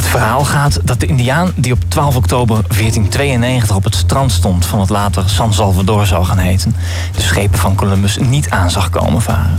Het 0.00 0.08
verhaal 0.08 0.44
gaat 0.44 0.80
dat 0.84 1.00
de 1.00 1.06
Indiaan 1.06 1.52
die 1.56 1.72
op 1.72 1.78
12 1.88 2.16
oktober 2.16 2.56
1492 2.56 3.76
op 3.76 3.84
het 3.84 3.94
strand 3.94 4.32
stond 4.32 4.66
van 4.66 4.80
het 4.80 4.88
later 4.88 5.28
San 5.28 5.54
Salvador 5.54 6.06
zou 6.06 6.24
gaan 6.24 6.38
heten, 6.38 6.76
de 7.14 7.20
schepen 7.20 7.58
van 7.58 7.74
Columbus 7.74 8.18
niet 8.18 8.50
aan 8.50 8.70
zag 8.70 8.90
komen 8.90 9.22
varen. 9.22 9.58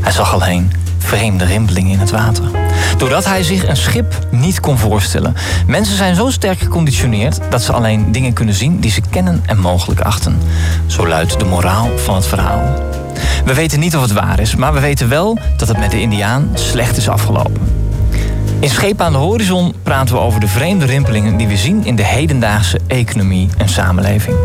Hij 0.00 0.12
zag 0.12 0.34
alleen 0.34 0.72
vreemde 0.98 1.44
rimpelingen 1.44 1.92
in 1.92 1.98
het 1.98 2.10
water. 2.10 2.44
Doordat 2.98 3.24
hij 3.24 3.42
zich 3.42 3.68
een 3.68 3.76
schip 3.76 4.26
niet 4.30 4.60
kon 4.60 4.78
voorstellen. 4.78 5.34
Mensen 5.66 5.96
zijn 5.96 6.14
zo 6.14 6.30
sterk 6.30 6.58
geconditioneerd 6.58 7.40
dat 7.50 7.62
ze 7.62 7.72
alleen 7.72 8.12
dingen 8.12 8.32
kunnen 8.32 8.54
zien 8.54 8.80
die 8.80 8.90
ze 8.90 9.00
kennen 9.10 9.42
en 9.46 9.58
mogelijk 9.58 10.00
achten. 10.00 10.38
Zo 10.86 11.06
luidt 11.06 11.38
de 11.38 11.44
moraal 11.44 11.98
van 11.98 12.14
het 12.14 12.26
verhaal. 12.26 12.82
We 13.44 13.54
weten 13.54 13.80
niet 13.80 13.96
of 13.96 14.02
het 14.02 14.12
waar 14.12 14.40
is, 14.40 14.56
maar 14.56 14.72
we 14.72 14.80
weten 14.80 15.08
wel 15.08 15.38
dat 15.56 15.68
het 15.68 15.78
met 15.78 15.90
de 15.90 16.00
Indiaan 16.00 16.50
slecht 16.54 16.96
is 16.96 17.08
afgelopen. 17.08 17.85
In 18.60 18.70
Scheep 18.70 19.00
aan 19.00 19.12
de 19.12 19.18
Horizon 19.18 19.74
praten 19.82 20.14
we 20.14 20.20
over 20.20 20.40
de 20.40 20.48
vreemde 20.48 20.84
rimpelingen 20.84 21.36
die 21.36 21.46
we 21.46 21.56
zien 21.56 21.84
in 21.84 21.96
de 21.96 22.04
hedendaagse 22.04 22.80
economie 22.86 23.48
en 23.58 23.68
samenleving. 23.68 24.36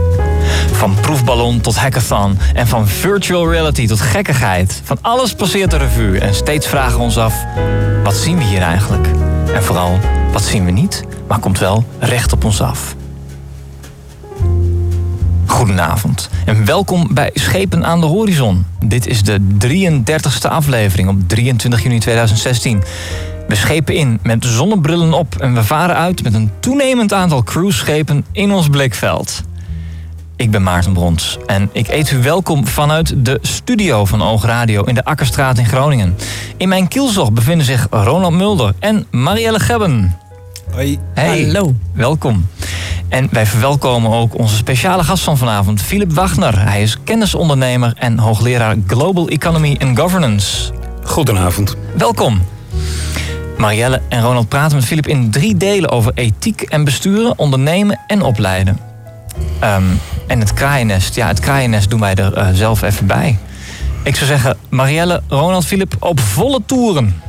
Van 0.71 0.95
proefballon 0.95 1.61
tot 1.61 1.75
hackathon 1.75 2.37
en 2.53 2.67
van 2.67 2.87
virtual 2.87 3.51
reality 3.51 3.87
tot 3.87 4.01
gekkigheid. 4.01 4.81
Van 4.83 4.97
alles 5.01 5.33
passeert 5.33 5.71
de 5.71 5.77
revue 5.77 6.19
en 6.19 6.35
steeds 6.35 6.67
vragen 6.67 6.97
we 6.97 7.03
ons 7.03 7.17
af: 7.17 7.35
wat 8.03 8.15
zien 8.15 8.37
we 8.37 8.43
hier 8.43 8.61
eigenlijk? 8.61 9.07
En 9.53 9.63
vooral, 9.63 9.99
wat 10.31 10.43
zien 10.43 10.65
we 10.65 10.71
niet, 10.71 11.03
maar 11.27 11.39
komt 11.39 11.59
wel 11.59 11.85
recht 11.99 12.33
op 12.33 12.43
ons 12.43 12.61
af. 12.61 12.95
Goedenavond 15.45 16.29
en 16.45 16.65
welkom 16.65 17.07
bij 17.13 17.29
Schepen 17.33 17.85
aan 17.85 17.99
de 17.99 18.05
Horizon. 18.05 18.65
Dit 18.85 19.07
is 19.07 19.23
de 19.23 19.39
33ste 19.67 20.49
aflevering 20.49 21.09
op 21.09 21.15
23 21.27 21.83
juni 21.83 21.99
2016. 21.99 22.83
We 23.51 23.57
schepen 23.57 23.95
in 23.95 24.19
met 24.23 24.45
zonnebrillen 24.45 25.13
op 25.13 25.35
en 25.35 25.53
we 25.53 25.63
varen 25.63 25.95
uit 25.95 26.23
met 26.23 26.33
een 26.33 26.51
toenemend 26.59 27.13
aantal 27.13 27.43
cruiseschepen 27.43 28.25
in 28.31 28.51
ons 28.51 28.69
blikveld. 28.69 29.41
Ik 30.35 30.51
ben 30.51 30.63
Maarten 30.63 30.93
Brons 30.93 31.37
en 31.45 31.69
ik 31.71 31.87
eet 31.87 32.11
u 32.11 32.21
welkom 32.21 32.67
vanuit 32.67 33.25
de 33.25 33.39
studio 33.41 34.05
van 34.05 34.23
Oog 34.23 34.45
Radio 34.45 34.83
in 34.83 34.95
de 34.95 35.05
Akkerstraat 35.05 35.57
in 35.57 35.65
Groningen. 35.65 36.15
In 36.57 36.69
mijn 36.69 36.87
kielzog 36.87 37.31
bevinden 37.31 37.65
zich 37.65 37.87
Ronald 37.89 38.33
Mulder 38.33 38.73
en 38.79 39.05
Marielle 39.09 39.59
Gebben. 39.59 40.17
Hoi. 40.71 40.99
Hey, 41.13 41.43
Hallo. 41.43 41.73
welkom. 41.93 42.47
En 43.09 43.27
wij 43.31 43.45
verwelkomen 43.45 44.11
ook 44.11 44.37
onze 44.37 44.55
speciale 44.55 45.03
gast 45.03 45.23
van 45.23 45.37
vanavond, 45.37 45.81
Philip 45.81 46.13
Wagner. 46.13 46.59
Hij 46.59 46.81
is 46.81 46.97
kennisondernemer 47.03 47.93
en 47.95 48.17
hoogleraar 48.17 48.75
Global 48.87 49.27
Economy 49.27 49.77
and 49.79 49.99
Governance. 49.99 50.71
Goedenavond. 51.03 51.75
Welkom. 51.97 52.41
Marielle 53.61 54.01
en 54.09 54.21
Ronald 54.21 54.49
praten 54.49 54.75
met 54.77 54.85
Philip 54.85 55.07
in 55.07 55.31
drie 55.31 55.57
delen 55.57 55.89
over 55.89 56.11
ethiek 56.15 56.61
en 56.61 56.83
besturen, 56.83 57.39
ondernemen 57.39 57.99
en 58.07 58.21
opleiden. 58.21 58.77
Ehm, 59.59 59.83
en 60.27 60.39
het 60.39 60.53
kraaiennest, 60.53 61.15
ja, 61.15 61.27
het 61.27 61.39
kraaiennest 61.39 61.89
doen 61.89 61.99
wij 61.99 62.15
er 62.15 62.33
eh, 62.33 62.47
zelf 62.53 62.81
even 62.81 63.05
bij. 63.05 63.37
Ik 64.03 64.15
zou 64.15 64.27
zeggen, 64.27 64.57
Marielle, 64.69 65.21
Ronald, 65.27 65.65
Philip 65.65 65.95
op 65.99 66.19
volle 66.19 66.61
toeren. 66.65 67.21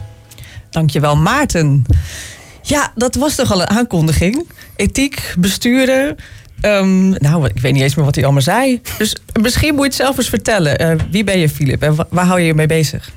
Dankjewel, 0.70 1.16
Maarten. 1.16 1.84
Ja, 2.62 2.92
dat 2.94 3.14
was 3.14 3.34
toch 3.34 3.53
al 3.53 3.60
een 3.60 3.69
aankondiging. 3.69 4.47
Ethiek, 4.77 5.34
besturen. 5.38 6.16
Ehm, 6.60 7.08
nou, 7.10 7.47
ik 7.55 7.60
weet 7.60 7.72
niet 7.72 7.83
eens 7.83 7.94
meer 7.94 8.05
wat 8.05 8.14
hij 8.14 8.25
allemaal 8.25 8.42
zei. 8.42 8.80
Dus 8.98 9.16
misschien 9.41 9.70
moet 9.75 9.83
je 9.83 9.86
het 9.88 9.94
zelf 10.00 10.16
eens 10.19 10.28
vertellen. 10.28 10.78
Eh, 10.78 10.97
wie 11.10 11.25
ben 11.25 11.38
je, 11.38 11.48
Filip? 11.48 11.83
En 11.83 11.94
wa- 11.94 12.06
waar 12.10 12.27
hou 12.27 12.41
je 12.41 12.47
je 12.47 12.55
mee 12.55 12.66
bezig? 12.66 13.10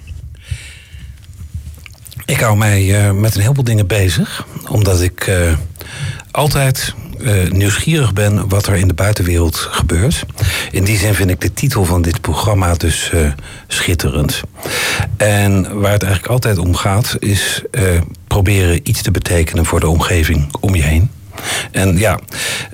Ik 2.26 2.40
hou 2.40 2.58
mij 2.58 3.06
eh, 3.06 3.12
met 3.12 3.36
een 3.36 3.42
heleboel 3.42 3.64
dingen 3.64 3.88
bezig. 3.88 4.46
Omdat 4.68 5.02
ik 5.02 5.28
eh, 5.28 5.54
altijd 6.32 6.94
eh, 7.24 7.50
nieuwsgierig 7.50 8.14
ben 8.14 8.50
wat 8.50 8.68
er 8.68 8.76
in 8.76 8.88
de 8.88 8.94
buitenwereld 8.94 9.56
gebeurt. 9.56 10.26
In 10.72 10.84
die 10.84 10.98
zin 10.98 11.14
vind 11.14 11.30
ik 11.30 11.42
de 11.42 11.54
titel 11.54 11.86
van 11.86 12.02
dit 12.02 12.22
programma 12.22 12.74
dus 12.74 13.12
schitterend. 13.68 14.42
En 15.18 15.80
waar 15.80 15.92
het 15.92 16.04
eigenlijk 16.04 16.32
altijd 16.32 16.58
om 16.58 16.76
gaat, 16.76 17.16
is 17.20 17.64
proberen 18.28 18.80
iets 18.84 19.02
te 19.02 19.12
betekenen 19.12 19.66
voor 19.66 19.80
de 19.80 19.88
omgeving 19.88 20.48
om 20.60 20.76
je 20.76 20.84
heen. 20.84 21.10
En 21.72 21.98
ja, 21.98 22.20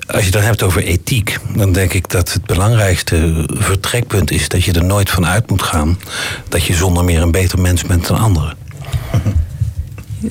als 0.06 0.24
je 0.24 0.30
dan 0.30 0.42
hebt 0.42 0.62
over 0.62 0.82
ethiek, 0.82 1.38
dan 1.54 1.72
denk 1.72 1.92
ik 1.92 2.08
dat 2.08 2.32
het 2.32 2.44
belangrijkste 2.44 3.44
vertrekpunt 3.48 4.30
is 4.30 4.48
dat 4.48 4.64
je 4.64 4.72
er 4.72 4.84
nooit 4.84 5.10
van 5.10 5.26
uit 5.26 5.50
moet 5.50 5.62
gaan 5.62 5.98
dat 6.48 6.64
je 6.64 6.74
zonder 6.74 7.04
meer 7.04 7.22
een 7.22 7.30
beter 7.30 7.60
mens 7.60 7.82
bent 7.82 8.06
dan 8.06 8.18
anderen. 8.18 8.56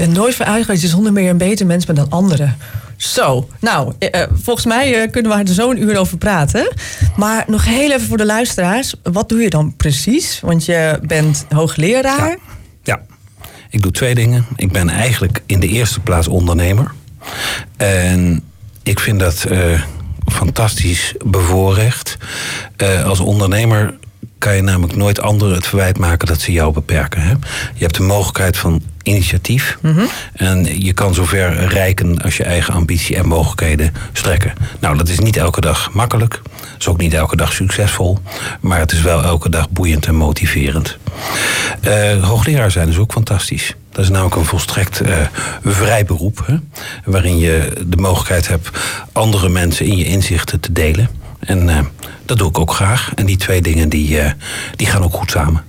Nooit 0.09 0.35
veruigen 0.35 0.73
dat 0.73 0.81
je 0.81 0.87
zonder 0.87 1.13
meer 1.13 1.29
een 1.29 1.37
beter 1.37 1.65
mens 1.65 1.85
bent 1.85 1.97
dan 1.97 2.09
anderen. 2.09 2.57
Zo, 3.01 3.49
nou, 3.59 3.93
eh, 3.99 4.21
eh, 4.21 4.29
volgens 4.33 4.65
mij 4.65 5.01
eh, 5.01 5.11
kunnen 5.11 5.31
we 5.31 5.37
er 5.37 5.53
zo 5.53 5.71
een 5.71 5.81
uur 5.81 5.97
over 5.97 6.17
praten. 6.17 6.73
Maar 7.15 7.43
nog 7.47 7.65
heel 7.65 7.91
even 7.91 8.07
voor 8.07 8.17
de 8.17 8.25
luisteraars. 8.25 8.93
Wat 9.03 9.29
doe 9.29 9.41
je 9.41 9.49
dan 9.49 9.75
precies? 9.75 10.39
Want 10.39 10.65
je 10.65 10.99
bent 11.03 11.45
hoogleraar. 11.49 12.37
Ja. 12.83 13.01
Ik 13.69 13.81
doe 13.81 13.91
twee 13.91 14.15
dingen. 14.15 14.45
Ik 14.55 14.71
ben 14.71 14.89
eigenlijk 14.89 15.41
in 15.45 15.59
de 15.59 15.67
eerste 15.67 15.99
plaats 15.99 16.27
ondernemer. 16.27 16.91
En 17.77 18.43
ik 18.83 18.99
vind 18.99 19.19
dat 19.19 19.43
eh, 19.43 19.81
fantastisch 20.25 21.15
bevoorrecht. 21.25 22.17
Als 23.05 23.19
ondernemer 23.19 23.93
kan 24.41 24.55
je 24.55 24.61
namelijk 24.61 24.95
nooit 24.95 25.21
anderen 25.21 25.55
het 25.55 25.67
verwijt 25.67 25.97
maken 25.97 26.27
dat 26.27 26.41
ze 26.41 26.51
jou 26.51 26.73
beperken. 26.73 27.21
Hè? 27.21 27.29
Je 27.73 27.83
hebt 27.83 27.95
de 27.95 28.03
mogelijkheid 28.03 28.57
van 28.57 28.81
initiatief. 29.03 29.77
En 30.33 30.83
je 30.83 30.93
kan 30.93 31.13
zover 31.13 31.67
reiken 31.67 32.21
als 32.21 32.37
je 32.37 32.43
eigen 32.43 32.73
ambitie 32.73 33.15
en 33.15 33.27
mogelijkheden 33.27 33.93
strekken. 34.13 34.53
Nou, 34.79 34.97
dat 34.97 35.07
is 35.07 35.19
niet 35.19 35.37
elke 35.37 35.61
dag 35.61 35.93
makkelijk. 35.93 36.41
is 36.79 36.87
ook 36.87 36.97
niet 36.97 37.13
elke 37.13 37.35
dag 37.35 37.53
succesvol. 37.53 38.19
Maar 38.59 38.79
het 38.79 38.91
is 38.91 39.01
wel 39.01 39.23
elke 39.23 39.49
dag 39.49 39.69
boeiend 39.69 40.05
en 40.05 40.15
motiverend. 40.15 40.97
Eh, 41.81 42.23
hoogleraar 42.23 42.71
zijn 42.71 42.87
is 42.87 42.97
ook 42.97 43.11
fantastisch. 43.11 43.75
Dat 43.91 44.03
is 44.03 44.09
namelijk 44.09 44.35
een 44.35 44.45
volstrekt 44.45 45.01
eh, 45.01 45.17
vrij 45.63 46.05
beroep. 46.05 46.43
Hè? 46.45 46.55
Waarin 47.05 47.37
je 47.37 47.73
de 47.85 47.97
mogelijkheid 47.97 48.47
hebt 48.47 48.69
andere 49.11 49.49
mensen 49.49 49.85
in 49.85 49.97
je 49.97 50.05
inzichten 50.05 50.59
te 50.59 50.71
delen. 50.71 51.20
En 51.41 51.69
eh, 51.69 51.79
dat 52.25 52.37
doe 52.37 52.49
ik 52.49 52.59
ook 52.59 52.73
graag. 52.73 53.11
En 53.15 53.25
die 53.25 53.37
twee 53.37 53.61
dingen 53.61 53.89
die, 53.89 54.19
eh, 54.19 54.31
die 54.75 54.87
gaan 54.87 55.03
ook 55.03 55.13
goed 55.13 55.31
samen. 55.31 55.63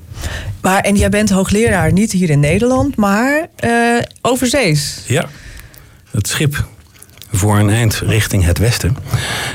Maar, 0.61 0.81
en 0.81 0.97
jij 0.97 1.09
bent 1.09 1.31
hoogleraar 1.31 1.93
niet 1.93 2.13
hier 2.13 2.31
in 2.31 2.41
Nederland, 2.41 2.97
maar 2.97 3.49
eh 3.57 3.71
overzees. 4.21 5.05
Ja, 5.07 5.29
het 6.11 6.29
schip 6.29 6.67
voor 7.31 7.59
een 7.59 7.71
eind 7.71 8.03
richting 8.07 8.45
het 8.45 8.59
westen. 8.59 8.97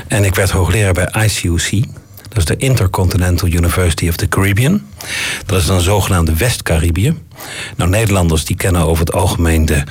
En 0.08 0.24
ik 0.24 0.34
werd 0.34 0.50
hoogleraar 0.50 0.92
bij 0.92 1.24
ICUC. 1.24 1.84
Dat 2.28 2.38
is 2.38 2.44
de 2.44 2.56
Intercontinental 2.56 3.48
University 3.48 4.08
of 4.08 4.16
the 4.16 4.28
Caribbean. 4.28 4.82
Dat 5.46 5.60
is 5.60 5.66
dan 5.66 5.80
zogenaamde 5.80 6.36
West-Caribië. 6.36 7.14
Nou, 7.76 7.90
Nederlanders 7.90 8.44
die 8.44 8.56
kennen 8.56 8.82
over 8.82 9.04
het 9.04 9.14
algemeen 9.14 9.66
de 9.66 9.82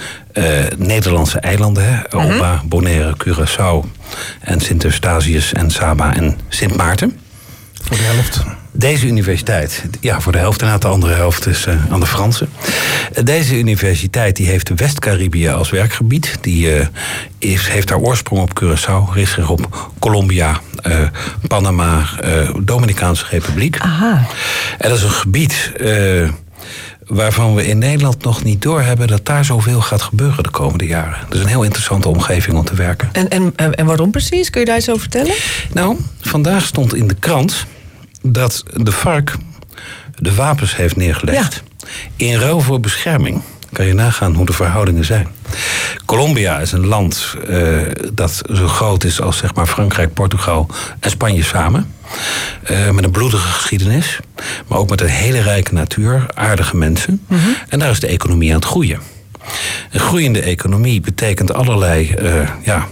Nederlandse 0.78 1.40
eilanden. 1.40 1.94
Hè? 1.94 2.09
Aruba, 2.09 2.62
Bonaire, 2.66 3.16
Curaçao 3.24 3.97
en 4.40 4.59
Sint-Eustatius 4.62 5.53
en 5.53 5.72
Saba 5.72 6.16
en 6.16 6.38
Sint 6.50 6.75
Maarten. 6.75 7.19
Voor 7.84 7.97
de 7.97 8.03
helft. 8.03 8.44
Deze 8.72 9.06
universiteit, 9.07 9.84
ja, 10.01 10.22
voor 10.22 10.31
de 10.31 10.38
helft 10.38 10.62
en 10.62 10.79
de 10.79 10.88
andere 10.88 11.13
helft 11.13 11.47
is 11.47 11.66
eh, 11.66 11.75
aan 11.91 12.00
de 12.00 12.06
Fransen. 12.06 12.50
Eh, 13.13 13.23
Deze 13.23 13.57
universiteit 13.57 14.35
die 14.35 14.47
heeft 14.47 14.67
de 14.67 14.75
West-Caribië 14.75 15.50
als 15.50 15.69
werkgebied. 15.69 16.38
Die 16.41 16.73
eh, 16.75 16.88
is, 17.38 17.67
heeft 17.67 17.90
haar 17.90 18.00
oorsprong 18.00 18.41
op 18.41 18.63
Curaçao, 18.63 19.13
richt 19.13 19.34
zich 19.34 19.50
op 19.50 19.91
Colombia, 20.00 20.59
eh, 20.82 20.99
Panama, 21.47 22.05
eh, 22.22 22.49
Dominicaanse 22.61 23.26
Republiek. 23.29 23.78
Aha. 23.79 24.28
En 24.78 24.90
dat 24.90 24.97
is 24.97 25.03
een 25.03 25.09
gebied 25.09 25.72
eh, 25.78 26.29
waarvan 27.08 27.56
we 27.56 27.68
in 27.68 27.78
Nederland 27.78 28.24
nog 28.24 28.44
niet 28.44 28.62
doorhebben 28.62 29.08
dat 29.08 29.26
daar 29.26 29.46
zoveel 29.46 29.82
gaat 29.82 30.02
gebeuren 30.02 30.44
de 30.44 30.50
komende 30.50 30.86
jaren. 30.86 31.18
Is 31.30 31.40
een 31.40 31.48
heel 31.48 31.64
interessante 31.64 32.09
omgeving 32.09 32.58
om 32.58 32.66
te 32.66 32.76
werken. 32.76 33.09
En, 33.12 33.30
en, 33.30 33.54
en 33.56 33.76
en 33.76 33.86
waarom 33.86 34.12
precies? 34.12 34.50
Kun 34.50 34.59
je 34.59 34.68
daar 34.68 34.78
iets 34.78 34.90
over 34.90 35.02
vertellen? 35.02 35.34
Nou, 35.74 35.98
vandaag 36.20 36.66
stond 36.66 36.96
in 36.96 37.08
de 37.08 37.16
krant 37.16 37.66
dat 38.22 38.64
de 38.74 38.92
FARC 38.92 39.36
de 40.16 40.36
wapens 40.36 40.76
heeft 40.76 40.96
neergelegd. 40.96 41.64
In 42.16 42.40
ruil 42.40 42.59
voor 42.59 42.80
bescherming. 42.80 43.42
Kan 43.72 43.86
je 43.86 43.94
nagaan 43.94 44.36
hoe 44.36 44.46
de 44.46 44.54
verhoudingen 44.54 45.06
zijn. 45.06 45.28
Colombia 46.06 46.59
is 46.59 46.72
een 46.72 46.86
land 46.86 47.36
eh, 47.48 47.78
dat 48.14 48.42
zo 48.54 48.68
groot 48.68 49.04
is 49.04 49.22
als 49.22 49.38
zeg 49.38 49.54
maar 49.54 49.68
Frankrijk, 49.68 50.14
Portugal 50.14 50.68
en 51.00 51.09
Spanje 51.09 51.44
samen. 51.44 51.94
Eh, 52.64 52.90
met 52.90 53.04
een 53.04 53.12
bloedige 53.12 53.48
geschiedenis. 53.48 54.20
Maar 54.68 54.78
ook 54.78 54.90
met 54.90 55.02
een 55.02 55.08
hele 55.08 55.42
rijke 55.42 55.74
natuur, 55.74 56.26
aardige 56.34 56.78
mensen. 56.78 57.26
En 57.70 57.80
daar 57.80 57.90
is 57.90 58.00
de 58.00 58.08
economie 58.08 58.50
aan 58.50 58.59
het 58.59 58.66
groeien. 58.66 59.00
Een 59.92 60.00
groeiende 60.00 60.42
economie 60.42 61.02
betekent 61.02 61.54
allerlei 61.54 62.09
eh, 62.09 62.50
ja, 62.64 62.88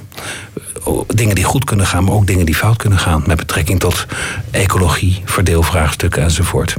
dingen 1.08 1.36
die 1.36 1.44
goed 1.44 1.64
kunnen 1.64 1.86
gaan, 1.86 2.04
maar 2.04 2.14
ook 2.14 2.28
dingen 2.28 2.46
die 2.46 2.56
fout 2.56 2.78
kunnen 2.78 3.00
gaan. 3.00 3.24
Met 3.26 3.38
betrekking 3.38 3.80
tot 3.80 4.06
ecologie, 4.52 5.22
verdeelvraagstukken 5.26 6.24
enzovoort. 6.24 6.76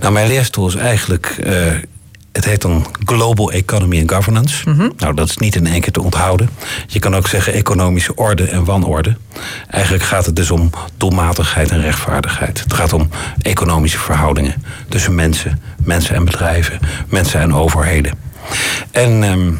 Nou, 0.00 0.12
mijn 0.12 0.28
leerstoel 0.28 0.68
is 0.68 0.74
eigenlijk 0.74 1.36
Het 2.36 2.44
heet 2.44 2.62
dan 2.62 2.86
Global 3.04 3.52
Economy 3.52 4.00
and 4.00 4.12
Governance. 4.12 4.70
Nou, 4.96 5.14
dat 5.14 5.28
is 5.28 5.36
niet 5.36 5.54
in 5.54 5.66
één 5.66 5.80
keer 5.80 5.92
te 5.92 6.02
onthouden. 6.02 6.48
Je 6.86 6.98
kan 6.98 7.16
ook 7.16 7.28
zeggen 7.28 7.52
economische 7.52 8.14
orde 8.14 8.44
en 8.44 8.64
wanorde. 8.64 9.16
Eigenlijk 9.70 10.04
gaat 10.04 10.26
het 10.26 10.36
dus 10.36 10.50
om 10.50 10.70
doelmatigheid 10.96 11.70
en 11.70 11.80
rechtvaardigheid. 11.80 12.60
Het 12.60 12.72
gaat 12.72 12.92
om 12.92 13.08
economische 13.42 13.98
verhoudingen 13.98 14.62
tussen 14.88 15.14
mensen, 15.14 15.62
mensen 15.84 16.14
en 16.14 16.24
bedrijven, 16.24 16.78
mensen 17.08 17.40
en 17.40 17.54
overheden. 17.54 18.12
En 18.90 19.22
ehm, 19.22 19.52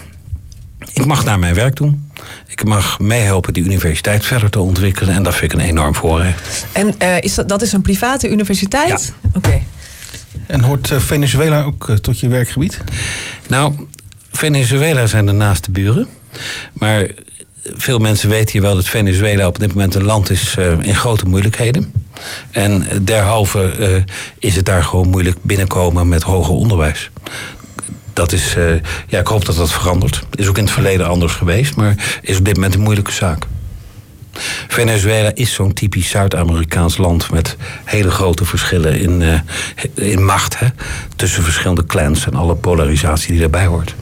ik 0.93 1.07
mag 1.07 1.25
naar 1.25 1.39
mijn 1.39 1.55
werk 1.55 1.77
doen. 1.77 2.11
Ik 2.47 2.65
mag 2.65 2.99
meehelpen 2.99 3.53
die 3.53 3.65
universiteit 3.65 4.27
verder 4.27 4.51
te 4.51 4.61
ontwikkelen. 4.61 5.15
En 5.15 5.23
dat 5.23 5.35
vind 5.35 5.53
ik 5.53 5.59
een 5.59 5.67
enorm 5.67 5.95
voorrecht. 5.95 6.67
En 6.73 6.95
eh, 6.99 7.21
is 7.21 7.35
dat, 7.35 7.49
dat 7.49 7.63
is 7.63 7.73
een 7.73 7.83
private 7.83 8.31
universiteit? 8.31 9.13
Oké. 9.35 9.63
En 10.47 10.61
hoort 10.61 10.91
eh, 10.91 10.99
Venezuela 10.99 11.63
ook 11.63 11.89
eh, 11.89 11.97
tot 11.97 12.21
je 12.21 12.29
werkgebied? 12.29 12.81
Nou, 13.49 13.75
Venezuela 14.33 15.07
zijn 15.07 15.27
de 15.27 15.33
naaste 15.33 15.71
buren. 15.71 16.07
Maar 16.73 17.07
veel 17.63 17.99
mensen 17.99 18.29
weten 18.29 18.53
hier 18.53 18.63
wel 18.63 18.75
dat 18.75 18.89
Venezuela 18.89 19.47
op 19.47 19.59
dit 19.59 19.69
moment 19.69 19.95
een 19.95 20.05
land 20.05 20.31
is 20.31 20.55
eh, 20.59 20.79
in 20.81 20.95
grote 20.95 21.27
moeilijkheden. 21.27 21.93
En 22.51 22.87
derhalve 23.03 24.05
is 24.39 24.57
het 24.57 24.65
daar 24.65 24.83
gewoon 24.83 25.09
moeilijk 25.09 25.37
binnenkomen 25.43 26.09
met 26.09 26.23
hoger 26.23 26.55
onderwijs. 26.55 27.11
Dat 28.13 28.33
is, 28.33 28.57
ja, 29.09 29.19
ik 29.19 29.27
hoop 29.27 29.45
dat 29.45 29.57
dat 29.57 29.73
verandert. 29.73 30.23
Is 30.35 30.49
ook 30.49 30.59
in 30.59 30.65
het 30.65 30.73
verleden 30.73 31.09
anders 31.09 31.33
geweest, 31.33 31.77
maar 31.77 32.21
is 32.23 32.39
op 32.39 32.45
dit 32.45 32.55
moment 32.55 32.75
een 32.75 32.81
moeilijke 32.81 33.13
zaak. 33.13 33.47
Venezuela 34.69 35.31
is 35.35 35.53
zo'n 35.53 35.73
typisch 35.73 36.09
Zuid-Amerikaans 36.09 36.97
land 36.97 37.31
met 37.31 37.57
hele 37.85 38.11
grote 38.11 38.45
verschillen 38.45 39.01
in, 39.01 39.23
eh, 39.23 39.41
in 39.95 40.25
macht 40.25 40.59
hè, 40.59 40.67
tussen 41.17 41.43
verschillende 41.43 41.87
clans 41.87 42.27
en 42.27 42.35
alle 42.35 42.55
polarisatie 42.55 43.31
die 43.31 43.41
daarbij 43.41 43.67
hoort. 43.67 43.95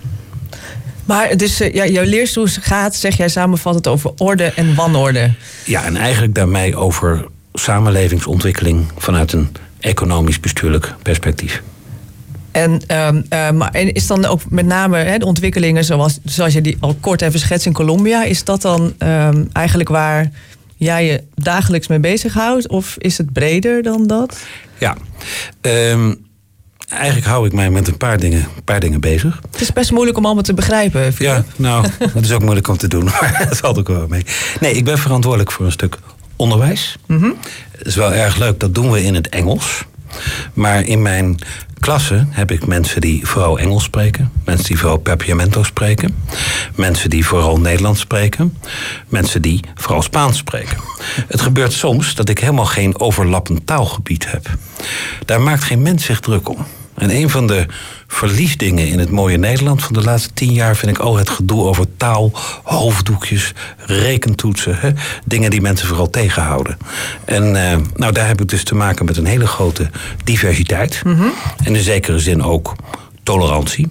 Maar 1.04 1.36
dus, 1.36 1.58
ja, 1.58 1.86
jouw 1.86 2.04
leerstoel 2.04 2.46
gaat, 2.60 2.96
zeg 2.96 3.16
jij, 3.16 3.28
samenvat 3.28 3.74
het 3.74 3.86
over 3.86 4.12
orde 4.16 4.44
en 4.44 4.74
wanorde. 4.74 5.32
Ja, 5.64 5.84
en 5.84 5.96
eigenlijk 5.96 6.34
daarmee 6.34 6.76
over 6.76 7.24
samenlevingsontwikkeling 7.52 8.86
vanuit 8.96 9.32
een 9.32 9.48
economisch-bestuurlijk 9.80 10.94
perspectief. 11.02 11.62
En, 12.54 12.80
ehm, 12.86 13.22
eh, 13.28 13.50
maar, 13.50 13.70
en 13.70 13.92
is 13.92 14.06
dan 14.06 14.24
ook 14.24 14.40
met 14.48 14.66
name 14.66 14.96
hè, 14.96 15.18
de 15.18 15.24
ontwikkelingen 15.24 15.84
zoals, 15.84 16.18
zoals 16.24 16.52
je 16.52 16.60
die 16.60 16.76
al 16.80 16.96
kort 17.00 17.22
even 17.22 17.40
schetst 17.40 17.66
in 17.66 17.72
Colombia, 17.72 18.24
is 18.24 18.44
dat 18.44 18.62
dan 18.62 18.94
ehm, 18.98 19.44
eigenlijk 19.52 19.88
waar 19.88 20.30
jij 20.76 21.06
je 21.06 21.22
dagelijks 21.34 21.86
mee 21.86 21.98
bezighoudt? 21.98 22.68
Of 22.68 22.96
is 22.98 23.18
het 23.18 23.32
breder 23.32 23.82
dan 23.82 24.06
dat? 24.06 24.38
Ja, 24.78 24.96
ehm, 25.60 26.14
eigenlijk 26.88 27.26
hou 27.26 27.46
ik 27.46 27.52
mij 27.52 27.70
met 27.70 27.88
een 27.88 27.96
paar 27.96 28.18
dingen, 28.18 28.40
een 28.56 28.64
paar 28.64 28.80
dingen 28.80 29.00
bezig. 29.00 29.40
Het 29.50 29.60
is 29.60 29.72
best 29.72 29.90
moeilijk 29.90 30.16
om 30.16 30.24
allemaal 30.24 30.42
te 30.42 30.54
begrijpen. 30.54 31.12
Philip. 31.12 31.32
Ja, 31.32 31.44
nou, 31.56 31.86
dat 32.14 32.24
is 32.24 32.32
ook 32.32 32.42
moeilijk 32.42 32.68
om 32.68 32.76
te 32.76 32.88
doen, 32.88 33.04
maar 33.20 33.46
dat 33.48 33.58
valt 33.58 33.78
ook 33.78 33.88
wel 33.88 34.06
mee. 34.08 34.24
Nee, 34.60 34.72
ik 34.72 34.84
ben 34.84 34.98
verantwoordelijk 34.98 35.52
voor 35.52 35.66
een 35.66 35.72
stuk 35.72 35.98
onderwijs. 36.36 36.96
Het 37.78 37.86
is 37.86 37.96
wel 37.96 38.12
erg 38.12 38.36
leuk, 38.36 38.60
dat 38.60 38.74
doen 38.74 38.90
we 38.90 39.02
in 39.02 39.14
het 39.14 39.28
Engels. 39.28 39.84
Maar 40.52 40.84
in 40.84 41.02
mijn 41.02 41.38
klasse 41.80 42.26
heb 42.30 42.50
ik 42.50 42.66
mensen 42.66 43.00
die 43.00 43.26
vooral 43.26 43.58
Engels 43.58 43.84
spreken. 43.84 44.32
Mensen 44.44 44.66
die 44.66 44.78
vooral 44.78 44.98
Papiamento 44.98 45.62
spreken. 45.62 46.16
Mensen 46.74 47.10
die 47.10 47.26
vooral 47.26 47.60
Nederlands 47.60 48.00
spreken. 48.00 48.56
Mensen 49.08 49.42
die 49.42 49.60
vooral 49.74 50.02
Spaans 50.02 50.36
spreken. 50.38 50.76
Het 51.28 51.40
gebeurt 51.40 51.72
soms 51.72 52.14
dat 52.14 52.28
ik 52.28 52.38
helemaal 52.38 52.66
geen 52.66 53.00
overlappend 53.00 53.66
taalgebied 53.66 54.30
heb. 54.30 54.48
Daar 55.24 55.40
maakt 55.40 55.64
geen 55.64 55.82
mens 55.82 56.04
zich 56.04 56.20
druk 56.20 56.48
om. 56.48 56.66
En 56.94 57.10
een 57.10 57.30
van 57.30 57.46
de 57.46 57.66
verliesdingen 58.06 58.88
in 58.88 58.98
het 58.98 59.10
mooie 59.10 59.36
Nederland 59.36 59.82
van 59.82 59.92
de 59.92 60.02
laatste 60.02 60.30
tien 60.34 60.52
jaar 60.52 60.76
vind 60.76 60.90
ik 60.96 60.98
al 60.98 61.16
het 61.16 61.30
gedoe 61.30 61.62
over 61.62 61.86
taal, 61.96 62.30
hoofddoekjes, 62.62 63.52
rekentoetsen. 63.86 64.76
Hè? 64.78 64.90
Dingen 65.24 65.50
die 65.50 65.60
mensen 65.60 65.88
vooral 65.88 66.10
tegenhouden. 66.10 66.76
En 67.24 67.70
eh, 67.70 67.78
nou, 67.96 68.12
daar 68.12 68.26
heb 68.26 68.40
ik 68.40 68.48
dus 68.48 68.64
te 68.64 68.74
maken 68.74 69.04
met 69.04 69.16
een 69.16 69.26
hele 69.26 69.46
grote 69.46 69.90
diversiteit. 70.24 71.02
En 71.64 71.74
in 71.76 71.82
zekere 71.82 72.18
zin 72.18 72.42
ook 72.42 72.74
tolerantie. 73.22 73.88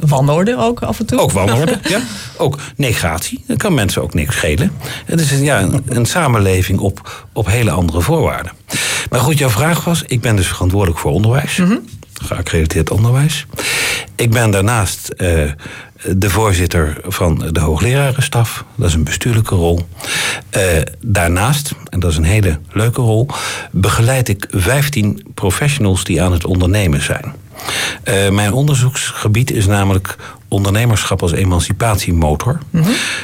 Wanorde 0.00 0.56
ook 0.56 0.82
af 0.82 0.98
en 0.98 1.06
toe. 1.06 1.18
Ook 1.18 1.32
wanorde, 1.32 1.78
ja. 1.88 2.00
Ook 2.36 2.58
negatie. 2.76 3.44
Dat 3.46 3.56
kan 3.56 3.74
mensen 3.74 4.02
ook 4.02 4.14
niks 4.14 4.36
schelen. 4.36 4.72
Het 5.04 5.20
is 5.20 5.30
een, 5.30 5.42
ja, 5.42 5.60
een, 5.60 5.82
een 5.86 6.06
samenleving 6.06 6.78
op, 6.78 7.26
op 7.32 7.46
hele 7.46 7.70
andere 7.70 8.00
voorwaarden. 8.00 8.52
Maar 9.10 9.20
goed, 9.20 9.38
jouw 9.38 9.48
vraag 9.48 9.84
was... 9.84 10.02
Ik 10.06 10.20
ben 10.20 10.36
dus 10.36 10.46
verantwoordelijk 10.46 10.98
voor 11.00 11.12
onderwijs. 11.12 11.60
Geaccrediteerd 12.26 12.90
onderwijs. 12.90 13.46
Ik 14.14 14.30
ben 14.30 14.50
daarnaast 14.50 15.08
eh, 15.08 15.50
de 16.02 16.30
voorzitter 16.30 16.96
van 17.02 17.48
de 17.52 17.60
hooglerarenstaf. 17.60 18.64
Dat 18.74 18.88
is 18.88 18.94
een 18.94 19.04
bestuurlijke 19.04 19.54
rol. 19.54 19.86
Eh, 20.50 20.62
daarnaast, 21.00 21.72
en 21.88 22.00
dat 22.00 22.10
is 22.10 22.16
een 22.16 22.24
hele 22.24 22.58
leuke 22.72 23.00
rol... 23.00 23.26
begeleid 23.70 24.28
ik 24.28 24.46
15 24.50 25.22
professionals 25.34 26.04
die 26.04 26.22
aan 26.22 26.32
het 26.32 26.44
ondernemen 26.44 27.02
zijn. 27.02 27.34
Eh, 28.02 28.28
mijn 28.28 28.52
onderzoeksgebied 28.52 29.50
is 29.50 29.66
namelijk 29.66 30.16
ondernemerschap 30.48 31.22
als 31.22 31.32
emancipatiemotor. 31.32 32.58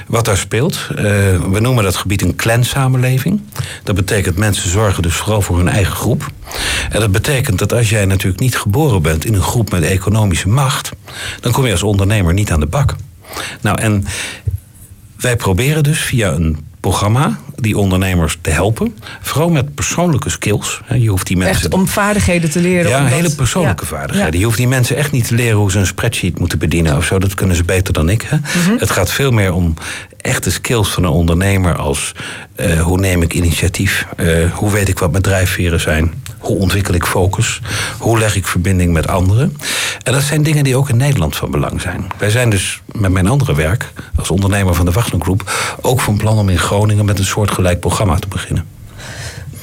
Wat 0.07 0.25
daar 0.25 0.37
speelt, 0.37 0.87
eh, 0.91 1.05
we 1.51 1.59
noemen 1.61 1.85
dat 1.85 1.97
gebied 1.97 2.23
een 2.23 2.37
clansamenleving. 2.37 3.41
Dat 3.83 3.95
betekent 3.95 4.37
mensen 4.37 4.71
zorgen 4.71 5.03
dus 5.03 5.15
vooral 5.15 5.43
voor 5.43 5.57
hun 5.57 5.69
eigen 5.69 5.95
groep. 5.95 6.27
En 6.91 7.01
dat 7.01 7.13
betekent 7.13 7.59
dat 7.59 7.73
als 7.73 7.91
jij 7.91 8.05
natuurlijk 8.05 8.43
niet 8.43 8.59
geboren 8.59 9.03
bent 9.03 9.25
in 9.25 9.35
een 9.35 9.43
groep 9.43 9.71
met 9.71 9.83
economische 9.83 10.49
macht, 10.49 10.91
dan 11.41 11.53
kom 11.53 11.67
je 11.67 11.73
als 11.73 11.83
ondernemer 11.83 12.35
niet 12.35 12.53
aan 12.53 12.61
de 12.61 12.67
bak. 12.67 12.95
Nou, 13.61 13.81
en 13.81 14.05
wij 15.17 15.37
proberen 15.37 15.83
dus 15.83 16.01
via 16.01 16.33
een 16.33 16.71
programma 16.83 17.39
die 17.57 17.79
ondernemers 17.79 18.39
te 18.41 18.51
helpen. 18.51 18.95
Vooral 19.21 19.49
met 19.51 19.75
persoonlijke 19.75 20.31
skills. 20.31 20.81
Je 20.99 21.09
hoeft 21.09 21.27
die 21.27 21.37
mensen 21.37 21.65
Echt 21.65 21.75
om 21.75 21.89
vaardigheden 21.89 22.51
te 22.51 22.61
leren. 22.61 22.91
ja, 22.91 22.99
omdat- 22.99 23.13
hele 23.13 23.31
persoonlijke 23.35 23.83
ja. 23.85 23.89
vaardigheden. 23.97 24.33
Ja. 24.33 24.39
Je 24.39 24.45
hoeft 24.45 24.57
die 24.57 24.69
mensen 24.69 24.97
echt 24.97 25.13
niet 25.13 25.27
te 25.27 25.35
leren 25.35 25.57
hoe 25.57 25.71
ze 25.71 25.79
een 25.79 25.87
spreadsheet 25.87 26.39
moeten 26.39 26.59
bedienen 26.59 26.97
of 26.97 27.05
zo. 27.05 27.19
Dat 27.19 27.35
kunnen 27.35 27.57
ze 27.57 27.65
beter 27.65 27.93
dan 27.93 28.09
ik. 28.09 28.23
Hè? 28.29 28.37
Mhm. 28.37 28.79
Het 28.79 28.91
gaat 28.91 29.11
veel 29.11 29.31
meer 29.31 29.53
om 29.53 29.75
echte 30.21 30.51
skills 30.51 30.89
van 30.89 31.05
een 31.05 31.11
ondernemer 31.11 31.77
als 31.77 32.13
eh, 32.55 32.81
hoe 32.81 32.99
neem 33.01 33.23
ik 33.23 33.35
initiatief? 33.35 34.07
Eh, 34.17 34.27
hoe 34.53 34.71
weet 34.71 34.89
ik 34.89 34.99
wat 34.99 35.11
mijn 35.11 35.23
drijfveren 35.23 35.81
zijn? 35.81 36.13
Hoe 36.43 36.57
ontwikkel 36.57 36.95
ik 36.95 37.05
focus? 37.05 37.61
Hoe 37.99 38.19
leg 38.19 38.37
ik 38.37 38.47
verbinding 38.47 38.93
met 38.93 39.09
anderen? 39.09 39.57
En 40.03 40.13
dat 40.13 40.23
zijn 40.23 40.43
dingen 40.43 40.65
die 40.65 40.77
ook 40.77 40.89
in 40.89 40.97
Nederland 40.97 41.37
van 41.37 41.51
belang 41.51 41.81
zijn. 41.81 42.07
Wij 42.19 42.31
zijn 42.31 42.51
dus 42.51 42.81
met 42.93 43.11
mijn 43.11 43.29
andere 43.29 43.55
werk 43.55 43.93
als 44.17 44.31
ondernemer 44.31 44.75
van 44.75 44.85
de 44.85 44.93
Wachtlund 44.93 45.23
Groep 45.23 45.53
ook 45.81 46.01
van 46.01 46.17
plan 46.17 46.39
om 46.39 46.49
in 46.49 46.59
Groningen 46.59 47.05
met 47.05 47.19
een 47.19 47.25
soortgelijk 47.25 47.81
programma 47.81 48.19
te 48.19 48.29
beginnen. 48.29 48.65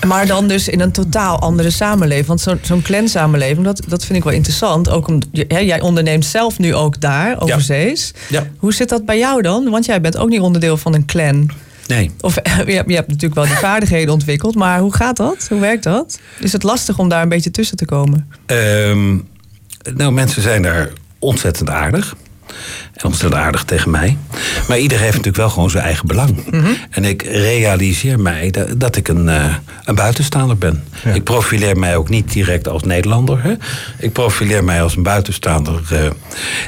Maar 0.07 0.27
dan 0.27 0.47
dus 0.47 0.67
in 0.67 0.79
een 0.79 0.91
totaal 0.91 1.39
andere 1.39 1.69
samenleving. 1.69 2.27
Want 2.27 2.41
zo'n 2.41 2.59
zo'n 2.61 2.81
clansamenleving, 2.81 3.65
dat, 3.65 3.81
dat 3.87 4.05
vind 4.05 4.17
ik 4.17 4.23
wel 4.23 4.33
interessant. 4.33 4.89
Ook 4.89 5.07
om, 5.07 5.19
hè, 5.31 5.59
jij 5.59 5.81
onderneemt 5.81 6.25
zelf 6.25 6.59
nu 6.59 6.75
ook 6.75 7.01
daar, 7.01 7.41
overzees. 7.41 8.13
Ja. 8.29 8.47
Hoe 8.57 8.73
zit 8.73 8.89
dat 8.89 9.05
bij 9.05 9.17
jou 9.17 9.41
dan? 9.41 9.69
Want 9.69 9.85
jij 9.85 10.01
bent 10.01 10.17
ook 10.17 10.29
niet 10.29 10.41
onderdeel 10.41 10.77
van 10.77 10.93
een 10.93 11.05
clan. 11.05 11.51
Nee, 11.89 12.11
Of 12.21 12.35
je 12.35 12.41
hebt, 12.43 12.89
je 12.89 12.95
hebt 12.95 13.07
natuurlijk 13.07 13.35
wel 13.35 13.45
die 13.45 13.55
vaardigheden 13.69 14.13
ontwikkeld. 14.13 14.55
Maar 14.55 14.79
hoe 14.79 14.93
gaat 14.93 15.17
dat? 15.17 15.45
Hoe 15.49 15.59
werkt 15.59 15.83
dat? 15.83 16.19
Is 16.39 16.53
het 16.53 16.63
lastig 16.63 16.99
om 16.99 17.09
daar 17.09 17.21
een 17.21 17.29
beetje 17.29 17.51
tussen 17.51 17.77
te 17.77 17.85
komen? 17.85 18.31
Ehm, 18.45 19.17
nou, 19.95 20.11
mensen 20.11 20.41
zijn 20.41 20.61
daar 20.61 20.89
ontzettend 21.19 21.69
aardig. 21.69 22.15
En 22.93 23.05
ontzettend 23.05 23.41
aardig 23.41 23.63
tegen 23.63 23.91
mij. 23.91 24.17
Maar 24.67 24.79
ieder 24.79 24.97
heeft 24.97 25.11
natuurlijk 25.11 25.37
wel 25.37 25.49
gewoon 25.49 25.69
zijn 25.69 25.83
eigen 25.83 26.07
belang. 26.07 26.45
En 26.89 27.05
ik 27.05 27.21
realiseer 27.23 28.19
mij 28.19 28.51
dat, 28.51 28.79
dat 28.79 28.95
ik 28.95 29.07
een, 29.07 29.29
eh, 29.29 29.55
een 29.83 29.95
buitenstaander 29.95 30.57
ben. 30.57 30.83
Ja. 31.03 31.11
Ik 31.11 31.23
profileer 31.23 31.77
mij 31.77 31.95
ook 31.95 32.09
niet 32.09 32.33
direct 32.33 32.67
als 32.67 32.83
Nederlander. 32.83 33.43
Hè? 33.43 33.53
Ik 33.97 34.13
profileer 34.13 34.63
mij 34.63 34.81
als 34.81 34.95
een 34.95 35.03
buitenstaander 35.03 35.81
eh, 35.91 36.09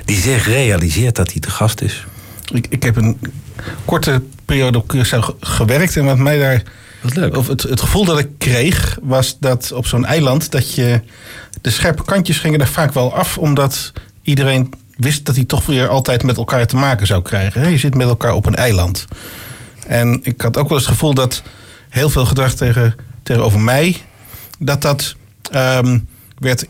die 0.05 0.17
zich 0.17 0.47
realiseert 0.47 1.15
dat 1.15 1.31
hij 1.31 1.41
te 1.41 1.49
gast 1.49 1.81
is. 1.81 2.05
Ik, 2.53 2.65
ik 2.69 2.83
heb 2.83 2.95
een 2.95 3.19
korte 3.85 4.21
periode 4.51 4.77
op 4.77 4.93
Curaçao 4.95 5.19
ge- 5.19 5.35
gewerkt. 5.39 5.97
En 5.97 6.05
wat 6.05 6.17
mij 6.17 6.39
daar. 6.39 6.61
Wat 7.01 7.15
leuk. 7.15 7.37
Of 7.37 7.47
het, 7.47 7.63
het 7.63 7.81
gevoel 7.81 8.05
dat 8.05 8.19
ik 8.19 8.27
kreeg, 8.37 8.97
was 9.01 9.37
dat 9.39 9.71
op 9.71 9.85
zo'n 9.87 10.05
eiland. 10.05 10.51
dat 10.51 10.73
je. 10.75 11.01
de 11.61 11.69
scherpe 11.69 12.03
kantjes 12.03 12.37
gingen 12.39 12.59
er 12.61 12.67
vaak 12.67 12.93
wel 12.93 13.13
af, 13.15 13.37
omdat 13.37 13.91
iedereen 14.21 14.73
wist 14.97 15.25
dat 15.25 15.35
hij 15.35 15.45
toch 15.45 15.65
weer 15.65 15.87
altijd 15.87 16.23
met 16.23 16.37
elkaar 16.37 16.67
te 16.67 16.75
maken 16.75 17.07
zou 17.07 17.21
krijgen. 17.21 17.71
Je 17.71 17.77
zit 17.77 17.95
met 17.95 18.07
elkaar 18.07 18.33
op 18.33 18.45
een 18.45 18.55
eiland. 18.55 19.05
En 19.87 20.19
ik 20.23 20.41
had 20.41 20.57
ook 20.57 20.69
wel 20.69 20.77
eens 20.77 20.87
het 20.87 20.95
gevoel 20.95 21.13
dat 21.13 21.41
heel 21.89 22.09
veel 22.09 22.25
gedrag 22.25 22.53
tegen, 22.53 22.95
tegenover 23.23 23.59
mij. 23.59 23.97
dat 24.59 24.81
dat. 24.81 25.15
ehm, 25.51 25.99
werd, 26.37 26.65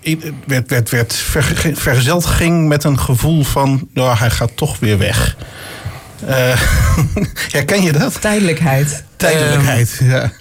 werd, 0.46 0.70
werd, 0.70 0.90
werd 0.90 1.14
verge- 1.14 1.76
vergezeld 1.76 2.26
ging 2.26 2.68
met 2.68 2.84
een 2.84 3.00
gevoel 3.00 3.44
van. 3.44 3.88
nou, 3.94 4.18
hij 4.18 4.30
gaat 4.30 4.52
toch 4.56 4.80
weer 4.80 4.98
weg. 4.98 5.36
Eh 6.26 6.62
herken 7.58 7.82
je 7.82 7.92
dat? 7.92 8.22
Tijdelijkheid. 8.22 9.04
Tijdelijkheid, 9.16 10.00
ja. 10.04 10.32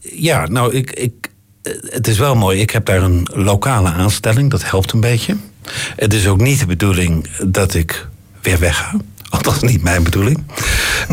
Ja, 0.00 0.46
nou, 0.46 0.74
ik, 0.74 0.90
ik, 0.90 1.30
eh, 1.62 1.72
het 1.82 2.08
is 2.08 2.18
wel 2.18 2.34
mooi. 2.34 2.60
Ik 2.60 2.70
heb 2.70 2.84
daar 2.84 3.02
een 3.02 3.28
lokale 3.32 3.88
aanstelling. 3.88 4.50
Dat 4.50 4.70
helpt 4.70 4.92
een 4.92 5.00
beetje. 5.00 5.36
Het 5.96 6.14
is 6.14 6.26
ook 6.26 6.40
niet 6.40 6.58
de 6.58 6.66
bedoeling 6.66 7.28
dat 7.46 7.74
ik 7.74 8.08
weer 8.42 8.58
wegga. 8.58 8.94
Althans, 9.28 9.62
niet 9.62 9.82
mijn 9.82 10.02
bedoeling. 10.02 10.42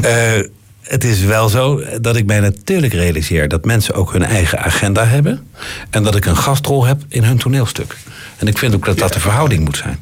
Uh, 0.01 0.31
het 0.81 1.03
is 1.03 1.21
wel 1.21 1.50
zo 1.50 1.83
dat 2.01 2.15
ik 2.15 2.25
mij 2.25 2.39
natuurlijk 2.39 2.93
realiseer 2.93 3.48
dat 3.48 3.65
mensen 3.65 3.93
ook 3.93 4.12
hun 4.12 4.24
eigen 4.24 4.59
agenda 4.59 5.05
hebben. 5.05 5.48
En 5.89 6.03
dat 6.03 6.15
ik 6.15 6.25
een 6.25 6.38
gastrol 6.38 6.86
heb 6.86 7.01
in 7.07 7.24
hun 7.24 7.38
toneelstuk. 7.38 7.98
En 8.38 8.48
ik 8.48 8.57
vind 8.57 8.75
ook 8.75 8.86
dat 8.86 8.98
dat 8.98 9.13
de 9.13 9.19
verhouding 9.19 9.63
moet 9.63 9.77
zijn. 9.77 10.00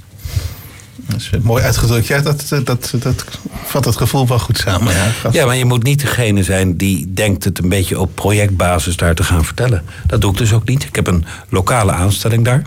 Dat 1.07 1.19
is 1.19 1.29
mooi 1.41 1.63
uitgedrukt. 1.63 2.07
Ja, 2.07 2.21
dat, 2.21 2.45
dat, 2.49 2.65
dat, 2.65 2.93
dat 2.99 3.25
vat 3.65 3.85
het 3.85 3.97
gevoel 3.97 4.27
wel 4.27 4.39
goed 4.39 4.57
samen. 4.57 4.93
Ja, 4.93 5.29
ja, 5.31 5.45
maar 5.45 5.55
je 5.55 5.65
moet 5.65 5.83
niet 5.83 6.01
degene 6.01 6.43
zijn 6.43 6.77
die 6.77 7.13
denkt 7.13 7.43
het 7.43 7.59
een 7.59 7.69
beetje 7.69 7.99
op 7.99 8.15
projectbasis 8.15 8.95
daar 8.95 9.15
te 9.15 9.23
gaan 9.23 9.45
vertellen. 9.45 9.83
Dat 10.05 10.21
doe 10.21 10.31
ik 10.31 10.37
dus 10.37 10.53
ook 10.53 10.67
niet. 10.67 10.83
Ik 10.83 10.95
heb 10.95 11.07
een 11.07 11.25
lokale 11.49 11.91
aanstelling 11.91 12.45
daar. 12.45 12.61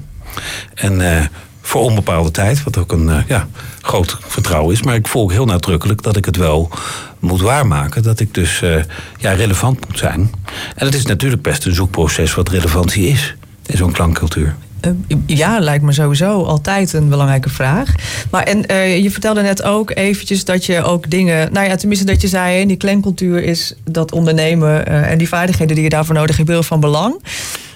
En 0.75 1.01
uh, 1.01 1.21
voor 1.61 1.83
onbepaalde 1.83 2.31
tijd, 2.31 2.63
wat 2.63 2.79
ook 2.79 2.93
een 2.93 3.07
uh, 3.09 3.19
ja, 3.27 3.49
groot 3.81 4.19
vertrouwen 4.27 4.75
is. 4.75 4.83
Maar 4.83 4.95
ik 4.95 5.09
volg 5.09 5.33
heel 5.33 5.45
nadrukkelijk 5.45 6.03
dat 6.03 6.17
ik 6.17 6.25
het 6.25 6.37
wel 6.37 6.71
moet 7.19 7.41
waarmaken. 7.41 8.03
Dat 8.03 8.21
ik 8.21 8.35
dus 8.35 8.63
uh, 8.63 8.83
ja, 9.19 9.33
relevant 9.33 9.89
moet 9.89 9.99
zijn. 9.99 10.31
En 10.77 10.87
het 10.87 10.95
is 10.95 11.07
natuurlijk 11.07 11.43
best 11.43 11.67
een 11.67 11.75
zoekproces 11.75 12.35
wat 12.35 12.49
relevantie 12.49 13.09
is 13.09 13.35
in 13.67 13.77
zo'n 13.77 13.93
klankcultuur. 13.93 14.57
Uh, 14.87 15.17
ja, 15.27 15.59
lijkt 15.59 15.85
me 15.85 15.93
sowieso 15.93 16.43
altijd 16.43 16.93
een 16.93 17.09
belangrijke 17.09 17.49
vraag. 17.49 17.95
Maar 18.31 18.43
en 18.43 18.65
uh, 18.71 19.03
je 19.03 19.11
vertelde 19.11 19.43
net 19.43 19.63
ook 19.63 19.91
eventjes 19.95 20.45
dat 20.45 20.67
je 20.67 20.83
ook 20.83 21.11
dingen... 21.11 21.53
Nou 21.53 21.69
ja, 21.69 21.77
tenminste 21.77 22.07
dat 22.07 22.21
je 22.21 22.29
zei, 22.29 22.67
die 22.67 22.77
klankcultuur 22.77 23.43
is 23.43 23.75
dat 23.85 24.13
ondernemen... 24.13 24.87
en 24.87 25.19
die 25.19 25.29
vaardigheden 25.29 25.75
die 25.75 25.85
je 25.85 25.91
daarvoor 25.91 26.15
nodig 26.15 26.37
hebt, 26.37 26.49
heel 26.49 26.63
van 26.63 26.81
belang. 26.81 27.23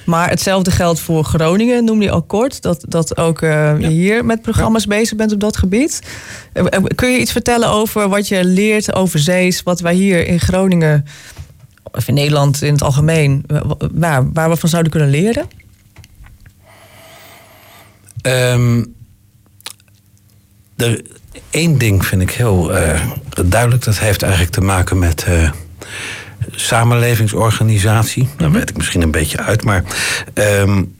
Maar 0.04 0.28
hetzelfde 0.28 0.70
geldt 0.70 1.00
voor 1.00 1.24
Groningen, 1.24 1.84
noemde 1.84 2.04
je 2.04 2.10
al 2.10 2.22
kort. 2.22 2.62
Dat, 2.62 2.84
dat 2.88 3.16
ook 3.16 3.40
uh, 3.40 3.74
je 3.78 3.88
hier 3.88 4.24
met 4.24 4.42
programma's 4.42 4.86
bezig 4.86 5.16
bent 5.16 5.32
op 5.32 5.40
dat 5.40 5.56
gebied. 5.56 6.00
Kun 6.94 7.10
je 7.10 7.18
iets 7.18 7.32
vertellen 7.32 7.68
over 7.68 8.08
wat 8.08 8.28
je 8.28 8.44
leert 8.44 8.94
over 8.94 9.18
zees, 9.18 9.62
wat 9.62 9.80
wij 9.80 9.94
hier 9.94 10.26
in 10.26 10.40
Groningen, 10.40 11.04
of 11.92 12.08
in 12.08 12.14
Nederland 12.14 12.62
in 12.62 12.72
het 12.72 12.82
algemeen, 12.82 13.44
waar, 13.92 14.32
waar 14.32 14.50
we 14.50 14.56
van 14.56 14.68
zouden 14.68 14.92
kunnen 14.92 15.10
leren? 15.10 15.44
Um, 18.26 18.94
er, 20.76 21.02
één 21.50 21.78
ding 21.78 22.06
vind 22.06 22.22
ik 22.22 22.30
heel 22.30 22.78
uh, 22.78 23.00
duidelijk. 23.44 23.84
Dat 23.84 23.98
heeft 23.98 24.22
eigenlijk 24.22 24.52
te 24.52 24.60
maken 24.60 24.98
met 24.98 25.26
samenlevingsorganisatie. 26.50 28.28
Daar 28.36 28.50
weet 28.50 28.70
ik 28.70 28.76
misschien 28.76 29.02
een 29.02 29.10
beetje 29.10 29.38
uit, 29.38 29.64
maar. 29.64 29.84
Um, 30.34 30.94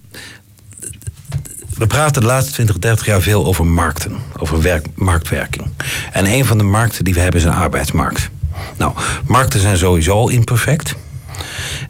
we 1.75 1.87
praten 1.87 2.21
de 2.23 2.27
laatste 2.27 2.53
20, 2.53 2.79
30 2.79 3.07
jaar 3.07 3.21
veel 3.21 3.45
over 3.45 3.67
markten, 3.67 4.17
over 4.39 4.63
werk, 4.63 4.87
marktwerking. 4.95 5.67
En 6.13 6.27
een 6.27 6.45
van 6.45 6.59
de 6.59 6.65
markten 6.65 7.05
die 7.05 7.15
we 7.15 7.21
hebben 7.21 7.41
is 7.41 7.47
een 7.47 7.53
arbeidsmarkt. 7.53 8.31
Nou, 8.77 8.93
markten 9.27 9.61
zijn 9.61 9.77
sowieso 9.77 10.13
al 10.13 10.29
imperfect. 10.29 10.95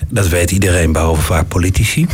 Dat 0.08 0.28
weet 0.28 0.50
iedereen, 0.50 0.92
behalve 0.92 1.22
vaak 1.22 1.48
politici. 1.48 2.06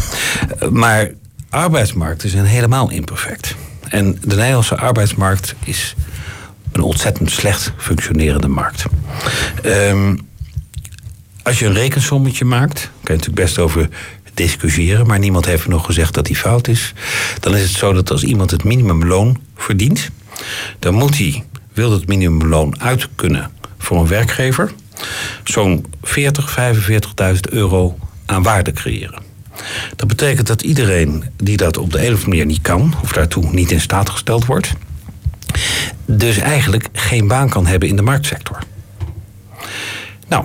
Maar 0.71 1.11
arbeidsmarkten 1.51 2.29
zijn 2.29 2.45
helemaal 2.45 2.91
imperfect. 2.91 3.57
En 3.89 4.19
de 4.21 4.37
Nederlandse 4.37 4.77
arbeidsmarkt 4.77 5.55
is 5.65 5.95
een 6.73 6.83
ontzettend 6.83 7.31
slecht 7.31 7.73
functionerende 7.77 8.49
markt. 8.49 8.85
Um, 9.65 10.29
als 11.43 11.59
je 11.59 11.67
een 11.67 11.73
rekensommetje 11.73 12.45
maakt, 12.45 12.81
kan 12.81 12.91
je 13.03 13.13
natuurlijk 13.13 13.43
best 13.43 13.59
over 13.59 13.89
discussiëren, 14.35 15.07
maar 15.07 15.19
niemand 15.19 15.45
heeft 15.45 15.69
nog 15.69 15.87
gezegd 15.87 16.15
dat 16.15 16.27
die 16.27 16.37
fout 16.37 16.69
is. 16.69 16.93
Dan 17.41 17.57
is 17.57 17.63
het 17.63 17.79
zo 17.79 17.93
dat 17.93 18.11
als 18.11 18.23
iemand 18.23 18.51
het 18.51 18.65
minimumloon 18.65 19.41
verdient, 19.57 20.11
dan 20.79 20.95
moet 20.95 21.19
hij, 21.19 21.45
wil 21.73 21.93
het 21.93 22.07
minimumloon 22.09 22.81
uit 22.81 23.09
kunnen 23.15 23.51
voor 23.79 23.99
een 23.99 24.07
werkgever, 24.07 24.73
zo'n 25.45 25.87
40, 26.03 26.59
45.000 27.35 27.41
euro 27.51 27.99
aan 28.27 28.43
waarde 28.43 28.73
creëren. 28.73 29.30
Dat 29.97 30.09
betekent 30.09 30.47
dat 30.47 30.63
iedereen 30.63 31.25
die 31.37 31.57
dat 31.57 31.77
op 31.77 31.93
de 31.93 31.99
een 31.99 32.05
of 32.05 32.11
andere 32.11 32.29
manier 32.29 32.47
niet 32.47 32.63
kan, 32.63 32.95
of 33.03 33.13
daartoe 33.13 33.51
niet 33.53 33.71
in 33.71 33.81
staat 33.81 34.11
gesteld 34.11 34.45
wordt, 34.45 34.73
dus 36.05 36.39
eigenlijk 36.39 36.89
geen 36.93 37.29
baan 37.29 37.49
kan 37.49 37.67
hebben 37.67 37.89
in 37.89 37.97
de 37.97 38.03
marktsector. 38.03 38.59
Nou, 40.29 40.45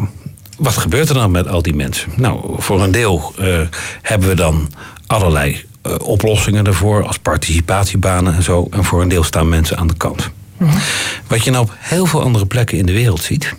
wat 0.57 0.77
gebeurt 0.77 1.09
er 1.09 1.15
dan 1.15 1.31
met 1.31 1.47
al 1.47 1.61
die 1.61 1.75
mensen? 1.75 2.11
Nou, 2.15 2.55
voor 2.57 2.83
een 2.83 2.91
deel 2.91 3.33
uh, 3.39 3.59
hebben 4.01 4.29
we 4.29 4.35
dan 4.35 4.71
allerlei 5.07 5.65
uh, 5.87 5.95
oplossingen 5.99 6.65
ervoor, 6.65 7.05
als 7.05 7.17
participatiebanen 7.17 8.35
en 8.35 8.43
zo. 8.43 8.67
En 8.71 8.83
voor 8.83 9.01
een 9.01 9.07
deel 9.07 9.23
staan 9.23 9.49
mensen 9.49 9.77
aan 9.77 9.87
de 9.87 9.97
kant. 9.97 10.29
Wat 11.27 11.43
je 11.43 11.51
nou 11.51 11.63
op 11.63 11.73
heel 11.77 12.05
veel 12.05 12.21
andere 12.21 12.45
plekken 12.45 12.77
in 12.77 12.85
de 12.85 12.93
wereld 12.93 13.21
ziet, 13.21 13.55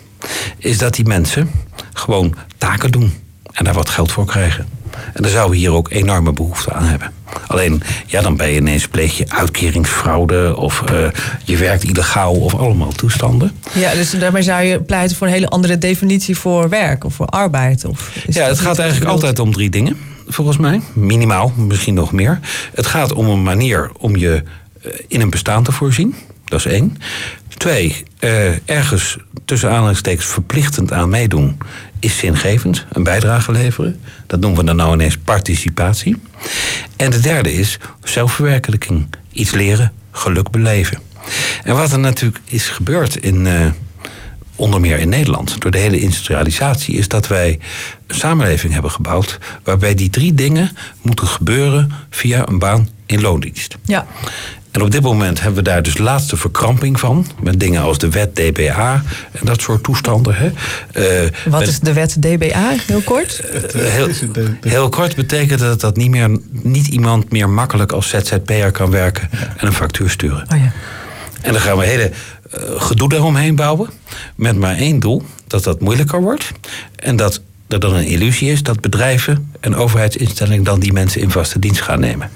is 0.57 0.77
dat 0.77 0.93
die 0.93 1.05
mensen 1.05 1.51
gewoon 1.93 2.35
taken 2.57 2.91
doen 2.91 3.13
en 3.51 3.63
daar 3.63 3.73
wat 3.73 3.89
geld 3.89 4.11
voor 4.11 4.25
krijgen. 4.25 4.67
En 5.13 5.21
daar 5.21 5.31
zouden 5.31 5.51
we 5.51 5.57
hier 5.57 5.71
ook 5.71 5.91
enorme 5.91 6.33
behoefte 6.33 6.73
aan 6.73 6.83
hebben. 6.83 7.11
Alleen, 7.47 7.81
ja, 8.05 8.21
dan 8.21 8.37
ben 8.37 8.49
je 8.49 8.59
ineens 8.59 8.87
pleeg 8.87 9.17
je 9.17 9.25
uitkeringsfraude 9.27 10.55
of 10.55 10.83
uh, 10.91 11.07
je 11.43 11.57
werkt 11.57 11.83
illegaal 11.83 12.33
of 12.33 12.55
allemaal 12.55 12.91
toestanden. 12.91 13.51
Ja, 13.73 13.93
dus 13.93 14.11
daarmee 14.11 14.41
zou 14.41 14.63
je 14.63 14.79
pleiten 14.79 15.17
voor 15.17 15.27
een 15.27 15.33
hele 15.33 15.47
andere 15.47 15.77
definitie 15.77 16.37
voor 16.37 16.69
werk 16.69 17.03
of 17.03 17.13
voor 17.13 17.25
arbeid. 17.25 17.85
Of 17.85 18.11
ja, 18.27 18.47
het 18.47 18.59
gaat 18.59 18.79
eigenlijk 18.79 19.11
altijd 19.11 19.39
om 19.39 19.53
drie 19.53 19.69
dingen, 19.69 19.97
volgens 20.27 20.57
mij. 20.57 20.81
Minimaal, 20.93 21.53
misschien 21.55 21.93
nog 21.93 22.11
meer. 22.11 22.39
Het 22.73 22.85
gaat 22.85 23.13
om 23.13 23.27
een 23.27 23.43
manier 23.43 23.91
om 23.97 24.15
je 24.15 24.43
in 25.07 25.21
een 25.21 25.29
bestaan 25.29 25.63
te 25.63 25.71
voorzien. 25.71 26.15
Dat 26.49 26.59
is 26.59 26.65
één. 26.65 26.97
Twee, 27.57 28.03
uh, 28.19 28.69
ergens 28.69 29.17
tussen 29.45 29.71
aanhalingstekens 29.71 30.25
verplichtend 30.25 30.93
aan 30.93 31.09
meedoen 31.09 31.57
is 31.99 32.17
zingevend, 32.17 32.85
een 32.91 33.03
bijdrage 33.03 33.51
leveren. 33.51 33.99
Dat 34.27 34.39
noemen 34.39 34.59
we 34.59 34.65
dan 34.65 34.75
nou 34.75 34.93
ineens 34.93 35.17
participatie. 35.17 36.21
En 36.95 37.11
de 37.11 37.19
derde 37.19 37.53
is 37.53 37.79
zelfverwerkelijking. 38.03 39.07
Iets 39.31 39.51
leren, 39.51 39.91
geluk 40.11 40.49
beleven. 40.49 40.99
En 41.63 41.75
wat 41.75 41.91
er 41.91 41.99
natuurlijk 41.99 42.39
is 42.45 42.69
gebeurd 42.69 43.15
in, 43.15 43.45
uh, 43.45 43.65
onder 44.55 44.79
meer 44.79 44.99
in 44.99 45.09
Nederland, 45.09 45.61
door 45.61 45.71
de 45.71 45.77
hele 45.77 45.99
industrialisatie, 45.99 46.95
is 46.95 47.07
dat 47.07 47.27
wij 47.27 47.59
een 48.07 48.15
samenleving 48.15 48.73
hebben 48.73 48.91
gebouwd 48.91 49.39
waarbij 49.63 49.93
die 49.93 50.09
drie 50.09 50.33
dingen 50.33 50.71
moeten 51.01 51.27
gebeuren 51.27 51.91
via 52.09 52.47
een 52.47 52.59
baan 52.59 52.89
in 53.07 53.21
loondienst. 53.21 53.77
Ja. 53.83 54.05
En 54.71 54.83
op 54.83 54.91
dit 54.91 55.01
moment 55.01 55.41
hebben 55.41 55.63
we 55.63 55.69
daar 55.69 55.83
dus 55.83 55.97
laatste 55.97 56.37
verkramping 56.37 56.99
van. 56.99 57.25
Met 57.41 57.59
dingen 57.59 57.81
als 57.81 57.97
de 57.97 58.09
wet 58.09 58.35
DBA 58.35 59.03
en 59.31 59.45
dat 59.45 59.61
soort 59.61 59.83
toestanden. 59.83 60.35
Hè. 60.35 60.45
Uh, 61.25 61.29
Wat 61.45 61.59
met, 61.59 61.69
is 61.69 61.79
de 61.79 61.93
wet 61.93 62.21
DBA, 62.21 62.75
heel 62.87 63.01
kort? 63.01 63.41
Uh, 63.53 63.81
heel, 63.81 64.07
heel, 64.61 64.89
kort 64.89 65.15
betekent 65.15 65.59
dat 65.59 65.81
dat 65.81 65.95
niet, 65.95 66.09
meer, 66.09 66.39
niet 66.51 66.87
iemand 66.87 67.31
meer 67.31 67.49
makkelijk 67.49 67.91
als 67.91 68.09
ZZP'er 68.09 68.71
kan 68.71 68.91
werken 68.91 69.29
en 69.57 69.67
een 69.67 69.73
factuur 69.73 70.09
sturen. 70.09 70.45
Oh 70.53 70.57
ja. 70.57 70.71
En 71.41 71.51
dan 71.51 71.61
gaan 71.61 71.77
we 71.77 71.85
hele 71.85 72.11
uh, 72.11 72.81
gedoe 72.81 73.09
daaromheen 73.09 73.55
bouwen. 73.55 73.89
Met 74.35 74.55
maar 74.55 74.75
één 74.75 74.99
doel: 74.99 75.23
dat 75.47 75.63
dat 75.63 75.81
moeilijker 75.81 76.21
wordt. 76.21 76.51
En 76.95 77.15
dat 77.15 77.41
er 77.67 77.79
dan 77.79 77.95
een 77.95 78.05
illusie 78.05 78.51
is 78.51 78.63
dat 78.63 78.81
bedrijven 78.81 79.51
en 79.59 79.75
overheidsinstellingen 79.75 80.63
dan 80.63 80.79
die 80.79 80.93
mensen 80.93 81.21
in 81.21 81.31
vaste 81.31 81.59
dienst 81.59 81.81
gaan 81.81 81.99
nemen. 81.99 82.29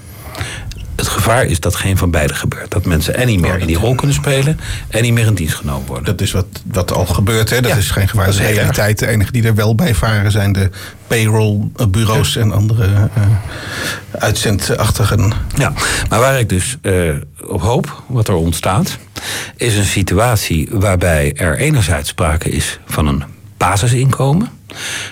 Het 0.96 1.08
gevaar 1.08 1.44
is 1.44 1.60
dat 1.60 1.74
geen 1.74 1.96
van 1.98 2.10
beide 2.10 2.34
gebeurt. 2.34 2.70
Dat 2.70 2.84
mensen 2.84 3.14
en 3.14 3.26
niet 3.26 3.40
meer 3.40 3.58
in 3.58 3.66
die 3.66 3.78
rol 3.78 3.94
kunnen 3.94 4.16
spelen 4.16 4.60
en 4.88 5.02
niet 5.02 5.12
meer 5.12 5.26
in 5.26 5.34
dienst 5.34 5.54
genomen 5.54 5.86
worden. 5.86 6.04
Dat 6.04 6.20
is 6.20 6.32
wat, 6.32 6.46
wat 6.64 6.92
al 6.92 7.06
gebeurt, 7.06 7.50
hè? 7.50 7.60
Dat 7.60 7.70
ja, 7.70 7.76
is 7.76 7.90
geen 7.90 8.08
gevaar. 8.08 8.24
Dat 8.24 8.34
is 8.34 8.40
de 8.40 8.46
realiteit. 8.46 8.98
De 8.98 9.06
enige 9.06 9.32
die 9.32 9.42
er 9.42 9.54
wel 9.54 9.74
bij 9.74 9.94
varen 9.94 10.30
zijn 10.30 10.52
de 10.52 10.70
payrollbureaus 11.06 12.34
ja. 12.34 12.40
en 12.40 12.52
andere 12.52 12.88
uh, 12.88 13.22
uitzendachtigen. 14.10 15.32
Ja, 15.54 15.72
maar 16.08 16.20
waar 16.20 16.38
ik 16.38 16.48
dus 16.48 16.76
uh, 16.82 17.14
op 17.46 17.60
hoop, 17.60 18.02
wat 18.06 18.28
er 18.28 18.34
ontstaat, 18.34 18.98
is 19.56 19.76
een 19.76 19.84
situatie 19.84 20.68
waarbij 20.70 21.32
er 21.36 21.56
enerzijds 21.56 22.08
sprake 22.08 22.50
is 22.50 22.78
van 22.86 23.06
een 23.06 23.24
basisinkomen. 23.56 24.48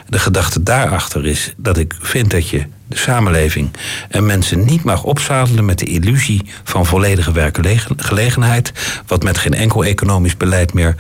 De 0.09 0.19
gedachte 0.19 0.63
daarachter 0.63 1.27
is 1.27 1.55
dat 1.57 1.79
ik 1.79 1.95
vind 2.01 2.31
dat 2.31 2.49
je 2.49 2.67
de 2.91 2.97
samenleving 2.97 3.71
en 4.09 4.27
mensen 4.27 4.65
niet 4.65 4.85
mag 4.85 5.05
opzadelen 5.05 5.65
met 5.65 5.79
de 5.79 5.85
illusie 5.85 6.43
van 6.65 6.87
volledige 6.87 7.33
werkgelegenheid, 7.33 8.73
wat 9.07 9.23
met 9.23 9.39
geen 9.39 9.55
enkel 9.55 9.85
economisch 9.85 10.37
beleid 10.37 10.73
meer 10.73 10.97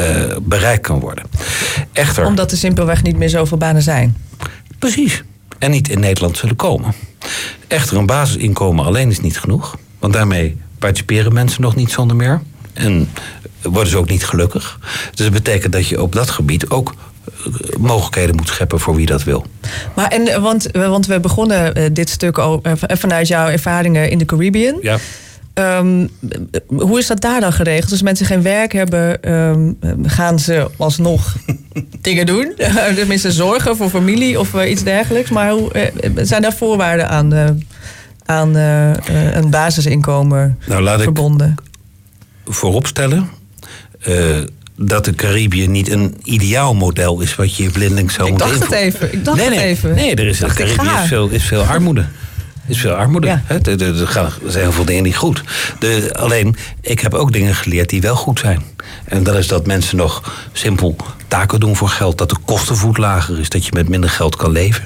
uh, 0.00 0.36
bereikt 0.42 0.86
kan 0.86 1.00
worden. 1.00 1.24
Echter, 1.92 2.24
Omdat 2.24 2.50
er 2.50 2.56
simpelweg 2.56 3.02
niet 3.02 3.16
meer 3.16 3.28
zoveel 3.28 3.58
banen 3.58 3.82
zijn. 3.82 4.16
Precies. 4.78 5.22
En 5.58 5.70
niet 5.70 5.88
in 5.88 6.00
Nederland 6.00 6.36
zullen 6.36 6.56
komen. 6.56 6.94
Echter, 7.68 7.96
een 7.96 8.06
basisinkomen 8.06 8.84
alleen 8.84 9.10
is 9.10 9.20
niet 9.20 9.38
genoeg. 9.38 9.76
Want 9.98 10.12
daarmee 10.12 10.56
participeren 10.78 11.32
mensen 11.32 11.62
nog 11.62 11.76
niet 11.76 11.90
zonder 11.90 12.16
meer. 12.16 12.40
En 12.72 13.08
worden 13.62 13.90
ze 13.90 13.98
ook 13.98 14.08
niet 14.08 14.24
gelukkig. 14.24 14.78
Dus 15.14 15.24
dat 15.26 15.32
betekent 15.32 15.72
dat 15.72 15.88
je 15.88 16.02
op 16.02 16.12
dat 16.12 16.30
gebied 16.30 16.70
ook 16.70 16.94
mogelijkheden 17.78 18.36
moet 18.36 18.48
scheppen 18.48 18.80
voor 18.80 18.94
wie 18.94 19.06
dat 19.06 19.24
wil. 19.24 19.44
Maar 19.94 20.08
en, 20.08 20.42
want, 20.42 20.68
want 20.72 21.06
we 21.06 21.20
begonnen 21.20 21.94
dit 21.94 22.10
stuk 22.10 22.38
ook 22.38 22.66
vanuit 22.76 23.28
jouw 23.28 23.48
ervaringen 23.48 24.10
in 24.10 24.18
de 24.18 24.24
Caribbean. 24.24 24.78
Ja. 24.82 24.98
Ehm, 25.54 26.06
hoe 26.66 26.98
is 26.98 27.06
dat 27.06 27.20
daar 27.20 27.40
dan 27.40 27.52
geregeld? 27.52 27.90
Als 27.90 28.02
mensen 28.02 28.26
geen 28.26 28.42
werk 28.42 28.72
hebben, 28.72 29.22
ehm, 29.22 29.72
gaan 30.02 30.38
ze 30.38 30.70
alsnog 30.76 31.36
dingen 32.00 32.26
doen? 32.26 32.52
Tenminste, 32.96 33.32
zorgen 33.32 33.76
voor 33.76 33.88
familie 33.88 34.38
of 34.40 34.54
eh, 34.54 34.70
iets 34.70 34.82
dergelijks. 34.84 35.30
Maar 35.30 35.50
hoe, 35.50 35.72
eh, 35.72 36.10
zijn 36.16 36.42
daar 36.42 36.52
voorwaarden 36.52 37.08
aan, 37.08 37.32
eh, 37.32 37.48
aan 38.24 38.56
eh, 38.56 38.90
eh, 38.90 39.34
een 39.34 39.50
basisinkomen 39.50 40.58
Nou, 40.66 40.82
laat 40.82 40.98
ik 40.98 41.02
verbonden? 41.04 41.54
vooropstellen 42.44 43.28
eh, 44.00 44.38
dat 44.82 45.04
de 45.04 45.14
Caribië 45.14 45.66
niet 45.66 45.90
een 45.90 46.16
ideaal 46.22 46.74
model 46.74 47.20
is 47.20 47.36
wat 47.36 47.56
je 47.56 47.70
blinding 47.70 48.10
zou 48.10 48.28
Ik 48.28 48.32
moeten 48.32 48.58
dacht 48.58 48.62
het 48.70 48.78
even. 48.78 49.12
Ik 49.12 49.24
dacht 49.24 49.36
nee, 49.36 49.46
het 49.46 49.56
nee, 49.56 49.66
even. 49.66 49.94
Nee, 49.94 50.14
er 50.14 50.26
is, 50.26 50.38
de 50.38 50.46
Caribië 50.46 50.90
is 51.02 51.08
veel, 51.08 51.28
is 51.28 51.44
veel 51.44 51.62
armoede. 51.62 52.04
is 52.66 52.80
veel 52.80 52.92
armoede. 52.92 53.26
Ja. 53.26 53.42
Er, 53.48 54.06
gaan- 54.06 54.32
zijn 54.46 54.64
heel 54.64 54.72
veel 54.72 54.84
dingen 54.84 55.02
niet 55.02 55.16
goed. 55.16 55.42
De, 55.78 56.10
alleen, 56.12 56.56
ik 56.80 57.00
heb 57.00 57.14
ook 57.14 57.32
dingen 57.32 57.54
geleerd 57.54 57.88
die 57.88 58.00
wel 58.00 58.16
goed 58.16 58.38
zijn. 58.38 58.62
En 59.04 59.22
dat 59.22 59.34
is 59.34 59.48
dat 59.48 59.66
mensen 59.66 59.96
nog 59.96 60.46
simpel 60.52 60.96
taken 61.28 61.60
doen 61.60 61.76
voor 61.76 61.88
geld. 61.88 62.18
Dat 62.18 62.28
de 62.28 62.36
kostenvoet 62.44 62.98
lager 62.98 63.38
is. 63.38 63.48
Dat 63.48 63.64
je 63.66 63.70
met 63.74 63.88
minder 63.88 64.10
geld 64.10 64.36
kan 64.36 64.50
leven. 64.50 64.84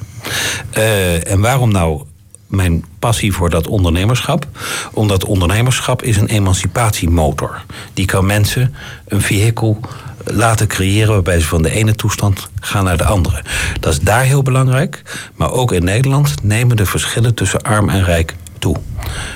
Eh, 0.70 1.30
en 1.30 1.40
waarom 1.40 1.72
nou 1.72 2.02
mijn 2.46 2.84
passie 2.98 3.32
voor 3.32 3.50
dat 3.50 3.66
ondernemerschap? 3.66 4.46
Omdat 4.92 5.24
ondernemerschap 5.24 6.02
is 6.02 6.16
een 6.16 6.28
emancipatiemotor. 6.28 7.64
Die 7.94 8.06
kan 8.06 8.26
mensen 8.26 8.74
een 9.08 9.20
vehikel 9.20 9.80
laten 10.24 10.66
creëren 10.66 11.12
waarbij 11.12 11.40
ze 11.40 11.46
van 11.46 11.62
de 11.62 11.70
ene 11.70 11.94
toestand 11.94 12.48
gaan 12.60 12.84
naar 12.84 12.96
de 12.96 13.04
andere. 13.04 13.42
Dat 13.80 13.92
is 13.92 14.00
daar 14.00 14.22
heel 14.22 14.42
belangrijk. 14.42 15.02
Maar 15.34 15.52
ook 15.52 15.72
in 15.72 15.84
Nederland 15.84 16.34
nemen 16.42 16.76
de 16.76 16.86
verschillen 16.86 17.34
tussen 17.34 17.62
arm 17.62 17.88
en 17.88 18.04
rijk 18.04 18.34
toe. 18.64 18.76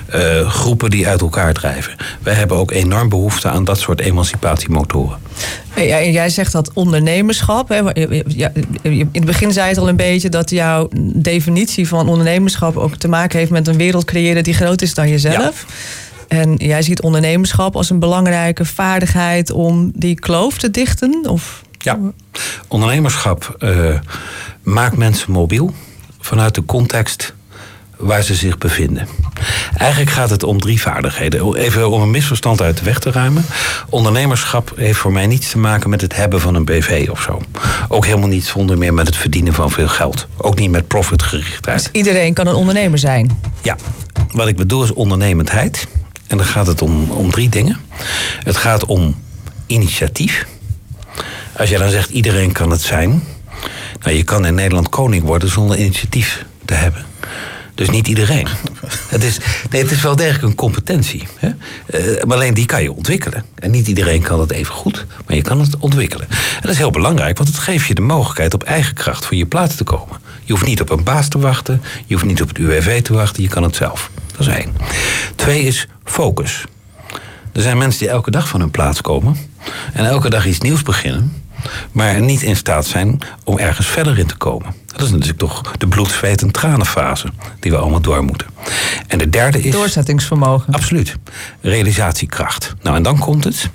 Eh, 0.06 0.50
groepen 0.50 0.90
die 0.90 1.08
uit 1.08 1.20
elkaar 1.20 1.52
drijven. 1.52 1.96
Wij 2.22 2.34
hebben 2.34 2.56
ook 2.56 2.70
enorm 2.70 3.08
behoefte 3.08 3.48
aan 3.48 3.64
dat 3.64 3.78
soort 3.78 4.00
emancipatiemotoren. 4.00 5.18
Ja, 5.76 5.98
en 5.98 6.12
jij 6.12 6.28
zegt 6.28 6.52
dat 6.52 6.70
ondernemerschap. 6.72 7.68
Hè, 7.68 7.94
in 8.82 9.08
het 9.12 9.24
begin 9.24 9.52
zei 9.52 9.68
het 9.68 9.78
al 9.78 9.88
een 9.88 9.96
beetje 9.96 10.28
dat 10.28 10.50
jouw 10.50 10.88
definitie 11.14 11.88
van 11.88 12.08
ondernemerschap 12.08 12.76
ook 12.76 12.96
te 12.96 13.08
maken 13.08 13.38
heeft 13.38 13.50
met 13.50 13.68
een 13.68 13.76
wereld 13.76 14.04
creëren 14.04 14.44
die 14.44 14.54
groter 14.54 14.86
is 14.86 14.94
dan 14.94 15.08
jezelf. 15.08 15.66
En 16.28 16.54
jij 16.54 16.82
ziet 16.82 17.02
ondernemerschap 17.02 17.76
als 17.76 17.90
een 17.90 17.98
belangrijke 17.98 18.64
vaardigheid 18.64 19.50
om 19.50 19.90
die 19.94 20.14
kloof 20.14 20.58
te 20.58 20.70
dichten? 20.70 21.26
Of 21.28 21.62
Ja, 21.78 21.98
ondernemerschap 22.68 23.56
eh, 23.58 23.94
maakt 24.62 24.96
mensen 24.96 25.32
mobiel 25.32 25.72
vanuit 26.20 26.54
de 26.54 26.64
context 26.64 27.34
waar 27.98 28.22
ze 28.22 28.34
zich 28.34 28.58
bevinden. 28.58 29.08
Eigenlijk 29.76 30.10
gaat 30.10 30.30
het 30.30 30.42
om 30.42 30.60
drie 30.60 30.80
vaardigheden. 30.80 31.54
Even 31.54 31.90
om 31.90 32.02
een 32.02 32.10
misverstand 32.10 32.60
uit 32.60 32.78
de 32.78 32.84
weg 32.84 32.98
te 32.98 33.10
ruimen. 33.10 33.44
Ondernemerschap 33.88 34.72
heeft 34.76 34.98
voor 34.98 35.12
mij 35.12 35.26
niets 35.26 35.50
te 35.50 35.58
maken 35.58 35.90
met 35.90 36.00
het 36.00 36.16
hebben 36.16 36.40
van 36.40 36.54
een 36.54 36.64
BV 36.64 37.08
of 37.10 37.22
zo. 37.22 37.40
Ook 37.88 38.04
helemaal 38.04 38.28
niet 38.28 38.44
zonder 38.44 38.78
meer 38.78 38.94
met 38.94 39.06
het 39.06 39.16
verdienen 39.16 39.54
van 39.54 39.70
veel 39.70 39.88
geld. 39.88 40.26
Ook 40.36 40.58
niet 40.58 40.70
met 40.70 40.86
profitgerichtheid. 40.86 41.78
Dus 41.78 41.92
iedereen 41.92 42.34
kan 42.34 42.46
een 42.46 42.54
ondernemer 42.54 42.98
zijn. 42.98 43.40
Ja, 43.62 43.76
wat 44.30 44.48
ik 44.48 44.56
bedoel 44.56 44.82
is 44.82 44.92
ondernemendheid. 44.92 45.86
En 46.26 46.36
dan 46.36 46.46
gaat 46.46 46.66
het 46.66 46.82
om, 46.82 47.10
om 47.10 47.30
drie 47.30 47.48
dingen. 47.48 47.76
Het 48.42 48.56
gaat 48.56 48.84
om 48.84 49.16
initiatief. 49.66 50.46
Als 51.56 51.68
jij 51.68 51.78
dan 51.78 51.90
zegt 51.90 52.10
iedereen 52.10 52.52
kan 52.52 52.70
het 52.70 52.80
zijn. 52.80 53.22
Nou, 54.02 54.16
je 54.16 54.22
kan 54.22 54.46
in 54.46 54.54
Nederland 54.54 54.88
koning 54.88 55.24
worden 55.24 55.48
zonder 55.48 55.78
initiatief 55.78 56.44
te 56.64 56.74
hebben. 56.74 57.04
Dus 57.78 57.90
niet 57.90 58.08
iedereen. 58.08 58.46
Het 59.08 59.24
is, 59.24 59.38
nee, 59.70 59.82
het 59.82 59.90
is 59.90 60.02
wel 60.02 60.16
degelijk 60.16 60.42
een 60.42 60.54
competentie. 60.54 61.28
Hè? 61.36 61.48
Eh, 61.86 62.24
maar 62.24 62.36
alleen 62.36 62.54
die 62.54 62.66
kan 62.66 62.82
je 62.82 62.92
ontwikkelen. 62.92 63.44
En 63.54 63.70
niet 63.70 63.86
iedereen 63.86 64.22
kan 64.22 64.40
het 64.40 64.50
even 64.50 64.74
goed, 64.74 65.06
maar 65.26 65.36
je 65.36 65.42
kan 65.42 65.60
het 65.60 65.76
ontwikkelen. 65.78 66.28
En 66.30 66.60
dat 66.60 66.70
is 66.70 66.78
heel 66.78 66.90
belangrijk, 66.90 67.36
want 67.36 67.48
het 67.48 67.58
geeft 67.58 67.86
je 67.86 67.94
de 67.94 68.00
mogelijkheid 68.00 68.54
op 68.54 68.62
eigen 68.62 68.94
kracht 68.94 69.26
van 69.26 69.36
je 69.36 69.46
plaats 69.46 69.74
te 69.74 69.84
komen. 69.84 70.16
Je 70.44 70.52
hoeft 70.52 70.66
niet 70.66 70.80
op 70.80 70.90
een 70.90 71.02
baas 71.04 71.28
te 71.28 71.38
wachten, 71.38 71.82
je 72.06 72.14
hoeft 72.14 72.26
niet 72.26 72.42
op 72.42 72.48
het 72.48 72.58
UWV 72.58 73.02
te 73.02 73.12
wachten, 73.12 73.42
je 73.42 73.48
kan 73.48 73.62
het 73.62 73.76
zelf. 73.76 74.10
Dat 74.36 74.40
is 74.40 74.54
één. 74.54 74.74
Twee 75.34 75.62
is 75.62 75.88
focus. 76.04 76.64
Er 77.52 77.62
zijn 77.62 77.78
mensen 77.78 78.00
die 78.00 78.08
elke 78.08 78.30
dag 78.30 78.48
van 78.48 78.60
hun 78.60 78.70
plaats 78.70 79.00
komen 79.00 79.36
en 79.92 80.04
elke 80.04 80.30
dag 80.30 80.46
iets 80.46 80.60
nieuws 80.60 80.82
beginnen, 80.82 81.32
maar 81.92 82.20
niet 82.20 82.42
in 82.42 82.56
staat 82.56 82.86
zijn 82.86 83.18
om 83.44 83.58
ergens 83.58 83.86
verder 83.86 84.18
in 84.18 84.26
te 84.26 84.36
komen. 84.36 84.74
Dat 84.86 85.06
is 85.06 85.10
natuurlijk 85.10 85.38
toch 85.38 85.62
de 85.78 85.86
bloed, 85.86 86.10
zweet 86.10 86.42
en 86.42 86.50
tranenfase 86.50 87.28
die 87.60 87.70
we 87.70 87.76
allemaal 87.76 88.00
door 88.00 88.24
moeten. 88.24 88.46
En 89.06 89.18
de 89.18 89.30
derde 89.30 89.62
is. 89.62 89.72
Doorzettingsvermogen. 89.72 90.74
Absoluut. 90.74 91.16
Realisatiekracht. 91.60 92.74
Nou, 92.82 92.96
en 92.96 93.02
dan 93.02 93.18
komt 93.18 93.44
het. 93.44 93.70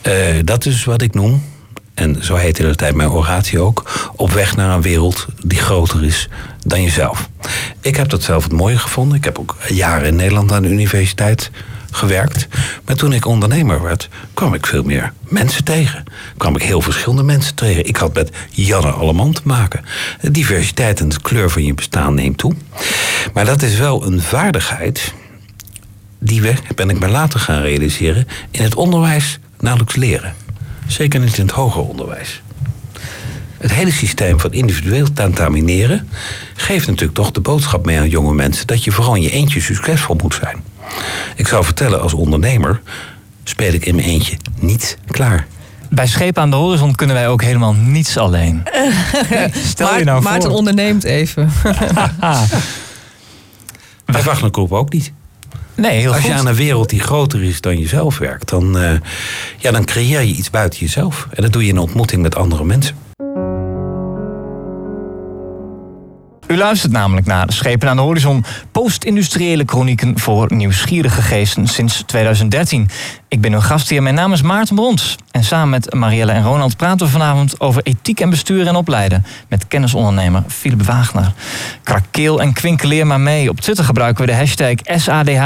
Eh, 0.00 0.14
dat 0.44 0.66
is 0.66 0.84
wat 0.84 1.02
ik 1.02 1.14
noem, 1.14 1.42
en 1.94 2.24
zo 2.24 2.34
heette 2.34 2.62
de 2.62 2.74
tijd 2.74 2.94
mijn 2.94 3.10
oratie 3.10 3.60
ook, 3.60 4.10
op 4.16 4.30
weg 4.30 4.56
naar 4.56 4.74
een 4.74 4.82
wereld 4.82 5.26
die 5.44 5.58
groter 5.58 6.04
is 6.04 6.28
dan 6.66 6.82
jezelf. 6.82 7.28
Ik 7.80 7.96
heb 7.96 8.08
dat 8.08 8.22
zelf 8.22 8.42
het 8.42 8.52
mooie 8.52 8.78
gevonden. 8.78 9.18
Ik 9.18 9.24
heb 9.24 9.38
ook 9.38 9.56
jaren 9.68 10.06
in 10.06 10.16
Nederland 10.16 10.52
aan 10.52 10.62
de 10.62 10.68
universiteit 10.68 11.50
gewerkt. 11.90 12.48
Maar 12.84 12.96
toen 12.96 13.12
ik 13.12 13.26
ondernemer 13.26 13.82
werd, 13.82 14.08
kwam 14.34 14.54
ik 14.54 14.66
veel 14.66 14.82
meer 14.82 15.12
mensen 15.28 15.64
tegen. 15.64 16.04
Kwam 16.36 16.56
ik 16.56 16.62
heel 16.62 16.80
verschillende 16.80 17.22
mensen 17.22 17.54
tegen. 17.54 17.86
Ik 17.86 17.96
had 17.96 18.14
met 18.14 18.30
Janne 18.50 18.90
Alleman 18.90 19.32
te 19.32 19.40
maken. 19.44 19.84
De 20.20 20.30
diversiteit 20.30 21.00
en 21.00 21.08
de 21.08 21.20
kleur 21.20 21.50
van 21.50 21.64
je 21.64 21.74
bestaan 21.74 22.14
neemt 22.14 22.38
toe. 22.38 22.54
Maar 23.32 23.44
dat 23.44 23.62
is 23.62 23.78
wel 23.78 24.06
een 24.06 24.20
vaardigheid 24.20 25.14
die 26.18 26.42
we, 26.42 26.54
ben 26.74 26.90
ik 26.90 26.98
mij 26.98 27.10
later 27.10 27.40
gaan 27.40 27.62
realiseren, 27.62 28.28
in 28.50 28.62
het 28.62 28.74
onderwijs 28.74 29.38
nauwelijks 29.60 29.96
leren. 29.96 30.34
Zeker 30.86 31.20
niet 31.20 31.38
in 31.38 31.46
het 31.46 31.54
hoger 31.54 31.82
onderwijs. 31.82 32.42
Het 33.58 33.72
hele 33.72 33.92
systeem 33.92 34.40
van 34.40 34.52
individueel 34.52 35.12
tentamineren 35.12 36.08
geeft 36.54 36.86
natuurlijk 36.86 37.14
toch 37.14 37.30
de 37.30 37.40
boodschap 37.40 37.86
mee 37.86 37.98
aan 37.98 38.08
jonge 38.08 38.34
mensen 38.34 38.66
dat 38.66 38.84
je 38.84 38.92
vooral 38.92 39.14
in 39.14 39.22
je 39.22 39.30
eentje 39.30 39.60
succesvol 39.60 40.16
moet 40.22 40.34
zijn. 40.34 40.62
Ik 41.36 41.48
zou 41.48 41.64
vertellen, 41.64 42.00
als 42.00 42.12
ondernemer 42.14 42.80
speel 43.44 43.72
ik 43.72 43.86
in 43.86 43.94
mijn 43.94 44.06
eentje 44.08 44.36
niet 44.60 44.98
klaar. 45.10 45.46
Bij 45.90 46.06
Schepen 46.06 46.42
aan 46.42 46.50
de 46.50 46.56
Horizon 46.56 46.94
kunnen 46.94 47.16
wij 47.16 47.28
ook 47.28 47.42
helemaal 47.42 47.72
niets 47.74 48.16
alleen. 48.16 48.62
Stel 49.66 49.98
je 49.98 50.04
nou 50.04 50.22
Maarten 50.22 50.48
voor. 50.48 50.58
onderneemt 50.58 51.04
even. 51.04 51.50
Bij 54.04 54.22
Wagner 54.22 54.50
Groep 54.52 54.72
ook 54.72 54.92
niet. 54.92 55.12
Nee, 55.74 56.00
heel 56.00 56.12
Als 56.12 56.22
je 56.22 56.28
goed. 56.28 56.38
aan 56.40 56.46
een 56.46 56.54
wereld 56.54 56.90
die 56.90 57.00
groter 57.00 57.42
is 57.42 57.60
dan 57.60 57.78
jezelf 57.78 58.18
werkt, 58.18 58.48
dan, 58.48 58.78
eh, 58.78 58.92
ja, 59.56 59.70
dan 59.70 59.84
creëer 59.84 60.20
je 60.20 60.34
iets 60.34 60.50
buiten 60.50 60.78
jezelf. 60.78 61.26
En 61.34 61.42
dat 61.42 61.52
doe 61.52 61.62
je 61.62 61.68
in 61.68 61.78
ontmoeting 61.78 62.22
met 62.22 62.36
andere 62.36 62.64
mensen. 62.64 62.96
U 66.48 66.56
luistert 66.56 66.92
namelijk 66.92 67.26
naar 67.26 67.52
Schepen 67.52 67.88
aan 67.88 67.96
de 67.96 68.02
Horizon, 68.02 68.44
post-industriële 68.72 69.62
chronieken 69.66 70.18
voor 70.18 70.54
nieuwsgierige 70.54 71.22
geesten 71.22 71.66
sinds 71.66 72.02
2013. 72.06 72.88
Ik 73.28 73.40
ben 73.40 73.52
uw 73.52 73.60
gastheer, 73.60 74.02
mijn 74.02 74.14
naam 74.14 74.32
is 74.32 74.42
Maarten 74.42 74.74
Brons. 74.74 75.16
En 75.30 75.44
samen 75.44 75.68
met 75.68 75.94
Marielle 75.94 76.32
en 76.32 76.42
Ronald 76.42 76.76
praten 76.76 77.06
we 77.06 77.12
vanavond 77.12 77.60
over 77.60 77.82
ethiek 77.82 78.20
en 78.20 78.30
bestuur 78.30 78.66
en 78.66 78.76
opleiden. 78.76 79.24
Met 79.48 79.68
kennisondernemer 79.68 80.42
Philip 80.46 80.82
Wagner. 80.82 81.32
Krakeel 81.82 82.40
en 82.40 82.52
kwinkeleer 82.52 83.06
maar 83.06 83.20
mee. 83.20 83.50
Op 83.50 83.60
Twitter 83.60 83.84
gebruiken 83.84 84.24
we 84.24 84.30
de 84.30 84.36
hashtag 84.36 84.74
SADH. 84.84 85.42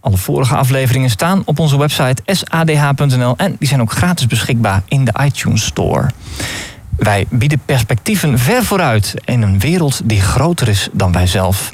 Alle 0.00 0.16
vorige 0.16 0.56
afleveringen 0.56 1.10
staan 1.10 1.42
op 1.44 1.58
onze 1.58 1.78
website 1.78 2.22
sadh.nl 2.26 3.34
en 3.36 3.56
die 3.58 3.68
zijn 3.68 3.80
ook 3.80 3.92
gratis 3.92 4.26
beschikbaar 4.26 4.82
in 4.88 5.04
de 5.04 5.12
iTunes 5.24 5.64
Store. 5.64 6.10
Wij 7.02 7.26
bieden 7.30 7.60
perspectieven 7.64 8.38
ver 8.38 8.64
vooruit 8.64 9.14
in 9.24 9.42
een 9.42 9.58
wereld 9.58 10.00
die 10.04 10.20
groter 10.20 10.68
is 10.68 10.88
dan 10.92 11.12
wij 11.12 11.26
zelf. 11.26 11.72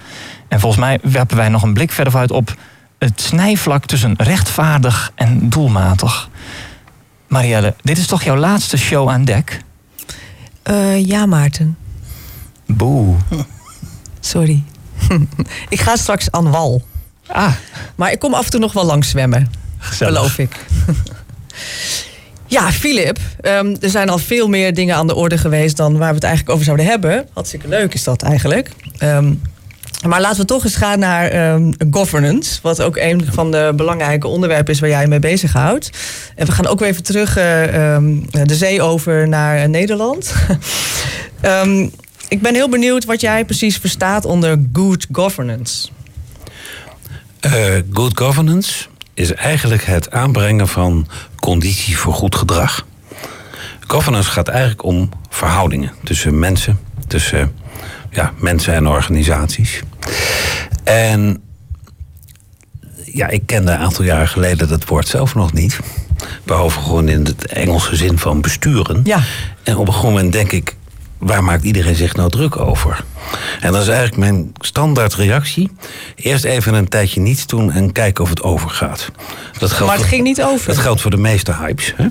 En 0.49 0.61
volgens 0.61 0.81
mij 0.83 0.99
werpen 1.03 1.37
wij 1.37 1.49
nog 1.49 1.63
een 1.63 1.73
blik 1.73 1.93
verder 1.93 2.13
vooruit 2.13 2.31
op 2.33 2.55
het 2.99 3.21
snijvlak 3.21 3.85
tussen 3.87 4.15
rechtvaardig 4.17 5.13
en 5.15 5.49
doelmatig. 5.49 6.29
Marielle, 7.27 7.75
dit 7.83 7.99
is 7.99 8.07
toch 8.07 8.23
jouw 8.23 8.37
laatste 8.37 8.77
show 8.79 9.09
aan 9.09 9.25
dek? 9.25 9.61
Eh, 10.63 11.07
ja, 11.07 11.27
Maarten. 11.27 11.77
Boe. 12.67 13.17
Sorry. 14.21 14.63
ik 15.69 15.81
ga 15.81 15.97
straks 15.97 16.31
aan 16.31 16.51
wal. 16.51 16.83
Ah, 17.27 17.53
Maar 17.95 18.13
ik 18.13 18.19
kom 18.19 18.35
af 18.35 18.45
en 18.45 18.51
toe 18.51 18.61
nog 18.61 18.73
wel 18.73 18.85
langs 18.85 19.09
zwemmen. 19.09 19.51
gezellig. 19.79 20.15
Beloof 20.15 20.39
ik. 20.39 20.67
Ja, 22.49 22.73
Filip, 22.73 23.19
ehm, 23.41 23.77
er 23.81 23.91
zijn 23.91 24.09
al 24.09 24.19
veel 24.19 24.49
meer 24.49 24.75
dingen 24.75 24.97
aan 24.97 25.07
de 25.07 25.15
orde 25.15 25.39
geweest 25.39 25.77
dan 25.77 25.99
waar 25.99 26.09
we 26.09 26.15
het 26.15 26.25
eigenlijk 26.25 26.53
over 26.55 26.65
zouden 26.65 26.87
hebben. 26.87 27.29
Hartstikke 27.33 27.69
leuk 27.69 27.95
is 27.95 28.05
dat 28.05 28.23
eigenlijk. 28.23 28.71
Ehm, 28.99 29.33
maar 30.07 30.21
laten 30.21 30.41
we 30.41 30.47
toch 30.47 30.65
eens 30.65 30.77
gaan 30.77 30.99
naar 30.99 31.29
ehm, 31.29 31.73
governance, 31.91 32.59
wat 32.63 32.83
ook 32.83 32.97
een 32.97 33.27
van 33.33 33.51
de 33.51 33.73
belangrijke 33.77 34.27
onderwerpen 34.27 34.75
is 34.75 34.81
waar 34.81 34.89
jij 34.89 35.07
mee 35.07 35.19
bezighoudt. 35.19 35.91
En 36.35 36.47
we 36.47 36.53
gaan 36.53 36.67
ook 36.67 36.79
weer 36.79 36.89
even 36.89 37.03
terug 37.03 37.37
eh, 37.37 37.97
de 38.31 38.55
zee 38.55 38.83
over 38.83 39.29
naar 39.29 39.57
eh, 39.57 39.69
Nederland. 39.69 40.33
Ik 42.29 42.43
ben 42.43 42.55
heel 42.55 42.69
benieuwd 42.69 43.05
wat 43.05 43.21
jij 43.21 43.45
precies 43.45 43.77
verstaat 43.77 44.25
onder 44.25 44.57
good 44.73 45.07
governance. 45.13 45.89
Eh, 47.41 47.53
good 47.93 48.19
governance 48.19 48.87
is 49.19 49.35
eigenlijk 49.35 49.85
het 49.85 50.11
aanbrengen 50.11 50.69
van 50.69 51.07
condities 51.41 51.97
voor 51.97 52.15
goed 52.15 52.35
gedrag. 52.35 52.87
Governance 53.87 54.31
gaat 54.31 54.49
eigenlijk 54.49 54.85
om 54.85 55.09
verhoudingen 55.29 55.93
tussen 56.05 56.39
mensen, 56.39 56.79
tussen 57.07 57.53
ja, 58.11 58.33
mensen 58.37 58.75
en 58.75 58.89
organisaties. 58.89 59.83
En 60.85 61.43
ja, 63.05 63.29
ik 63.29 63.43
kende 63.47 63.73
een 63.73 63.79
aantal 63.79 64.05
jaren 64.05 64.29
geleden 64.29 64.69
dat 64.69 64.85
woord 64.85 65.09
zelf 65.09 65.35
nog 65.35 65.53
niet. 65.53 65.79
Behalve 66.45 66.81
gewoon 66.81 67.09
in 67.09 67.25
het 67.25 67.47
Engelse 67.47 67.97
zin 67.97 68.19
van 68.19 68.41
besturen. 68.41 69.01
Ja. 69.05 69.21
En 69.63 69.77
op 69.77 69.87
een 69.87 69.93
gegeven 69.93 70.15
moment 70.15 70.33
denk 70.33 70.53
ik, 70.53 70.77
waar 71.19 71.45
maakt 71.45 71.65
iedereen 71.65 71.95
zich 71.95 72.15
nou 72.17 72.31
druk 72.31 72.57
over? 72.59 73.05
En 73.61 73.73
dat 73.73 73.83
is 73.83 73.89
eigenlijk 73.89 74.17
mijn 74.19 74.53
standaard 74.61 75.15
reactie. 75.15 75.71
Eerst 76.17 76.45
even 76.45 76.75
een 76.75 76.89
tijdje 76.89 77.21
niets 77.21 77.47
doen 77.47 77.73
en 77.73 77.93
kijken 77.93 78.25
of 78.25 78.31
het 78.31 78.43
overgaat. 78.43 79.11
Dat 79.59 79.69
geldt 79.71 79.85
Maar 79.85 79.93
het 79.93 80.01
voor- 80.01 80.09
ging 80.09 80.23
niet 80.23 80.43
over. 80.43 80.67
Dat 80.67 80.79
geldt 80.79 81.01
voor 81.01 81.11
de 81.11 81.17
meeste 81.17 81.55
hypes. 81.55 81.93
Hè? 81.97 82.07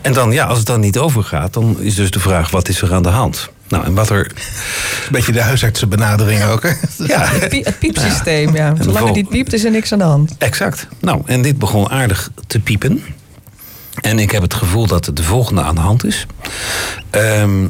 En 0.00 0.12
dan, 0.12 0.32
ja, 0.32 0.44
als 0.44 0.58
het 0.58 0.66
dan 0.66 0.80
niet 0.80 0.98
overgaat, 0.98 1.52
dan 1.52 1.80
is 1.80 1.94
dus 1.94 2.10
de 2.10 2.20
vraag: 2.20 2.50
wat 2.50 2.68
is 2.68 2.82
er 2.82 2.92
aan 2.94 3.02
de 3.02 3.08
hand? 3.08 3.50
Nou, 3.68 3.84
en 3.84 3.94
wat 3.94 4.10
er. 4.10 4.26
Een 4.26 5.12
beetje 5.12 5.32
de 5.32 5.40
huisartsenbenadering 5.42 6.44
ook. 6.44 6.62
Hè? 6.62 6.68
Ja, 7.06 7.24
Het, 7.26 7.48
pie- 7.48 7.64
het 7.64 7.78
piepsysteem, 7.78 8.54
ja. 8.56 8.74
Zolang 8.80 9.06
het 9.06 9.14
niet 9.14 9.28
piept, 9.28 9.52
is 9.52 9.64
er 9.64 9.70
niks 9.70 9.92
aan 9.92 9.98
de 9.98 10.04
hand. 10.04 10.34
exact. 10.38 10.86
Nou, 11.00 11.22
en 11.26 11.42
dit 11.42 11.58
begon 11.58 11.90
aardig 11.90 12.30
te 12.46 12.60
piepen. 12.60 13.04
En 14.00 14.18
ik 14.18 14.30
heb 14.30 14.42
het 14.42 14.54
gevoel 14.54 14.86
dat 14.86 15.06
het 15.06 15.16
de 15.16 15.22
volgende 15.22 15.62
aan 15.62 15.74
de 15.74 15.80
hand 15.80 16.04
is. 16.04 16.26
Ehm, 17.10 17.66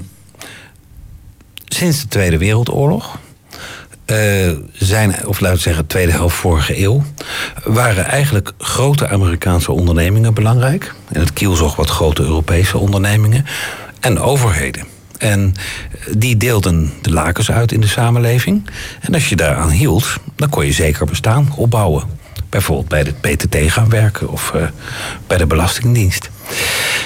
sinds 1.74 2.00
de 2.00 2.08
Tweede 2.08 2.38
Wereldoorlog. 2.38 3.18
eh, 4.04 4.50
zijn, 4.72 5.26
of 5.26 5.40
laten 5.40 5.56
we 5.56 5.62
zeggen, 5.62 5.86
tweede 5.86 6.12
helft 6.12 6.36
vorige 6.36 6.82
eeuw. 6.82 7.04
waren 7.64 8.04
eigenlijk 8.04 8.52
grote 8.58 9.08
Amerikaanse 9.08 9.72
ondernemingen 9.72 10.34
belangrijk. 10.34 10.94
En 11.08 11.20
het 11.20 11.32
kielzog 11.32 11.76
wat 11.76 11.90
grote 11.90 12.22
Europese 12.22 12.78
ondernemingen. 12.78 13.46
En 14.00 14.18
overheden. 14.18 14.84
En 15.18 15.54
die 16.16 16.36
deelden 16.36 16.92
de 17.02 17.10
lakens 17.10 17.50
uit 17.50 17.72
in 17.72 17.80
de 17.80 17.86
samenleving. 17.86 18.70
En 19.00 19.14
als 19.14 19.28
je 19.28 19.36
daaraan 19.36 19.70
hield, 19.70 20.16
dan 20.36 20.48
kon 20.48 20.66
je 20.66 20.72
zeker 20.72 21.06
bestaan 21.06 21.52
opbouwen. 21.56 22.04
Bijvoorbeeld 22.48 22.88
bij 22.88 23.04
de 23.04 23.12
PTT 23.12 23.72
gaan 23.72 23.88
werken 23.88 24.28
of 24.28 24.54
eh, 24.54 24.62
bij 25.26 25.36
de 25.36 25.46
Belastingdienst. 25.46 26.30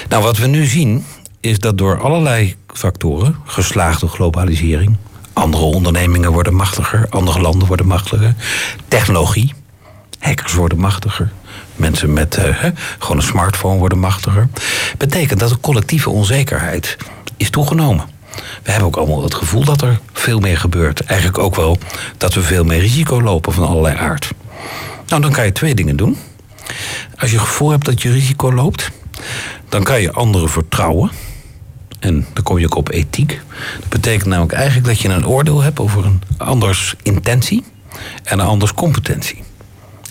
Nou, 0.09 0.23
wat 0.23 0.37
we 0.37 0.47
nu 0.47 0.65
zien 0.65 1.05
is 1.39 1.59
dat 1.59 1.77
door 1.77 2.01
allerlei 2.01 2.55
factoren, 2.67 3.35
geslaagde 3.45 4.07
globalisering, 4.07 4.97
andere 5.33 5.63
ondernemingen 5.63 6.31
worden 6.31 6.55
machtiger, 6.55 7.05
andere 7.09 7.41
landen 7.41 7.67
worden 7.67 7.87
machtiger, 7.87 8.35
technologie, 8.87 9.53
hackers 10.19 10.53
worden 10.53 10.79
machtiger, 10.79 11.31
mensen 11.75 12.13
met 12.13 12.35
eh, 12.35 12.63
gewoon 12.99 13.17
een 13.17 13.23
smartphone 13.23 13.77
worden 13.77 13.99
machtiger, 13.99 14.47
betekent 14.97 15.39
dat 15.39 15.49
de 15.49 15.59
collectieve 15.59 16.09
onzekerheid 16.09 16.97
is 17.37 17.49
toegenomen. 17.49 18.05
We 18.63 18.71
hebben 18.71 18.87
ook 18.87 18.97
allemaal 18.97 19.23
het 19.23 19.35
gevoel 19.35 19.63
dat 19.63 19.81
er 19.81 19.99
veel 20.13 20.39
meer 20.39 20.57
gebeurt. 20.57 21.01
Eigenlijk 21.01 21.39
ook 21.39 21.55
wel 21.55 21.77
dat 22.17 22.33
we 22.33 22.41
veel 22.41 22.63
meer 22.63 22.79
risico 22.79 23.21
lopen 23.21 23.53
van 23.53 23.67
allerlei 23.67 23.97
aard. 23.97 24.31
Nou, 25.07 25.21
dan 25.21 25.31
kan 25.31 25.45
je 25.45 25.51
twee 25.51 25.75
dingen 25.75 25.95
doen. 25.95 26.17
Als 27.17 27.31
je 27.31 27.37
het 27.37 27.47
gevoel 27.47 27.69
hebt 27.69 27.85
dat 27.85 28.01
je 28.01 28.11
risico 28.11 28.53
loopt, 28.53 28.91
dan 29.69 29.83
kan 29.83 30.01
je 30.01 30.11
anderen 30.11 30.49
vertrouwen. 30.49 31.11
En 31.99 32.25
dan 32.33 32.43
kom 32.43 32.57
je 32.57 32.65
ook 32.65 32.75
op 32.75 32.91
ethiek. 32.91 33.41
Dat 33.79 33.89
betekent 33.89 34.25
namelijk 34.25 34.53
eigenlijk 34.53 34.87
dat 34.87 34.99
je 34.99 35.09
een 35.09 35.27
oordeel 35.27 35.61
hebt 35.61 35.79
over 35.79 36.05
een 36.05 36.21
anders 36.37 36.95
intentie 37.03 37.63
en 38.23 38.39
een 38.39 38.45
anders 38.45 38.73
competentie. 38.73 39.43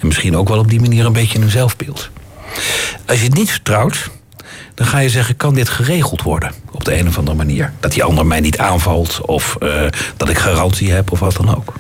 En 0.01 0.07
misschien 0.07 0.37
ook 0.37 0.49
wel 0.49 0.59
op 0.59 0.71
die 0.71 0.81
manier 0.81 1.07
een 1.07 1.13
beetje 1.13 1.39
een 1.39 1.51
zelfbeeld. 1.51 2.11
Als 3.07 3.19
je 3.19 3.25
het 3.25 3.35
niet 3.35 3.51
vertrouwt, 3.51 4.11
dan 4.75 4.87
ga 4.87 4.99
je 4.99 5.09
zeggen: 5.09 5.37
kan 5.37 5.55
dit 5.55 5.69
geregeld 5.69 6.23
worden 6.23 6.53
op 6.71 6.85
de 6.85 6.99
een 6.99 7.09
of 7.09 7.19
andere 7.19 7.37
manier? 7.37 7.73
Dat 7.81 7.93
die 7.93 8.05
ander 8.05 8.27
mij 8.27 8.41
niet 8.41 8.59
aanvalt 8.59 9.21
of 9.21 9.57
eh, 9.57 9.87
dat 10.17 10.29
ik 10.29 10.39
garantie 10.39 10.93
heb 10.93 11.13
of 11.13 11.21
wat 11.21 11.37
dan 11.37 11.57
ook. 11.57 11.73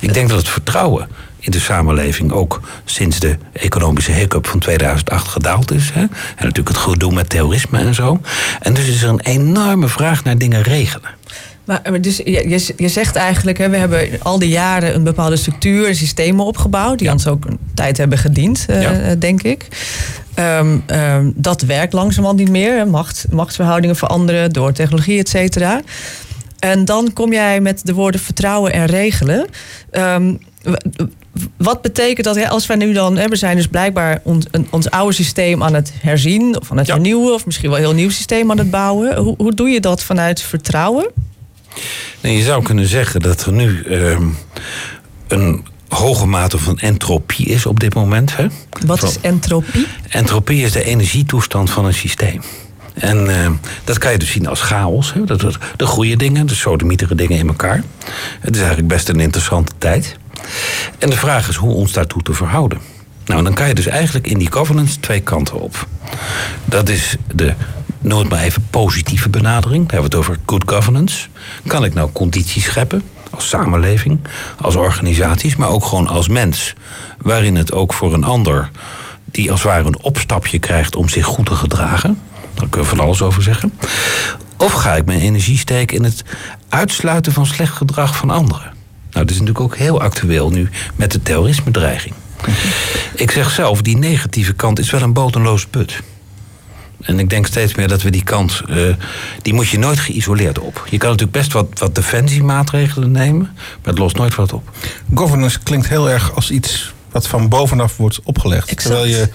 Ik 0.00 0.14
denk 0.14 0.28
dat 0.28 0.38
het 0.38 0.48
vertrouwen 0.48 1.08
in 1.40 1.50
de 1.50 1.60
samenleving 1.60 2.32
ook 2.32 2.60
sinds 2.84 3.18
de 3.18 3.36
economische 3.52 4.12
hiccup 4.12 4.46
van 4.46 4.58
2008 4.58 5.28
gedaald 5.28 5.72
is. 5.72 5.90
Hè? 5.92 6.00
En 6.00 6.08
natuurlijk 6.36 6.68
het 6.68 6.76
gedoe 6.76 7.12
met 7.12 7.28
terrorisme 7.28 7.78
en 7.78 7.94
zo. 7.94 8.20
En 8.60 8.74
dus 8.74 8.88
is 8.88 9.02
er 9.02 9.08
een 9.08 9.20
enorme 9.20 9.88
vraag 9.88 10.24
naar 10.24 10.38
dingen 10.38 10.62
regelen. 10.62 11.10
Maar 11.64 12.00
dus 12.00 12.16
je, 12.16 12.62
je- 12.76 12.88
zegt 12.88 13.16
eigenlijk, 13.16 13.58
hè, 13.58 13.68
we 13.68 13.76
hebben 13.76 14.08
al 14.22 14.38
die 14.38 14.48
jaren 14.48 14.94
een 14.94 15.04
bepaalde 15.04 15.36
structuur 15.36 15.86
en 15.88 15.94
systemen 15.96 16.44
opgebouwd. 16.44 16.98
die 16.98 17.06
Ja. 17.06 17.12
ons 17.12 17.26
ook 17.26 17.44
een 17.44 17.58
tijd 17.74 17.96
hebben 17.96 18.18
gediend, 18.18 18.64
eh, 18.68 18.82
Ja. 18.82 19.14
denk 19.14 19.42
ik. 19.42 19.66
Ehm, 20.34 20.76
ehm, 20.86 21.30
dat 21.34 21.62
werkt 21.62 21.92
langzamerhand 21.92 22.38
niet 22.38 22.50
meer. 22.50 22.76
hè. 22.76 22.84
Macht, 22.86 23.26
machtsverhoudingen 23.30 23.96
veranderen 23.96 24.52
door 24.52 24.72
technologie, 24.72 25.18
et 25.18 25.28
cetera. 25.28 25.80
En 26.58 26.84
dan 26.84 27.12
kom 27.12 27.32
jij 27.32 27.60
met 27.60 27.80
de 27.86 27.94
woorden 27.94 28.20
vertrouwen 28.20 28.72
en 28.72 28.86
regelen. 28.86 29.46
Ehm, 29.90 30.34
wat 31.56 31.82
betekent 31.82 32.26
dat 32.26 32.48
als 32.48 32.66
wij 32.66 32.76
nu 32.76 32.92
dan, 32.92 33.14
we 33.14 33.36
zijn 33.36 33.56
dus 33.56 33.66
blijkbaar 33.66 34.20
ons, 34.22 34.46
ons 34.70 34.90
oude 34.90 35.14
systeem 35.14 35.62
aan 35.62 35.74
het 35.74 35.92
herzien 36.00 36.60
of 36.60 36.70
aan 36.70 36.76
het 36.76 36.86
Ja. 36.86 36.92
vernieuwen, 36.94 37.34
of 37.34 37.46
misschien 37.46 37.68
wel 37.68 37.78
een 37.78 37.84
heel 37.84 37.94
nieuw 37.94 38.10
systeem 38.10 38.50
aan 38.50 38.58
het 38.58 38.70
bouwen. 38.70 39.16
Hoe, 39.16 39.34
hoe 39.38 39.54
doe 39.54 39.68
je 39.68 39.80
dat 39.80 40.02
vanuit 40.02 40.42
vertrouwen? 40.42 41.10
Nee, 42.20 42.36
je 42.36 42.42
zou 42.42 42.62
kunnen 42.62 42.86
zeggen 42.86 43.20
dat 43.20 43.46
er 43.46 43.52
nu 43.52 43.82
ehm, 43.82 44.26
een 45.28 45.66
hoge 45.88 46.26
mate 46.26 46.58
van 46.58 46.78
entropie 46.78 47.46
is 47.46 47.66
op 47.66 47.80
dit 47.80 47.94
moment. 47.94 48.36
Hè? 48.36 48.46
Wat 48.86 49.02
is 49.02 49.20
entropie? 49.20 49.86
Entropie 50.08 50.62
is 50.64 50.72
de 50.72 50.84
energietoestand 50.84 51.70
van 51.70 51.84
een 51.84 51.94
systeem. 51.94 52.40
En 52.94 53.42
eh, 53.42 53.50
dat 53.84 53.98
kan 53.98 54.12
je 54.12 54.18
dus 54.18 54.30
zien 54.30 54.46
als 54.46 54.60
chaos. 54.60 55.12
Hè? 55.12 55.24
Dat, 55.24 55.40
dat, 55.40 55.58
de 55.76 55.86
goede 55.86 56.16
dingen, 56.16 56.46
de 56.46 56.54
sodemietere 56.54 57.14
dingen 57.14 57.38
in 57.38 57.48
elkaar. 57.48 57.82
Het 58.40 58.54
is 58.54 58.58
eigenlijk 58.60 58.88
best 58.88 59.08
een 59.08 59.20
interessante 59.20 59.72
tijd. 59.78 60.16
En 60.98 61.10
de 61.10 61.16
vraag 61.16 61.48
is 61.48 61.56
hoe 61.56 61.74
ons 61.74 61.92
daartoe 61.92 62.22
te 62.22 62.32
verhouden. 62.32 62.78
Nou, 63.24 63.42
dan 63.42 63.54
kan 63.54 63.68
je 63.68 63.74
dus 63.74 63.86
eigenlijk 63.86 64.26
in 64.26 64.38
die 64.38 64.52
governance 64.52 65.00
twee 65.00 65.20
kanten 65.20 65.60
op. 65.60 65.86
Dat 66.64 66.88
is 66.88 67.16
de, 67.34 67.54
noem 68.00 68.18
het 68.18 68.28
maar 68.28 68.42
even, 68.42 68.66
positieve 68.70 69.28
benadering. 69.28 69.88
Daar 69.88 70.00
hebben 70.00 70.10
we 70.10 70.16
het 70.16 70.28
over 70.28 70.42
good 70.46 70.70
governance. 70.70 71.28
Kan 71.66 71.84
ik 71.84 71.94
nou 71.94 72.10
condities 72.12 72.64
scheppen 72.64 73.02
als 73.30 73.48
samenleving, 73.48 74.20
als 74.60 74.76
organisaties, 74.76 75.56
maar 75.56 75.68
ook 75.68 75.84
gewoon 75.84 76.08
als 76.08 76.28
mens. 76.28 76.74
Waarin 77.18 77.56
het 77.56 77.72
ook 77.72 77.92
voor 77.92 78.14
een 78.14 78.24
ander, 78.24 78.70
die 79.24 79.50
als 79.50 79.62
het 79.62 79.72
ware 79.72 79.86
een 79.86 80.02
opstapje 80.02 80.58
krijgt 80.58 80.96
om 80.96 81.08
zich 81.08 81.24
goed 81.24 81.46
te 81.46 81.54
gedragen. 81.54 82.18
Daar 82.54 82.68
kunnen 82.68 82.90
we 82.90 82.96
van 82.96 83.04
alles 83.04 83.22
over 83.22 83.42
zeggen. 83.42 83.72
Of 84.56 84.72
ga 84.72 84.96
ik 84.96 85.04
mijn 85.04 85.20
energie 85.20 85.58
steken 85.58 85.96
in 85.96 86.04
het 86.04 86.24
uitsluiten 86.68 87.32
van 87.32 87.46
slecht 87.46 87.72
gedrag 87.72 88.16
van 88.16 88.30
anderen? 88.30 88.72
Nou, 89.10 89.24
dat 89.26 89.30
is 89.30 89.40
natuurlijk 89.40 89.60
ook 89.60 89.76
heel 89.76 90.00
actueel 90.00 90.50
nu 90.50 90.68
met 90.96 91.12
de 91.12 91.22
terrorisme-dreiging. 91.22 92.14
Ik 93.14 93.30
zeg 93.30 93.50
zelf, 93.50 93.82
die 93.82 93.96
negatieve 93.96 94.52
kant 94.52 94.78
is 94.78 94.90
wel 94.90 95.02
een 95.02 95.12
bodemloze 95.12 95.68
put. 95.68 96.00
En 97.00 97.18
ik 97.18 97.30
denk 97.30 97.46
steeds 97.46 97.74
meer 97.74 97.88
dat 97.88 98.02
we 98.02 98.10
die 98.10 98.24
kant, 98.24 98.62
eh, 98.68 98.76
die 99.42 99.54
moet 99.54 99.68
je 99.68 99.78
nooit 99.78 99.98
geïsoleerd 99.98 100.58
op. 100.58 100.86
Je 100.90 100.98
kan 100.98 101.10
natuurlijk 101.10 101.38
best 101.38 101.52
wat, 101.52 101.66
wat 101.78 101.94
defensiemaatregelen 101.94 103.10
nemen, 103.10 103.50
maar 103.54 103.78
het 103.82 103.98
lost 103.98 104.16
nooit 104.16 104.34
wat 104.34 104.52
op. 104.52 104.70
Governance 105.14 105.58
klinkt 105.58 105.88
heel 105.88 106.10
erg 106.10 106.34
als 106.34 106.50
iets 106.50 106.94
wat 107.10 107.26
van 107.26 107.48
bovenaf 107.48 107.96
wordt 107.96 108.20
opgelegd. 108.22 108.70
Exact. 108.70 108.82
Terwijl 108.82 109.16
je 109.16 109.28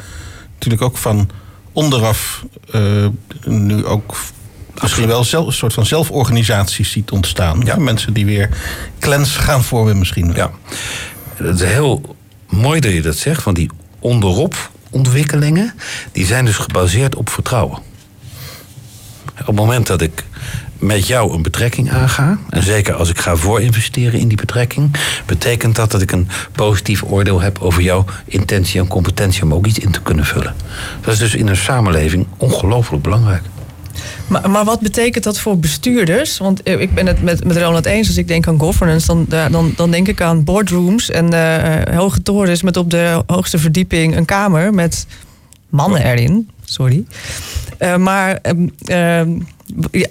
natuurlijk 0.54 0.82
ook 0.82 0.98
van 0.98 1.30
onderaf 1.72 2.46
eh, 2.72 3.08
nu 3.46 3.86
ook 3.86 4.16
misschien 4.82 5.08
wel 5.08 5.24
zelf, 5.24 5.46
een 5.46 5.54
soort 5.54 5.74
van 5.74 5.86
zelforganisaties 5.86 6.92
ziet 6.92 7.12
ontstaan. 7.12 7.62
Ja. 7.66 7.76
Mensen 7.76 8.14
die 8.14 8.26
weer 8.26 8.50
clans 9.00 9.36
gaan 9.36 9.64
vormen 9.64 9.98
misschien. 9.98 10.34
Ja, 10.36 10.52
het 11.36 11.62
is 11.62 11.68
heel 11.68 12.16
mooi 12.50 12.80
dat 12.80 12.92
je 12.92 13.02
dat 13.02 13.18
zegt, 13.18 13.44
want 13.44 13.58
die 13.58 13.70
onderop 14.00 14.72
ontwikkelingen, 14.90 15.74
die 16.12 16.26
zijn 16.26 16.46
dus 16.46 16.58
gebaseerd 16.58 17.16
op 17.16 17.30
vertrouwen. 17.30 17.80
Op 19.40 19.46
het 19.46 19.56
moment 19.56 19.88
dat 19.88 20.02
ik 20.02 20.24
met 20.78 21.08
jou 21.08 21.34
een 21.34 21.42
betrekking 21.42 21.92
aanga, 21.92 22.38
en 22.50 22.64
zeker 22.64 22.94
als 22.94 23.10
ik 23.10 23.20
ga 23.20 23.36
voorinvesteren 23.36 24.20
in 24.20 24.28
die 24.28 24.38
betrekking, 24.38 24.96
betekent 25.26 25.76
dat 25.76 25.92
dat 25.92 26.02
ik 26.02 26.12
een 26.12 26.28
positief 26.52 27.04
oordeel 27.04 27.42
heb 27.42 27.60
over 27.60 27.82
jouw 27.82 28.06
intentie 28.26 28.80
en 28.80 28.88
competentie 28.88 29.44
om 29.44 29.54
ook 29.54 29.66
iets 29.66 29.80
in 29.80 29.92
te 29.92 30.02
kunnen 30.02 30.26
vullen. 30.26 30.56
Dat 31.02 31.14
is 31.14 31.20
dus 31.20 31.36
in 31.36 31.48
een 31.48 31.58
samenleving 31.58 32.28
ongelooflijk 32.38 33.04
belangrijk. 33.04 33.44
Maar, 34.28 34.50
maar 34.50 34.66
wat 34.66 34.80
betekent 34.80 35.24
dat 35.24 35.40
voor 35.40 35.60
bestuurders? 35.60 36.38
Want 36.38 36.64
eh, 36.64 36.80
ik 36.82 36.94
ben 36.94 37.06
het 37.08 37.24
met, 37.24 37.44
met 37.44 37.58
Ronald 37.58 37.86
eens. 37.86 38.08
Als 38.08 38.18
ik 38.18 38.28
denk 38.28 38.48
aan 38.48 38.60
governance, 38.60 39.08
dan, 39.08 39.26
daar- 39.30 39.52
dan, 39.52 39.74
dan 39.76 39.92
denk 39.92 40.08
ik 40.08 40.22
aan 40.22 40.44
boardrooms 40.44 41.10
en 41.10 41.34
eh, 41.34 41.96
hoge 41.98 42.22
torens 42.22 42.62
met 42.62 42.78
op 42.78 42.90
de 42.92 43.24
hoogste 43.28 43.58
verdieping 43.58 44.16
een 44.16 44.26
kamer 44.26 44.74
met 44.74 45.06
mannen 45.70 46.06
erin. 46.06 46.50
Sorry. 46.64 47.06
Eh, 47.78 47.96
maar 47.96 48.40
ehm, 48.42 48.68
ehm, 48.86 49.40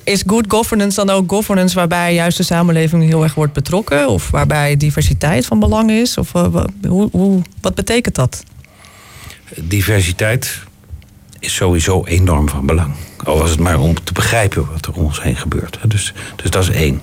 is 0.05 0.23
good 0.27 0.45
governance 0.49 0.97
dan 1.05 1.11
ook 1.11 1.31
governance 1.31 1.75
waarbij 1.75 2.15
juist 2.15 2.37
de 2.37 2.43
samenleving 2.43 3.05
heel 3.05 3.23
erg 3.23 3.35
wordt 3.35 3.53
betrokken? 3.53 4.09
Of 4.09 4.31
waarbij 4.31 4.77
diversiteit 4.77 5.47
van 5.47 5.59
belang 5.61 5.91
is? 5.91 6.19
Of 6.19 6.35
eh, 6.35 6.65
hoe, 6.89 7.09
hoe, 7.13 7.43
wat 7.61 7.75
betekent 7.75 8.15
dat? 8.15 8.45
diversiteit 9.61 10.59
is 11.45 11.55
sowieso 11.55 12.05
enorm 12.05 12.49
van 12.49 12.67
belang. 12.67 12.95
Al 13.25 13.39
was 13.39 13.51
het 13.51 13.59
maar 13.59 13.79
om 13.79 14.05
te 14.05 14.13
begrijpen 14.13 14.67
wat 14.73 14.87
er 14.87 14.93
om 14.93 15.05
ons 15.05 15.23
heen 15.23 15.37
gebeurt. 15.37 15.79
Dus, 15.89 16.13
dus 16.37 16.51
dat 16.51 16.63
is 16.63 16.71
één. 16.71 17.03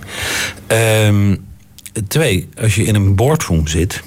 Ehm, 0.67 1.36
twee, 2.08 2.49
als 2.62 2.75
je 2.75 2.84
in 2.84 2.95
een 2.95 3.15
boardroom 3.15 3.67
zit, 3.67 4.04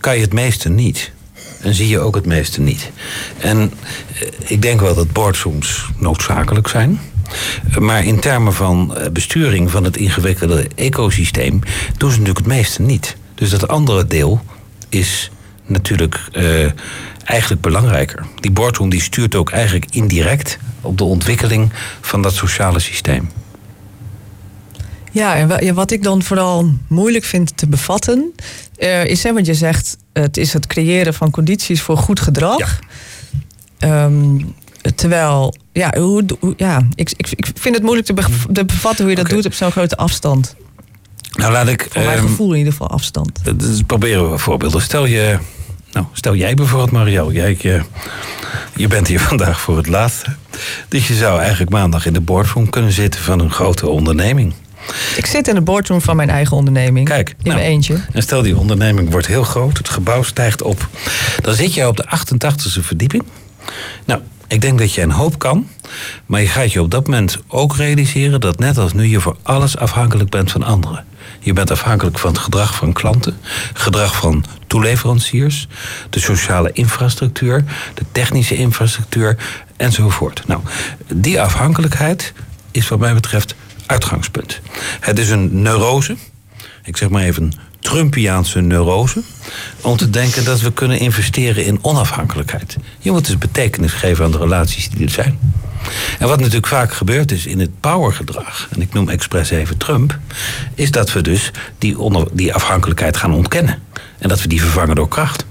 kan 0.00 0.14
je 0.14 0.20
het 0.20 0.32
meeste 0.32 0.68
niet. 0.68 1.12
En 1.60 1.74
zie 1.74 1.88
je 1.88 1.98
ook 1.98 2.14
het 2.14 2.26
meeste 2.26 2.60
niet. 2.60 2.90
En 3.38 3.72
eh, 4.20 4.28
ik 4.46 4.62
denk 4.62 4.80
wel 4.80 4.94
dat 4.94 5.12
boardrooms 5.12 5.84
noodzakelijk 5.98 6.68
zijn. 6.68 7.00
Maar 7.78 8.04
in 8.04 8.20
termen 8.20 8.52
van 8.52 8.96
eh, 8.96 9.10
besturing 9.10 9.70
van 9.70 9.84
het 9.84 9.96
ingewikkelde 9.96 10.68
ecosysteem 10.74 11.60
doen 11.96 12.10
ze 12.10 12.18
natuurlijk 12.18 12.46
het 12.46 12.56
meeste 12.56 12.82
niet. 12.82 13.16
Dus 13.34 13.50
dat 13.50 13.68
andere 13.68 14.06
deel 14.06 14.40
is 14.88 15.30
natuurlijk 15.66 16.28
uh, 16.32 16.70
eigenlijk 17.24 17.62
belangrijker. 17.62 18.26
Die 18.40 18.50
boardroom 18.50 18.88
die 18.88 19.02
stuurt 19.02 19.34
ook 19.34 19.50
eigenlijk 19.50 19.86
indirect 19.90 20.58
op 20.80 20.98
de 20.98 21.04
ontwikkeling 21.04 21.72
van 22.00 22.22
dat 22.22 22.34
sociale 22.34 22.78
systeem. 22.78 23.28
Ja, 25.12 25.36
en 25.36 25.74
wat 25.74 25.90
ik 25.90 26.02
dan 26.02 26.22
vooral 26.22 26.70
moeilijk 26.88 27.24
vind 27.24 27.56
te 27.56 27.68
bevatten, 27.68 28.32
uh, 28.78 29.04
is, 29.04 29.22
hè, 29.22 29.32
want 29.32 29.46
je 29.46 29.54
zegt 29.54 29.96
het 30.12 30.36
is 30.36 30.52
het 30.52 30.66
creëren 30.66 31.14
van 31.14 31.30
condities 31.30 31.80
voor 31.80 31.96
goed 31.96 32.20
gedrag. 32.20 32.80
Ja. 33.78 34.04
Um, 34.04 34.54
terwijl, 34.94 35.54
ja, 35.72 35.92
hoe, 35.96 36.24
hoe, 36.40 36.54
ja 36.56 36.82
ik, 36.94 37.12
ik, 37.16 37.30
ik 37.30 37.46
vind 37.54 37.74
het 37.74 37.84
moeilijk 37.84 38.06
te, 38.06 38.14
te 38.52 38.64
bevatten 38.64 39.04
hoe 39.04 39.14
je 39.14 39.22
dat 39.22 39.30
doet 39.30 39.46
op 39.46 39.54
zo'n 39.54 39.70
grote 39.70 39.96
afstand. 39.96 40.56
Nou, 41.32 41.52
laat 41.52 41.68
ik. 41.68 41.88
Voor 41.90 42.04
mijn 42.04 42.18
um, 42.18 42.26
gevoel 42.26 42.52
in 42.52 42.58
ieder 42.58 42.72
geval 42.72 42.90
afstand. 42.90 43.58
Dus 43.58 43.82
proberen 43.86 44.30
we 44.30 44.38
voorbeelden. 44.38 44.82
Stel 44.82 45.06
je. 45.06 45.38
Nou, 45.92 46.06
stel 46.12 46.34
jij 46.34 46.54
bijvoorbeeld, 46.54 46.90
Marielle. 46.90 47.32
Jij, 47.32 47.56
je, 47.60 47.82
je 48.74 48.86
bent 48.88 49.06
hier 49.06 49.20
vandaag 49.30 49.60
voor 49.60 49.76
het 49.76 49.86
laatste. 49.86 50.34
Dus 50.88 51.08
je 51.08 51.14
zou 51.14 51.40
eigenlijk 51.40 51.70
maandag 51.70 52.06
in 52.06 52.12
de 52.12 52.20
boardroom 52.20 52.70
kunnen 52.70 52.92
zitten 52.92 53.20
van 53.20 53.40
een 53.40 53.50
grote 53.50 53.88
onderneming. 53.88 54.54
Ik 55.16 55.26
zit 55.26 55.48
in 55.48 55.54
de 55.54 55.60
boardroom 55.60 56.00
van 56.00 56.16
mijn 56.16 56.30
eigen 56.30 56.56
onderneming. 56.56 57.08
Kijk, 57.08 57.28
in 57.28 57.36
nou, 57.42 57.56
mijn 57.56 57.68
eentje. 57.70 58.00
En 58.12 58.22
stel 58.22 58.42
die 58.42 58.56
onderneming 58.56 59.10
wordt 59.10 59.26
heel 59.26 59.42
groot, 59.42 59.78
het 59.78 59.88
gebouw 59.88 60.22
stijgt 60.22 60.62
op. 60.62 60.88
Dan 61.40 61.54
zit 61.54 61.74
je 61.74 61.88
op 61.88 61.96
de 61.96 62.04
88e 62.04 62.80
verdieping. 62.80 63.22
Nou, 64.04 64.20
ik 64.48 64.60
denk 64.60 64.78
dat 64.78 64.94
je 64.94 65.02
een 65.02 65.10
hoop 65.10 65.38
kan. 65.38 65.68
Maar 66.26 66.40
je 66.40 66.48
gaat 66.48 66.72
je 66.72 66.82
op 66.82 66.90
dat 66.90 67.06
moment 67.06 67.38
ook 67.48 67.76
realiseren 67.76 68.40
dat 68.40 68.58
net 68.58 68.78
als 68.78 68.92
nu 68.92 69.06
je 69.06 69.20
voor 69.20 69.36
alles 69.42 69.76
afhankelijk 69.76 70.30
bent 70.30 70.50
van 70.50 70.62
anderen. 70.62 71.04
Je 71.40 71.52
bent 71.52 71.70
afhankelijk 71.70 72.18
van 72.18 72.30
het 72.30 72.38
gedrag 72.38 72.74
van 72.74 72.92
klanten, 72.92 73.38
gedrag 73.72 74.16
van 74.16 74.44
toeleveranciers, 74.66 75.68
de 76.10 76.20
sociale 76.20 76.70
infrastructuur, 76.72 77.64
de 77.94 78.04
technische 78.12 78.56
infrastructuur 78.56 79.36
enzovoort. 79.76 80.42
Nou, 80.46 80.60
die 81.14 81.40
afhankelijkheid 81.40 82.32
is 82.70 82.88
wat 82.88 82.98
mij 82.98 83.14
betreft 83.14 83.54
uitgangspunt. 83.86 84.60
Het 85.00 85.18
is 85.18 85.30
een 85.30 85.62
neurose, 85.62 86.16
ik 86.82 86.96
zeg 86.96 87.08
maar 87.08 87.22
even 87.22 87.52
Trumpiaanse 87.86 88.60
neurose, 88.60 89.22
om 89.80 89.96
te 89.96 90.10
denken 90.10 90.44
dat 90.44 90.60
we 90.60 90.72
kunnen 90.72 90.98
investeren 90.98 91.64
in 91.64 91.78
onafhankelijkheid. 91.82 92.76
Je 92.98 93.10
moet 93.10 93.26
dus 93.26 93.38
betekenis 93.38 93.92
geven 93.92 94.24
aan 94.24 94.30
de 94.30 94.38
relaties 94.38 94.90
die 94.90 95.04
er 95.04 95.12
zijn. 95.12 95.38
En 96.18 96.28
wat 96.28 96.38
natuurlijk 96.38 96.66
vaak 96.66 96.92
gebeurt 96.92 97.32
is 97.32 97.46
in 97.46 97.60
het 97.60 97.80
powergedrag, 97.80 98.68
en 98.70 98.80
ik 98.80 98.92
noem 98.92 99.08
expres 99.08 99.50
even 99.50 99.76
Trump, 99.76 100.18
is 100.74 100.90
dat 100.90 101.12
we 101.12 101.20
dus 101.20 101.50
die, 101.78 101.98
onder, 101.98 102.28
die 102.32 102.54
afhankelijkheid 102.54 103.16
gaan 103.16 103.32
ontkennen. 103.32 103.82
En 104.18 104.28
dat 104.28 104.42
we 104.42 104.48
die 104.48 104.60
vervangen 104.60 104.94
door 104.94 105.08
kracht. 105.08 105.44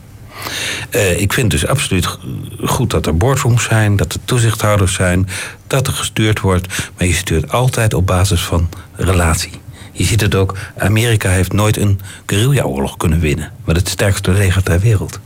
Uh, 0.91 1.21
ik 1.21 1.33
vind 1.33 1.51
dus 1.51 1.67
absoluut 1.67 2.17
goed 2.63 2.91
dat 2.91 3.05
er 3.05 3.17
boardrooms 3.17 3.63
zijn, 3.63 3.95
dat 3.95 4.13
er 4.13 4.19
toezichthouders 4.25 4.93
zijn, 4.93 5.29
dat 5.67 5.87
er 5.87 5.93
gestuurd 5.93 6.39
wordt. 6.39 6.67
Maar 6.97 7.07
je 7.07 7.13
stuurt 7.13 7.51
altijd 7.51 7.93
op 7.93 8.05
basis 8.05 8.41
van 8.41 8.69
relatie. 8.95 9.63
Je 9.97 10.03
ziet 10.03 10.21
het 10.21 10.35
ook, 10.35 10.57
Amerika 10.77 11.29
heeft 11.29 11.53
nooit 11.53 11.77
een 11.77 11.99
guerrilla-oorlog 12.25 12.97
kunnen 12.97 13.19
winnen. 13.19 13.51
Met 13.65 13.75
het 13.75 13.89
sterkste 13.89 14.31
leger 14.31 14.63
ter 14.63 14.79
wereld. 14.79 15.19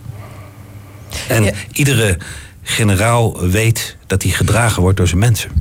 En 1.27 1.43
ja. 1.43 1.51
iedere 1.71 2.17
generaal 2.61 3.47
weet 3.49 3.97
dat 4.07 4.23
hij 4.23 4.31
gedragen 4.31 4.81
wordt 4.81 4.97
door 4.97 5.07
zijn 5.07 5.19
mensen. 5.19 5.51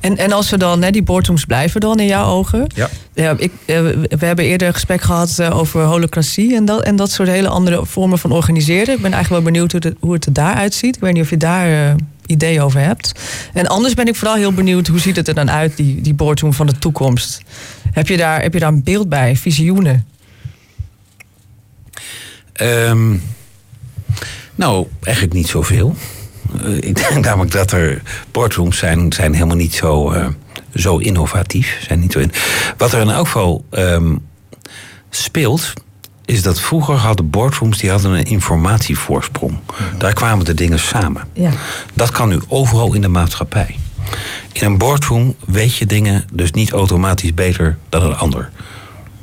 En, 0.00 0.16
en 0.16 0.32
als 0.32 0.50
we 0.50 0.58
dan, 0.58 0.82
hè, 0.82 0.90
die 0.90 1.02
boardrooms 1.02 1.44
blijven 1.44 1.80
dan 1.80 2.00
in 2.00 2.06
jouw 2.06 2.26
ogen. 2.26 2.66
Ja. 2.74 2.88
ja 3.14 3.34
ik, 3.38 3.52
we 3.66 4.06
hebben 4.18 4.44
eerder 4.44 4.68
een 4.68 4.74
gesprek 4.74 5.00
gehad 5.00 5.42
over 5.42 5.82
holocratie 5.82 6.54
en 6.54 6.64
dat, 6.64 6.82
en 6.82 6.96
dat 6.96 7.10
soort 7.10 7.28
hele 7.28 7.48
andere 7.48 7.86
vormen 7.86 8.18
van 8.18 8.32
organiseren. 8.32 8.94
Ik 8.94 9.02
ben 9.02 9.12
eigenlijk 9.12 9.44
wel 9.44 9.52
benieuwd 9.52 9.72
hoe, 9.72 9.80
het, 9.84 9.94
hoe 10.00 10.12
het 10.12 10.26
er 10.26 10.32
daaruit 10.32 10.74
ziet. 10.74 10.96
Ik 10.96 11.02
weet 11.02 11.12
niet 11.12 11.22
of 11.22 11.30
je 11.30 11.36
daar 11.36 11.70
uh, 11.70 11.94
ideeën 12.26 12.62
over 12.62 12.80
hebt. 12.80 13.12
En 13.52 13.66
anders 13.66 13.94
ben 13.94 14.06
ik 14.06 14.16
vooral 14.16 14.36
heel 14.36 14.52
benieuwd, 14.52 14.86
hoe 14.86 15.00
ziet 15.00 15.16
het 15.16 15.28
er 15.28 15.34
dan 15.34 15.50
uit, 15.50 15.76
die, 15.76 16.00
die 16.00 16.14
boardroom 16.14 16.52
van 16.52 16.66
de 16.66 16.78
toekomst? 16.78 17.42
Heb 17.92 18.08
je 18.08 18.16
daar, 18.16 18.42
heb 18.42 18.52
je 18.52 18.60
daar 18.60 18.72
een 18.72 18.82
beeld 18.82 19.08
bij, 19.08 19.36
visioenen? 19.36 20.06
Um, 22.60 23.22
nou, 24.54 24.86
eigenlijk 25.00 25.34
niet 25.34 25.48
zoveel. 25.48 25.96
Uh, 26.64 26.76
ik 26.76 26.94
denk 26.94 27.24
namelijk 27.24 27.52
dat 27.52 27.72
er 27.72 28.02
boardrooms 28.30 28.78
zijn, 28.78 29.12
zijn 29.12 29.34
helemaal 29.34 29.56
niet 29.56 29.74
zo, 29.74 30.12
uh, 30.12 30.26
zo 30.74 30.96
innovatief. 30.96 31.78
Zijn 31.86 32.00
niet 32.00 32.12
zo 32.12 32.18
in. 32.18 32.32
Wat 32.76 32.92
er 32.92 33.00
in 33.00 33.10
elk 33.10 33.26
geval 33.26 33.64
um, 33.70 34.26
speelt, 35.10 35.72
is 36.24 36.42
dat 36.42 36.60
vroeger 36.60 36.94
hadden 36.94 37.30
boardrooms 37.30 37.78
die 37.78 37.90
hadden 37.90 38.12
een 38.12 38.24
informatievoorsprong. 38.24 39.58
Daar 39.98 40.12
kwamen 40.12 40.44
de 40.44 40.54
dingen 40.54 40.78
samen. 40.78 41.22
Ja. 41.32 41.50
Dat 41.94 42.10
kan 42.10 42.28
nu 42.28 42.40
overal 42.48 42.94
in 42.94 43.00
de 43.00 43.08
maatschappij. 43.08 43.76
In 44.52 44.66
een 44.66 44.78
boardroom 44.78 45.34
weet 45.46 45.76
je 45.76 45.86
dingen 45.86 46.24
dus 46.32 46.50
niet 46.50 46.70
automatisch 46.70 47.34
beter 47.34 47.78
dan 47.88 48.02
een 48.02 48.16
ander. 48.16 48.50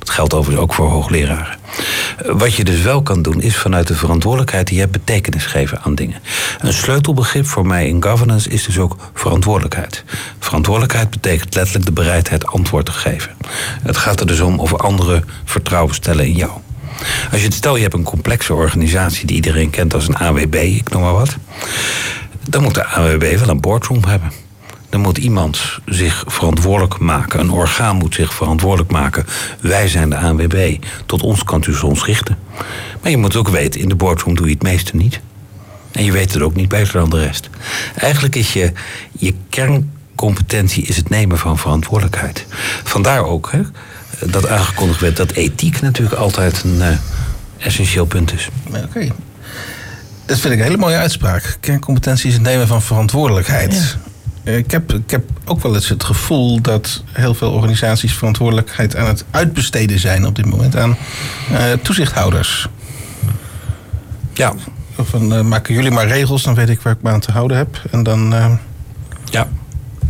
Dat 0.08 0.16
geldt 0.16 0.34
overigens 0.34 0.64
ook 0.64 0.74
voor 0.74 0.88
hoogleraren. 0.88 1.58
Wat 2.26 2.54
je 2.54 2.64
dus 2.64 2.80
wel 2.80 3.02
kan 3.02 3.22
doen, 3.22 3.40
is 3.40 3.56
vanuit 3.56 3.86
de 3.86 3.94
verantwoordelijkheid 3.94 4.66
die 4.66 4.74
je 4.74 4.80
hebt 4.80 4.92
betekenis 4.92 5.46
geven 5.46 5.80
aan 5.82 5.94
dingen. 5.94 6.20
Een 6.58 6.72
sleutelbegrip 6.72 7.46
voor 7.46 7.66
mij 7.66 7.88
in 7.88 8.02
governance 8.02 8.50
is 8.50 8.64
dus 8.64 8.78
ook 8.78 8.96
verantwoordelijkheid. 9.14 10.04
Verantwoordelijkheid 10.38 11.10
betekent 11.10 11.54
letterlijk 11.54 11.84
de 11.84 11.92
bereidheid 11.92 12.46
antwoord 12.46 12.86
te 12.86 12.92
geven. 12.92 13.30
Het 13.82 13.96
gaat 13.96 14.20
er 14.20 14.26
dus 14.26 14.40
om 14.40 14.58
of 14.58 14.74
anderen 14.74 15.24
vertrouwen 15.44 15.94
stellen 15.94 16.26
in 16.26 16.36
jou. 16.36 16.50
Als 17.30 17.40
je 17.40 17.46
het 17.46 17.54
stel, 17.54 17.76
je 17.76 17.82
hebt 17.82 17.94
een 17.94 18.02
complexe 18.02 18.54
organisatie 18.54 19.26
die 19.26 19.36
iedereen 19.36 19.70
kent 19.70 19.94
als 19.94 20.08
een 20.08 20.16
AWB, 20.16 20.54
ik 20.54 20.90
noem 20.90 21.02
maar 21.02 21.12
wat. 21.12 21.36
Dan 22.48 22.62
moet 22.62 22.74
de 22.74 22.84
AWB 22.84 23.38
wel 23.38 23.48
een 23.48 23.60
boardroom 23.60 24.04
hebben. 24.04 24.32
Dan 24.88 25.00
moet 25.00 25.18
iemand 25.18 25.78
zich 25.86 26.24
verantwoordelijk 26.26 26.98
maken. 26.98 27.40
Een 27.40 27.50
orgaan 27.50 27.96
moet 27.96 28.14
zich 28.14 28.34
verantwoordelijk 28.34 28.90
maken. 28.90 29.26
Wij 29.60 29.88
zijn 29.88 30.10
de 30.10 30.16
ANWB. 30.16 30.76
Tot 31.06 31.22
ons 31.22 31.44
kan 31.44 31.64
u 31.68 31.78
ons 31.80 32.04
richten. 32.04 32.38
Maar 33.02 33.10
je 33.10 33.16
moet 33.16 33.36
ook 33.36 33.48
weten, 33.48 33.80
in 33.80 33.88
de 33.88 33.94
boardroom 33.94 34.36
doe 34.36 34.46
je 34.46 34.52
het 34.52 34.62
meeste 34.62 34.96
niet. 34.96 35.20
En 35.92 36.04
je 36.04 36.12
weet 36.12 36.32
het 36.32 36.42
ook 36.42 36.54
niet 36.54 36.68
beter 36.68 36.92
dan 36.92 37.10
de 37.10 37.20
rest. 37.20 37.50
Eigenlijk 37.94 38.36
is 38.36 38.52
je, 38.52 38.72
je 39.12 39.34
kerncompetentie 39.48 40.82
is 40.82 40.96
het 40.96 41.08
nemen 41.08 41.38
van 41.38 41.58
verantwoordelijkheid. 41.58 42.46
Vandaar 42.84 43.24
ook 43.24 43.52
hè, 43.52 43.60
dat 44.30 44.48
aangekondigd 44.48 45.00
werd 45.00 45.16
dat 45.16 45.30
ethiek 45.30 45.80
natuurlijk 45.80 46.18
altijd 46.18 46.62
een 46.62 46.76
uh, 46.76 46.88
essentieel 47.58 48.06
punt 48.06 48.32
is. 48.32 48.48
Oké. 48.68 48.78
Okay. 48.84 49.12
Dat 50.26 50.38
vind 50.38 50.52
ik 50.52 50.58
een 50.58 50.64
hele 50.64 50.76
mooie 50.76 50.96
uitspraak. 50.96 51.56
Kerncompetentie 51.60 52.28
is 52.28 52.34
het 52.34 52.42
nemen 52.42 52.66
van 52.66 52.82
verantwoordelijkheid. 52.82 53.74
Ja. 53.74 54.07
Ik 54.56 54.70
heb, 54.70 54.92
ik 54.92 55.10
heb 55.10 55.30
ook 55.44 55.62
wel 55.62 55.74
eens 55.74 55.88
het 55.88 56.04
gevoel 56.04 56.60
dat 56.60 57.02
heel 57.12 57.34
veel 57.34 57.50
organisaties 57.50 58.14
verantwoordelijkheid 58.14 58.96
aan 58.96 59.06
het 59.06 59.24
uitbesteden 59.30 59.98
zijn 59.98 60.26
op 60.26 60.34
dit 60.36 60.46
moment 60.46 60.76
aan 60.76 60.96
uh, 61.52 61.58
toezichthouders. 61.82 62.68
Ja. 64.32 64.54
Van 64.98 65.32
uh, 65.32 65.40
maken 65.40 65.74
jullie 65.74 65.90
maar 65.90 66.06
regels, 66.06 66.42
dan 66.42 66.54
weet 66.54 66.68
ik 66.68 66.80
waar 66.80 66.92
ik 66.92 67.02
me 67.02 67.10
aan 67.10 67.20
te 67.20 67.32
houden 67.32 67.56
heb. 67.56 67.82
En 67.90 68.02
dan. 68.02 68.34
Uh, 68.34 68.52
ja. 69.24 69.48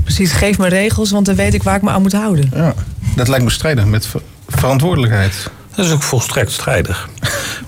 Precies, 0.03 0.33
geef 0.33 0.59
me 0.59 0.69
regels, 0.69 1.11
want 1.11 1.27
dan 1.27 1.35
weet 1.35 1.55
ik 1.55 1.63
waar 1.63 1.77
ik 1.77 1.83
me 1.83 1.91
aan 1.91 2.03
moet 2.03 2.13
houden. 2.13 2.51
Ja, 2.55 2.75
dat 3.17 3.29
lijkt 3.29 3.45
me 3.45 3.51
strijdig 3.51 3.85
met 3.85 4.07
ver 4.07 4.21
verantwoordelijkheid. 4.49 5.51
Dat 5.75 5.87
is 5.87 5.93
ook 5.93 6.03
volstrekt 6.03 6.53
strijdig. 6.53 7.09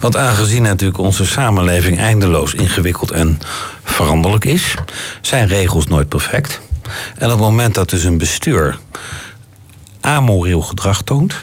Want 0.00 0.16
aangezien 0.16 0.62
natuurlijk 0.62 0.98
onze 0.98 1.26
samenleving 1.26 1.98
eindeloos 1.98 2.54
ingewikkeld 2.54 3.10
en 3.10 3.38
veranderlijk 3.84 4.44
is, 4.44 4.74
zijn 5.20 5.48
regels 5.48 5.86
nooit 5.86 6.08
perfect. 6.08 6.60
En 7.18 7.24
op 7.24 7.30
het 7.30 7.40
moment 7.40 7.74
dat 7.74 7.90
dus 7.90 8.04
een 8.04 8.18
bestuur 8.18 8.78
amoreel 10.00 10.60
gedrag 10.60 11.02
toont, 11.02 11.34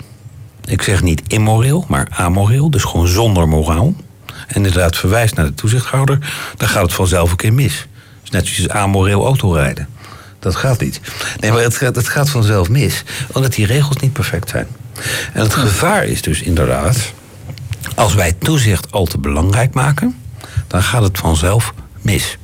ik 0.66 0.82
zeg 0.82 1.02
niet 1.02 1.22
immoreel, 1.28 1.86
maar 1.88 2.08
amoreel, 2.10 2.72
dus 2.72 2.84
gewoon 2.84 3.08
zonder 3.08 3.48
moraal, 3.48 3.94
en 4.48 4.56
inderdaad 4.56 4.98
verwijst 4.98 5.36
naar 5.36 5.46
de 5.46 5.54
toezichthouder, 5.54 6.34
dan 6.58 6.68
gaat 6.68 6.82
het 6.82 6.94
vanzelf 6.94 7.32
een 7.32 7.38
keer 7.38 7.54
mis. 7.54 7.88
Dus 8.22 8.30
net 8.30 8.48
zoals 8.48 8.70
amoreel 8.70 9.26
autorijden. 9.26 9.88
Dat 10.40 10.56
gaat 10.56 10.80
niet. 10.80 11.02
Nee, 11.40 11.52
maar 11.52 11.62
het 11.62 11.80
het 11.80 12.08
gaat 12.08 12.30
vanzelf 12.30 12.70
mis, 12.70 13.04
omdat 13.32 13.54
die 13.54 13.66
regels 13.66 13.98
niet 13.98 14.14
perfect 14.14 14.50
zijn. 14.50 14.68
En 15.34 15.42
het 15.42 15.54
gevaar 15.54 16.06
is 16.06 16.22
dus 16.22 16.42
inderdaad, 16.42 17.14
als 17.96 18.14
wij 18.14 18.34
toezicht 18.34 18.92
al 18.92 19.06
te 19.06 19.18
belangrijk 19.18 19.74
maken, 19.74 20.16
dan 20.68 20.84
gaat 20.84 21.04
het 21.04 21.18
vanzelf 21.18 21.74
mis. 22.02 22.38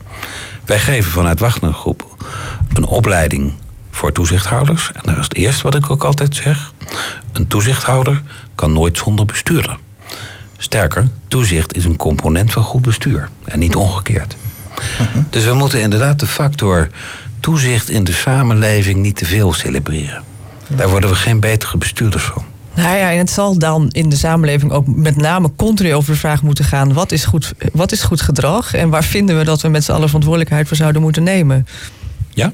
Wij 0.66 0.80
geven 0.80 1.12
vanuit 1.12 1.40
Wagner 1.40 1.74
Groep 1.74 2.26
een 2.74 2.86
opleiding 2.86 3.54
voor 3.92 4.12
toezichthouders. 4.12 4.92
En 4.94 5.02
dat 5.04 5.18
is 5.18 5.24
het 5.24 5.36
eerste 5.36 5.64
wat 5.64 5.76
ik 5.76 5.90
ook 5.90 6.04
altijd 6.04 6.36
zeg. 6.36 6.74
Een 7.32 7.48
toezichthouder 7.48 8.22
kan 8.56 8.74
nooit 8.74 8.98
zonder 8.98 9.26
bestuurder. 9.26 9.78
Sterker, 10.58 11.08
toezicht 11.28 11.76
is 11.76 11.86
een 11.86 11.96
component 11.96 12.52
van 12.52 12.64
goed 12.64 12.82
bestuur 12.82 13.30
en 13.44 13.60
niet 13.60 13.76
omgekeerd. 13.76 14.36
Dus 15.30 15.46
we 15.46 15.54
moeten 15.54 15.82
inderdaad 15.82 16.20
de 16.20 16.28
factor 16.28 16.90
toezicht 17.40 17.90
in 17.90 18.04
de 18.04 18.14
samenleving 18.14 19.00
niet 19.00 19.16
te 19.16 19.26
veel 19.26 19.54
celebreren. 19.54 20.24
Daar 20.68 20.90
worden 20.90 21.10
we 21.10 21.16
geen 21.16 21.40
betere 21.40 21.78
bestuurders 21.78 22.24
van. 22.24 22.46
Nou 22.76 22.98
ja, 22.98 23.12
en 23.12 23.18
het 23.18 23.30
zal 23.30 23.58
dan 23.58 23.90
in 23.92 24.10
de 24.10 24.16
samenleving 24.16 24.72
ook 24.72 24.88
met 24.88 25.16
name 25.16 25.52
continu 25.56 25.94
over 25.94 26.12
de 26.14 26.20
vraag 26.20 26.42
moeten 26.42 26.66
gaan: 26.66 26.94
wat 26.94 27.12
is 27.12 27.26
goed, 27.26 27.54
wat 27.74 27.92
is 27.92 28.02
goed 28.02 28.22
gedrag 28.22 28.74
en 28.74 28.90
waar 28.90 29.04
vinden 29.04 29.38
we 29.38 29.44
dat 29.44 29.62
we 29.62 29.68
met 29.68 29.84
z'n 29.84 29.92
allen 29.92 30.08
verantwoordelijkheid 30.08 30.68
voor 30.68 30.78
zouden 30.78 31.02
moeten 31.02 31.24
nemen? 31.24 31.68
Ja, 32.30 32.52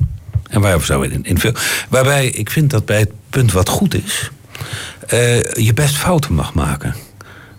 en 0.50 0.62
waar 0.62 0.82
zou 0.82 1.10
in, 1.10 1.24
in 1.24 1.40
veel. 1.40 1.54
Waarbij 1.90 2.28
ik 2.28 2.50
vind 2.50 2.70
dat 2.70 2.86
bij 2.86 3.00
het 3.00 3.12
punt 3.30 3.52
wat 3.52 3.70
goed 3.70 4.04
is, 4.04 4.32
eh, 5.08 5.52
je 5.52 5.74
best 5.74 5.96
fouten 5.96 6.34
mag 6.34 6.54
maken. 6.54 6.96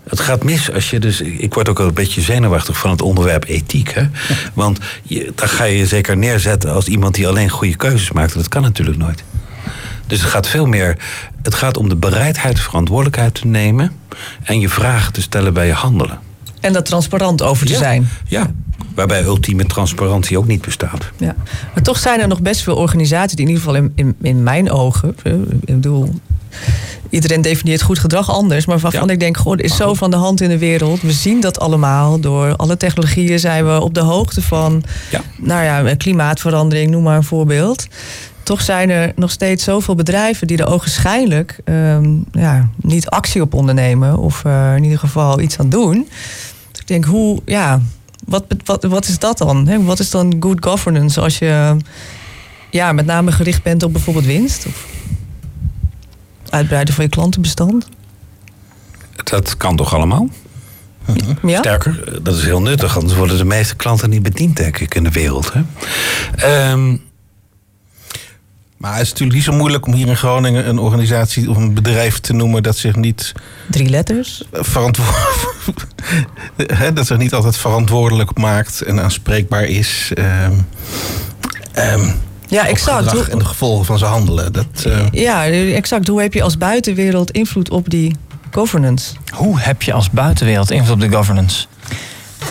Het 0.08 0.20
gaat 0.20 0.44
mis 0.44 0.72
als 0.72 0.90
je 0.90 0.98
dus. 0.98 1.20
Ik 1.20 1.54
word 1.54 1.68
ook 1.68 1.80
al 1.80 1.86
een 1.86 1.94
beetje 1.94 2.20
zenuwachtig 2.20 2.78
van 2.78 2.90
het 2.90 3.02
onderwerp 3.02 3.44
ethiek. 3.44 3.92
Hè? 3.94 4.08
Want 4.54 4.78
je, 5.02 5.32
dan 5.34 5.48
ga 5.48 5.64
je 5.64 5.78
je 5.78 5.86
zeker 5.86 6.16
neerzetten 6.16 6.72
als 6.72 6.86
iemand 6.86 7.14
die 7.14 7.28
alleen 7.28 7.48
goede 7.48 7.76
keuzes 7.76 8.12
maakt. 8.12 8.34
Dat 8.34 8.48
kan 8.48 8.62
natuurlijk 8.62 8.98
nooit. 8.98 9.22
Dus 10.10 10.20
het 10.20 10.30
gaat 10.30 10.48
veel 10.48 10.66
meer. 10.66 10.96
Het 11.42 11.54
gaat 11.54 11.76
om 11.76 11.88
de 11.88 11.96
bereidheid 11.96 12.60
verantwoordelijkheid 12.60 13.34
te 13.34 13.46
nemen. 13.46 13.92
en 14.42 14.60
je 14.60 14.68
vragen 14.68 15.12
te 15.12 15.22
stellen 15.22 15.54
bij 15.54 15.66
je 15.66 15.72
handelen. 15.72 16.18
En 16.60 16.72
daar 16.72 16.82
transparant 16.82 17.42
over 17.42 17.66
te 17.66 17.74
zijn. 17.74 18.08
Ja, 18.26 18.50
waarbij 18.94 19.24
ultieme 19.24 19.64
transparantie 19.66 20.38
ook 20.38 20.46
niet 20.46 20.62
bestaat. 20.62 21.10
Ja. 21.16 21.34
Maar 21.74 21.82
toch 21.82 21.98
zijn 21.98 22.20
er 22.20 22.28
nog 22.28 22.40
best 22.40 22.60
veel 22.60 22.76
organisaties 22.76 23.36
die 23.36 23.46
in 23.46 23.52
ieder 23.52 23.64
geval 23.64 23.82
in, 23.82 23.92
in, 23.94 24.16
in 24.22 24.42
mijn 24.42 24.70
ogen. 24.70 25.16
Ik 25.64 25.74
bedoel, 25.74 26.14
iedereen 27.10 27.42
definieert 27.42 27.82
goed 27.82 27.98
gedrag 27.98 28.30
anders. 28.30 28.66
Maar 28.66 28.78
waarvan 28.78 29.10
ik 29.10 29.20
denk, 29.20 29.36
goh, 29.36 29.52
er 29.52 29.64
is 29.64 29.76
zo 29.76 29.94
van 29.94 30.10
de 30.10 30.16
hand 30.16 30.40
in 30.40 30.48
de 30.48 30.58
wereld. 30.58 31.00
We 31.00 31.12
zien 31.12 31.40
dat 31.40 31.60
allemaal. 31.60 32.20
Door 32.20 32.56
alle 32.56 32.76
technologieën 32.76 33.38
zijn 33.38 33.66
we 33.66 33.80
op 33.80 33.94
de 33.94 34.00
hoogte 34.00 34.42
van. 34.42 34.82
Ja. 35.10 35.20
Nou 35.36 35.64
ja, 35.64 35.94
klimaatverandering, 35.94 36.90
noem 36.90 37.02
maar 37.02 37.16
een 37.16 37.24
voorbeeld. 37.24 37.86
Toch 38.42 38.60
zijn 38.60 38.90
er 38.90 39.12
nog 39.16 39.30
steeds 39.30 39.64
zoveel 39.64 39.94
bedrijven 39.94 40.46
die 40.46 40.58
er 40.58 40.66
ogenschijnlijk 40.66 41.58
ehm, 41.64 42.16
ja, 42.32 42.68
niet 42.76 43.08
actie 43.08 43.42
op 43.42 43.54
ondernemen. 43.54 44.18
Of 44.18 44.42
uh, 44.46 44.76
in 44.76 44.82
ieder 44.82 44.98
geval 44.98 45.40
iets 45.40 45.58
aan 45.58 45.68
doen. 45.68 46.08
Dus 46.70 46.80
ik 46.80 46.86
denk, 46.86 47.04
hoe, 47.04 47.40
ja, 47.44 47.80
wat, 48.26 48.44
wat, 48.64 48.84
wat 48.84 49.06
is 49.06 49.18
dat 49.18 49.38
dan? 49.38 49.84
Wat 49.84 49.98
is 49.98 50.10
dan 50.10 50.36
good 50.40 50.64
governance 50.64 51.20
als 51.20 51.38
je 51.38 51.76
ja, 52.70 52.92
met 52.92 53.06
name 53.06 53.32
gericht 53.32 53.62
bent 53.62 53.82
op 53.82 53.92
bijvoorbeeld 53.92 54.26
winst? 54.26 54.66
Of 54.66 54.86
uitbreiden 56.48 56.94
van 56.94 57.04
je 57.04 57.10
klantenbestand? 57.10 57.86
Dat 59.24 59.56
kan 59.56 59.76
toch 59.76 59.94
allemaal? 59.94 60.28
Ja? 61.42 61.58
Sterker, 61.58 62.22
dat 62.22 62.36
is 62.36 62.44
heel 62.44 62.62
nuttig, 62.62 62.96
anders 62.96 63.14
worden 63.14 63.38
de 63.38 63.44
meeste 63.44 63.76
klanten 63.76 64.10
niet 64.10 64.22
bediend, 64.22 64.56
denk 64.56 64.78
ik, 64.78 64.94
in 64.94 65.04
de 65.04 65.10
wereld. 65.10 65.52
Hè? 65.52 65.62
Ehm, 66.36 66.96
maar 68.80 68.92
het 68.92 69.02
is 69.02 69.08
natuurlijk 69.08 69.36
niet 69.36 69.44
zo 69.44 69.52
moeilijk 69.52 69.86
om 69.86 69.92
hier 69.92 70.08
in 70.08 70.16
Groningen 70.16 70.68
een 70.68 70.78
organisatie 70.78 71.50
of 71.50 71.56
een 71.56 71.74
bedrijf 71.74 72.18
te 72.18 72.32
noemen 72.32 72.62
dat 72.62 72.76
zich 72.76 72.96
niet. 72.96 73.32
Drie 73.70 73.88
letters? 73.88 74.42
Verantwoordelijk. 74.52 75.86
dat 76.94 77.06
zich 77.06 77.16
niet 77.16 77.34
altijd 77.34 77.56
verantwoordelijk 77.56 78.38
maakt 78.38 78.82
en 78.82 79.00
aanspreekbaar 79.00 79.64
is. 79.64 80.12
Um, 80.18 80.66
um, 81.78 82.14
ja, 82.48 82.66
exact. 82.66 83.10
Hoe, 83.10 83.24
en 83.24 83.38
de 83.38 83.44
gevolgen 83.44 83.84
van 83.84 83.98
zijn 83.98 84.10
handelen. 84.10 84.52
Dat, 84.52 84.84
uh... 84.86 85.06
Ja, 85.10 85.46
exact. 85.46 86.08
Hoe 86.08 86.20
heb 86.20 86.34
je 86.34 86.42
als 86.42 86.58
buitenwereld 86.58 87.30
invloed 87.30 87.70
op 87.70 87.90
die 87.90 88.16
governance? 88.50 89.14
Hoe 89.34 89.58
heb 89.58 89.82
je 89.82 89.92
als 89.92 90.10
buitenwereld 90.10 90.70
invloed 90.70 90.94
op 90.94 91.00
de 91.00 91.16
governance? 91.16 91.66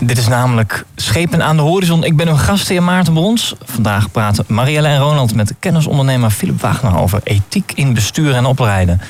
Dit 0.01 0.17
is 0.17 0.27
namelijk 0.27 0.85
Schepen 0.95 1.43
aan 1.43 1.55
de 1.55 1.61
Horizon. 1.61 2.03
Ik 2.03 2.15
ben 2.15 2.27
uw 2.27 2.35
gastheer 2.35 2.83
Maarten 2.83 3.13
Brons. 3.13 3.55
Vandaag 3.63 4.11
praten 4.11 4.45
Marielle 4.47 4.87
en 4.87 4.99
Ronald 4.99 5.35
met 5.35 5.53
kennisondernemer 5.59 6.29
Philip 6.29 6.61
Wagner 6.61 6.97
over 6.97 7.19
ethiek 7.23 7.71
in 7.75 7.93
bestuur 7.93 8.33
en 8.33 8.45
opleiden. 8.45 9.01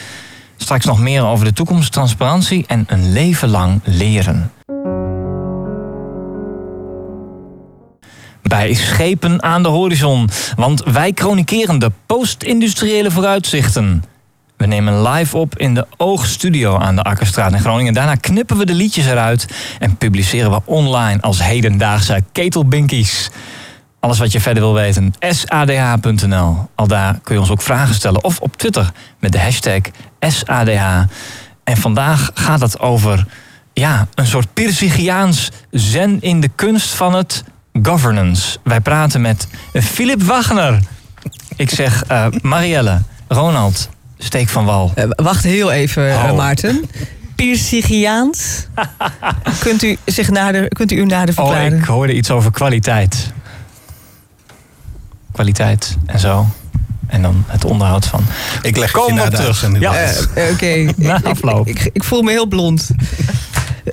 Straks 0.57 0.85
nog 0.85 0.99
meer 0.99 1.25
over 1.25 1.45
de 1.45 1.53
toekomst, 1.53 1.91
transparantie 1.91 2.63
en 2.67 2.85
een 2.87 3.11
leven 3.11 3.49
lang 3.49 3.81
leren. 3.83 4.51
Bij 8.41 8.73
Schepen 8.73 9.43
aan 9.43 9.63
de 9.63 9.69
Horizon, 9.69 10.29
want 10.55 10.83
wij 10.83 11.11
chronikeren 11.15 11.79
de 11.79 11.91
post-industriële 12.05 13.11
vooruitzichten. 13.11 14.03
We 14.59 14.65
nemen 14.65 15.01
live 15.01 15.37
op 15.37 15.57
in 15.57 15.73
de 15.73 15.87
Oogstudio 15.97 16.77
aan 16.77 16.95
de 16.95 17.03
Akkerstraat 17.03 17.51
in 17.51 17.59
Groningen. 17.59 17.93
Daarna 17.93 18.15
knippen 18.15 18.57
we 18.57 18.65
de 18.65 18.73
liedjes 18.73 19.05
eruit 19.05 19.47
en 19.79 19.97
publiceren 19.97 20.51
we 20.51 20.61
online 20.65 21.21
als 21.21 21.43
hedendaagse 21.43 22.23
ketelbinkies. 22.31 23.29
Alles 23.99 24.19
wat 24.19 24.31
je 24.31 24.41
verder 24.41 24.63
wil 24.63 24.73
weten, 24.73 25.13
sadh.nl. 25.19 26.69
Al 26.75 26.87
daar 26.87 27.19
kun 27.23 27.35
je 27.35 27.41
ons 27.41 27.49
ook 27.49 27.61
vragen 27.61 27.95
stellen. 27.95 28.23
Of 28.23 28.39
op 28.39 28.57
Twitter 28.57 28.91
met 29.19 29.31
de 29.31 29.39
hashtag 29.39 29.81
SADH. 30.19 31.03
En 31.63 31.77
vandaag 31.77 32.31
gaat 32.33 32.61
het 32.61 32.79
over 32.79 33.25
ja, 33.73 34.07
een 34.15 34.27
soort 34.27 34.53
Pirsigiaans 34.53 35.51
zen 35.71 36.21
in 36.21 36.39
de 36.39 36.49
kunst 36.55 36.89
van 36.89 37.13
het 37.13 37.43
governance. 37.83 38.57
Wij 38.63 38.79
praten 38.79 39.21
met 39.21 39.47
Philip 39.73 40.23
Wagner. 40.23 40.79
Ik 41.55 41.69
zeg 41.69 42.11
uh, 42.11 42.25
Marielle, 42.41 43.01
Ronald, 43.27 43.89
steek 44.19 44.49
van 44.49 44.65
wal. 44.65 44.91
Uh, 44.95 45.03
wacht 45.09 45.43
heel 45.43 45.71
even, 45.71 46.13
oh. 46.13 46.35
Maarten. 46.35 46.89
Pirsigiaans. 47.35 48.67
kunt, 49.63 49.83
u 49.83 49.97
zich 50.05 50.29
nader, 50.29 50.67
kunt 50.67 50.91
u 50.91 50.95
u 50.95 51.05
nader 51.05 51.33
verklaren? 51.33 51.73
Oh, 51.73 51.79
ik 51.79 51.85
hoorde 51.85 52.13
iets 52.13 52.31
over 52.31 52.51
kwaliteit. 52.51 53.31
Kwaliteit 55.31 55.97
en 56.05 56.19
zo. 56.19 56.47
En 57.07 57.21
dan 57.21 57.43
het 57.47 57.65
onderhoud 57.65 58.05
van. 58.05 58.23
Ik 58.61 58.77
leg 58.77 58.93
het 58.93 59.05
je 59.07 59.13
naar 59.13 59.29
terug. 59.29 59.79
Ja, 59.79 60.03
uh, 60.03 60.19
oké. 60.35 60.51
Okay. 60.51 60.93
Na 60.97 61.21
afloop. 61.23 61.67
Ik, 61.67 61.79
ik, 61.79 61.89
ik, 61.93 62.03
voel 62.03 62.21
me 62.21 62.31
heel 62.31 62.45
blond. 62.45 62.89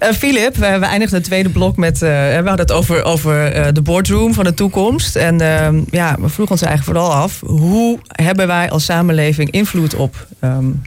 Filip, 0.00 0.56
uh, 0.56 0.72
we, 0.72 0.78
we 0.78 0.84
eindigden 0.84 1.18
het 1.18 1.26
tweede 1.26 1.48
blok 1.48 1.76
met. 1.76 1.94
Uh, 1.94 2.10
we 2.10 2.34
hadden 2.34 2.58
het 2.58 2.72
over, 2.72 3.04
over 3.04 3.74
de 3.74 3.82
boardroom 3.82 4.34
van 4.34 4.44
de 4.44 4.54
toekomst. 4.54 5.16
En 5.16 5.40
ehm, 5.40 5.82
ja, 5.90 6.16
we 6.20 6.28
vroegen 6.28 6.54
ons 6.54 6.62
eigenlijk 6.62 6.98
vooral 6.98 7.14
af: 7.14 7.40
hoe 7.46 7.98
hebben 8.06 8.46
wij 8.46 8.70
als 8.70 8.84
samenleving 8.84 9.50
invloed 9.50 9.94
op, 9.94 10.26
um, 10.40 10.82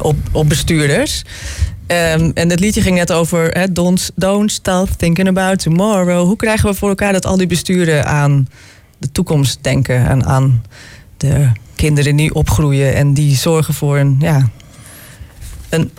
op, 0.00 0.16
op 0.32 0.48
bestuurders? 0.48 1.22
Um, 1.86 2.30
en 2.34 2.50
het 2.50 2.60
liedje 2.60 2.82
ging 2.82 2.96
net 2.96 3.12
over 3.12 3.72
don't, 3.72 4.10
don't 4.14 4.52
stop 4.52 4.88
thinking 4.96 5.28
about 5.28 5.58
tomorrow. 5.58 6.26
Hoe 6.26 6.36
krijgen 6.36 6.68
we 6.68 6.74
voor 6.74 6.88
elkaar 6.88 7.12
dat 7.12 7.26
al 7.26 7.36
die 7.36 7.46
besturen 7.46 8.06
aan 8.06 8.48
de 8.98 9.12
toekomst 9.12 9.58
denken 9.60 10.08
en 10.08 10.24
aan 10.24 10.62
de 11.16 11.50
kinderen 11.74 12.16
die 12.16 12.34
opgroeien 12.34 12.94
en 12.94 13.14
die 13.14 13.36
zorgen 13.36 13.74
voor 13.74 13.98
een, 13.98 14.16
ja, 14.18 14.48
een, 15.70 15.90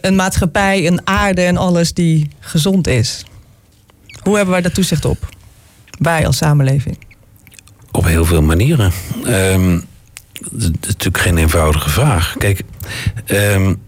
een 0.00 0.14
maatschappij, 0.14 0.86
een 0.86 1.06
aarde 1.06 1.42
en 1.42 1.56
alles 1.56 1.92
die 1.94 2.30
gezond 2.40 2.86
is. 2.86 3.24
Hoe 4.22 4.34
hebben 4.34 4.52
wij 4.52 4.62
daar 4.62 4.72
toezicht 4.72 5.04
op? 5.04 5.28
Wij 5.98 6.26
als 6.26 6.36
samenleving. 6.36 6.98
Op 7.90 8.04
heel 8.04 8.24
veel 8.24 8.42
manieren. 8.42 8.92
Um, 9.26 9.84
dat 10.50 10.70
is 10.80 10.86
natuurlijk 10.86 11.18
geen 11.18 11.38
eenvoudige 11.38 11.90
vraag. 11.90 12.34
Kijk, 12.38 12.62
um, 13.26 13.82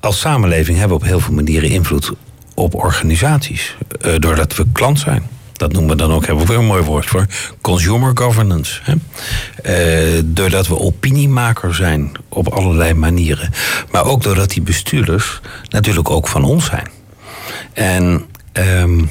als 0.00 0.20
samenleving 0.20 0.78
hebben 0.78 0.96
we 0.96 1.02
op 1.02 1.08
heel 1.08 1.20
veel 1.20 1.34
manieren 1.34 1.68
invloed 1.68 2.12
op 2.54 2.74
organisaties. 2.74 3.76
Uh, 4.06 4.14
doordat 4.18 4.56
we 4.56 4.64
klant 4.72 4.98
zijn. 4.98 5.22
Dat 5.64 5.72
noemen 5.72 5.90
we 5.90 6.02
dan 6.02 6.12
ook, 6.12 6.26
hebben 6.26 6.46
we 6.46 6.52
weer 6.52 6.60
een 6.60 6.66
mooi 6.66 6.82
woord 6.82 7.06
voor, 7.06 7.26
consumer 7.60 8.10
governance. 8.14 8.80
Hè? 8.82 8.94
Uh, 10.16 10.22
doordat 10.24 10.66
we 10.66 10.78
opiniemaker 10.78 11.74
zijn 11.74 12.12
op 12.28 12.48
allerlei 12.48 12.94
manieren. 12.94 13.50
Maar 13.90 14.04
ook 14.04 14.22
doordat 14.22 14.50
die 14.50 14.62
bestuurders 14.62 15.40
natuurlijk 15.68 16.10
ook 16.10 16.28
van 16.28 16.44
ons 16.44 16.64
zijn. 16.64 16.88
En 17.72 18.24
um, 18.52 19.10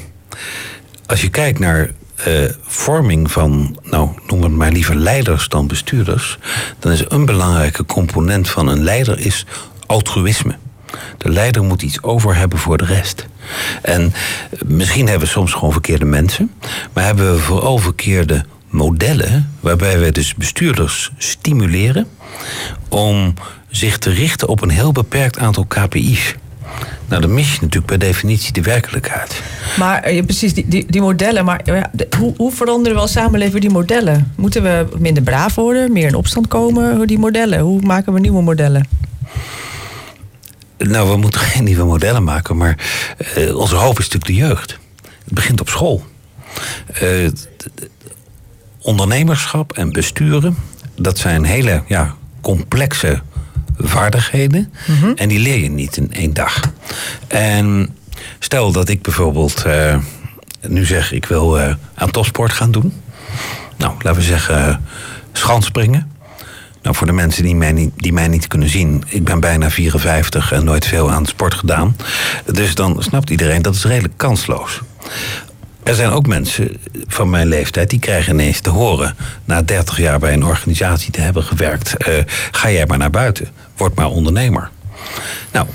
als 1.06 1.22
je 1.22 1.30
kijkt 1.30 1.60
naar 1.60 1.92
uh, 2.28 2.50
vorming 2.62 3.32
van, 3.32 3.78
nou 3.84 4.10
noem 4.28 4.44
het 4.44 4.52
maar 4.52 4.72
liever 4.72 4.96
leiders 4.96 5.48
dan 5.48 5.68
bestuurders, 5.68 6.38
dan 6.80 6.92
is 6.92 7.04
een 7.08 7.26
belangrijke 7.26 7.86
component 7.86 8.50
van 8.50 8.68
een 8.68 8.84
leider 8.84 9.20
is 9.20 9.46
altruïsme. 9.86 10.56
De 11.18 11.30
leider 11.30 11.64
moet 11.64 11.82
iets 11.82 12.02
over 12.02 12.36
hebben 12.36 12.60
voor 12.60 12.78
de 12.78 12.86
rest. 12.86 13.28
En 13.82 14.14
misschien 14.66 15.08
hebben 15.08 15.28
we 15.28 15.34
soms 15.34 15.54
gewoon 15.54 15.72
verkeerde 15.72 16.06
mensen, 16.06 16.52
maar 16.94 17.04
hebben 17.04 17.34
we 17.34 17.40
vooral 17.40 17.78
verkeerde 17.78 18.46
modellen 18.70 19.52
waarbij 19.60 20.00
we 20.00 20.12
dus 20.12 20.36
bestuurders 20.36 21.12
stimuleren 21.18 22.08
om 22.90 23.34
zich 23.70 23.98
te 23.98 24.10
richten 24.10 24.48
op 24.48 24.62
een 24.62 24.70
heel 24.70 24.92
beperkt 24.92 25.38
aantal 25.38 25.66
KPI's. 25.66 26.36
Nou, 27.08 27.22
dan 27.22 27.34
mis 27.34 27.54
je 27.54 27.58
natuurlijk 27.62 27.86
per 27.86 28.00
definitie 28.00 28.54
de 28.54 28.62
werkelijkheid. 28.62 29.42
Maar 29.78 30.04
eh, 30.04 30.24
precies, 30.24 30.54
die, 30.54 30.68
die, 30.68 30.86
die 30.88 31.02
modellen. 31.02 31.46
Maar 31.46 31.62
hoe, 32.20 32.34
hoe 32.38 32.52
veranderen 32.52 32.96
we 32.96 33.02
als 33.02 33.12
samenleving 33.12 33.62
die 33.62 33.70
modellen? 33.70 34.32
Moeten 34.36 34.64
we 34.64 34.88
minder 34.98 35.24
braaf 35.24 35.56
worden, 35.56 35.92
meer 35.92 36.08
in 36.08 36.16
opstand 36.16 36.48
komen? 36.48 37.08
Die 37.08 37.20
modellen? 37.20 37.60
Hoe 37.60 37.82
maken 37.82 38.14
we 38.14 38.20
nieuwe 38.20 38.42
modellen? 38.42 38.88
Nou, 40.90 41.10
we 41.10 41.18
moeten 41.18 41.42
geen 41.52 41.64
nieuwe 41.64 41.86
modellen 41.86 42.24
maken, 42.24 42.58
maar 42.58 42.78
eh, 43.18 43.56
onze 43.56 43.76
hoop 43.76 44.00
is 44.00 44.10
natuurlijk 44.10 44.26
de 44.26 44.48
jeugd. 44.48 44.80
Het 45.24 45.34
begint 45.34 45.62
op 45.62 45.70
school. 45.70 46.06
Eh, 46.94 47.30
ondernemerschap 48.82 49.74
en 49.74 49.92
besturen, 49.92 50.58
dat 50.96 51.18
zijn 51.18 51.44
hele 51.44 51.84
ja, 51.88 52.16
complexe 52.42 53.22
vaardigheden. 53.78 54.74
En 55.16 55.30
die 55.30 55.40
leer 55.40 55.60
je 55.60 55.70
niet 55.70 55.98
in 55.98 56.14
één 56.14 56.34
dag. 56.34 56.62
En 57.28 57.96
stel 58.40 58.72
dat 58.72 58.90
ik 58.90 59.02
bijvoorbeeld 59.02 59.66
eh, 59.66 59.98
nu 60.68 60.86
zeg, 60.86 61.12
ik 61.12 61.26
wil 61.26 61.60
aan 61.94 62.12
topsport 62.12 62.52
gaan 62.52 62.72
doen. 62.72 62.94
Nou, 63.78 63.94
laten 64.00 64.22
we 64.22 64.28
zeggen, 64.28 64.82
schansspringen. 65.32 66.12
Nou, 66.84 66.96
voor 66.96 67.08
de 67.08 67.14
mensen 67.14 67.44
die 67.44 67.56
mij, 67.56 67.72
niet, 67.72 67.92
die 67.96 68.14
mij 68.14 68.28
niet 68.28 68.48
kunnen 68.48 68.70
zien, 68.70 69.04
ik 69.08 69.24
ben 69.24 69.40
bijna 69.40 69.70
54 69.70 70.52
en 70.52 70.66
nooit 70.66 70.86
veel 70.86 71.12
aan 71.12 71.26
sport 71.26 71.54
gedaan. 71.54 71.96
Dus 72.46 72.76
dan 72.76 73.04
snapt 73.04 73.30
iedereen 73.30 73.62
dat 73.62 73.76
is 73.76 73.86
redelijk 73.86 74.18
kansloos. 74.18 74.82
Er 75.84 75.96
zijn 75.96 76.10
ook 76.10 76.28
mensen 76.28 76.78
van 77.08 77.30
mijn 77.30 77.48
leeftijd 77.48 77.90
die 77.90 78.00
krijgen 78.00 78.34
ineens 78.34 78.60
te 78.60 78.70
horen, 78.70 79.16
na 79.46 79.62
30 79.62 79.98
jaar 79.98 80.20
bij 80.20 80.34
een 80.34 80.46
organisatie 80.46 81.12
te 81.12 81.22
hebben 81.22 81.44
gewerkt, 81.44 81.98
eh, 81.98 82.14
ga 82.52 82.72
jij 82.72 82.86
maar 82.86 82.98
naar 82.98 83.10
buiten, 83.10 83.48
word 83.78 83.96
maar 83.96 84.08
ondernemer. 84.08 84.70
Nou, 85.52 85.68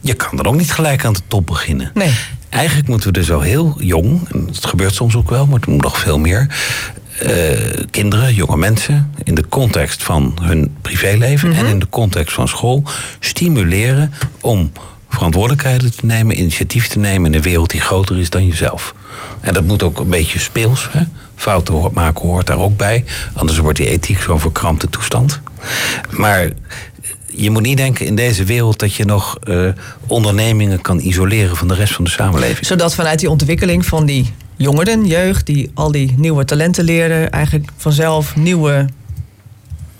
je 0.00 0.14
kan 0.14 0.38
er 0.38 0.46
ook 0.46 0.56
niet 0.56 0.72
gelijk 0.72 1.04
aan 1.04 1.12
de 1.12 1.20
top 1.28 1.46
beginnen. 1.46 1.90
Nee. 1.94 2.14
Eigenlijk 2.48 2.88
moeten 2.88 3.12
we 3.12 3.18
dus 3.18 3.30
al 3.32 3.40
heel 3.40 3.76
jong, 3.78 4.28
en 4.30 4.46
het 4.46 4.66
gebeurt 4.66 4.94
soms 4.94 5.16
ook 5.16 5.30
wel, 5.30 5.46
maar 5.46 5.60
het 5.60 5.66
moet 5.66 5.82
nog 5.82 5.98
veel 5.98 6.18
meer. 6.18 6.46
Eh, 7.18 7.84
kinderen, 7.90 8.34
jonge 8.34 8.56
mensen, 8.56 9.12
in 9.22 9.34
de 9.34 9.48
context 9.48 10.02
van 10.02 10.38
hun 10.42 10.76
privéleven 10.82 11.52
en 11.52 11.66
in 11.66 11.78
de 11.78 11.88
context 11.88 12.34
van 12.34 12.48
school, 12.48 12.82
stimuleren 13.20 14.12
om 14.40 14.72
verantwoordelijkheden 15.08 15.96
te 15.96 16.06
nemen, 16.06 16.38
initiatief 16.38 16.88
te 16.88 16.98
nemen 16.98 17.30
in 17.30 17.36
een 17.36 17.42
wereld 17.42 17.70
die 17.70 17.80
groter 17.80 18.18
is 18.18 18.30
dan 18.30 18.46
jezelf. 18.46 18.94
En 19.40 19.54
dat 19.54 19.64
moet 19.64 19.82
ook 19.82 19.98
een 19.98 20.08
beetje 20.08 20.38
speels. 20.38 20.88
Hè? 20.90 21.00
Fouten 21.34 21.90
maken 21.92 22.28
hoort 22.28 22.46
daar 22.46 22.58
ook 22.58 22.76
bij, 22.76 23.04
anders 23.32 23.58
wordt 23.58 23.78
die 23.78 23.88
ethiek 23.88 24.20
zo'n 24.20 24.40
verkrampte 24.40 24.90
toestand. 24.90 25.40
Maar 26.10 26.48
je 27.26 27.50
moet 27.50 27.62
niet 27.62 27.76
denken 27.76 28.06
in 28.06 28.16
deze 28.16 28.44
wereld 28.44 28.78
dat 28.78 28.94
je 28.94 29.04
nog 29.04 29.38
eh, 29.38 29.68
ondernemingen 30.06 30.80
kan 30.80 31.00
isoleren 31.00 31.56
van 31.56 31.68
de 31.68 31.74
rest 31.74 31.92
van 31.94 32.04
de 32.04 32.10
samenleving. 32.10 32.66
Zodat 32.66 32.94
vanuit 32.94 33.18
die 33.18 33.30
ontwikkeling 33.30 33.86
van 33.86 34.06
die 34.06 34.32
jongeren, 34.56 35.06
jeugd, 35.06 35.46
die 35.46 35.70
al 35.74 35.90
die 35.90 36.14
nieuwe 36.16 36.44
talenten 36.44 36.84
leren, 36.84 37.30
eigenlijk 37.30 37.70
vanzelf 37.76 38.36
nieuwe 38.36 38.86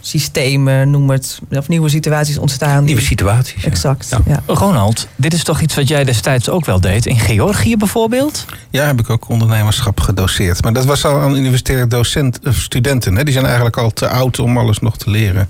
systemen, 0.07 0.91
noem 0.91 1.11
het, 1.11 1.41
of 1.51 1.69
nieuwe 1.69 1.89
situaties 1.89 2.39
ontstaan. 2.39 2.85
Nieuwe 2.85 3.01
situaties. 3.01 3.63
ja. 3.63 3.69
Exact. 3.69 4.09
Ja. 4.11 4.21
Ja. 4.27 4.43
Ronald, 4.55 5.09
dit 5.17 5.33
is 5.33 5.45
toch 5.45 5.61
iets 5.61 5.75
wat 5.75 5.89
jij 5.89 6.05
destijds 6.05 6.49
ook 6.49 6.65
wel 6.65 6.81
deed? 6.81 7.07
In 7.07 7.19
Georgië 7.19 7.77
bijvoorbeeld? 7.77 8.45
Ja, 8.71 8.87
heb 8.87 9.01
ik 9.01 9.11
ook 9.11 9.29
ondernemerschap 9.29 10.01
gedoseerd. 10.01 10.63
Maar 10.63 10.73
dat 10.73 10.85
was 10.85 11.05
al 11.05 11.21
aan 11.21 11.37
universitaire 11.37 11.87
docent, 11.87 12.41
of 12.47 12.57
studenten. 12.57 13.17
Hè? 13.17 13.25
Die 13.25 13.33
zijn 13.33 13.45
eigenlijk 13.45 13.77
al 13.77 13.91
te 13.91 14.09
oud 14.09 14.39
om 14.39 14.59
alles 14.59 14.79
nog 14.79 14.97
te 14.97 15.11
leren. 15.11 15.49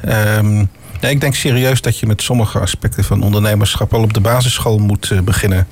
Ehm, 0.00 0.58
ja, 1.00 1.08
ik 1.08 1.20
denk 1.20 1.34
serieus 1.34 1.80
dat 1.80 1.98
je 1.98 2.06
met 2.06 2.22
sommige 2.22 2.58
aspecten 2.58 3.04
van 3.04 3.22
ondernemerschap 3.22 3.94
al 3.94 4.02
op 4.02 4.14
de 4.14 4.20
basisschool 4.20 4.78
moet 4.78 5.10
eh, 5.10 5.20
beginnen. 5.20 5.66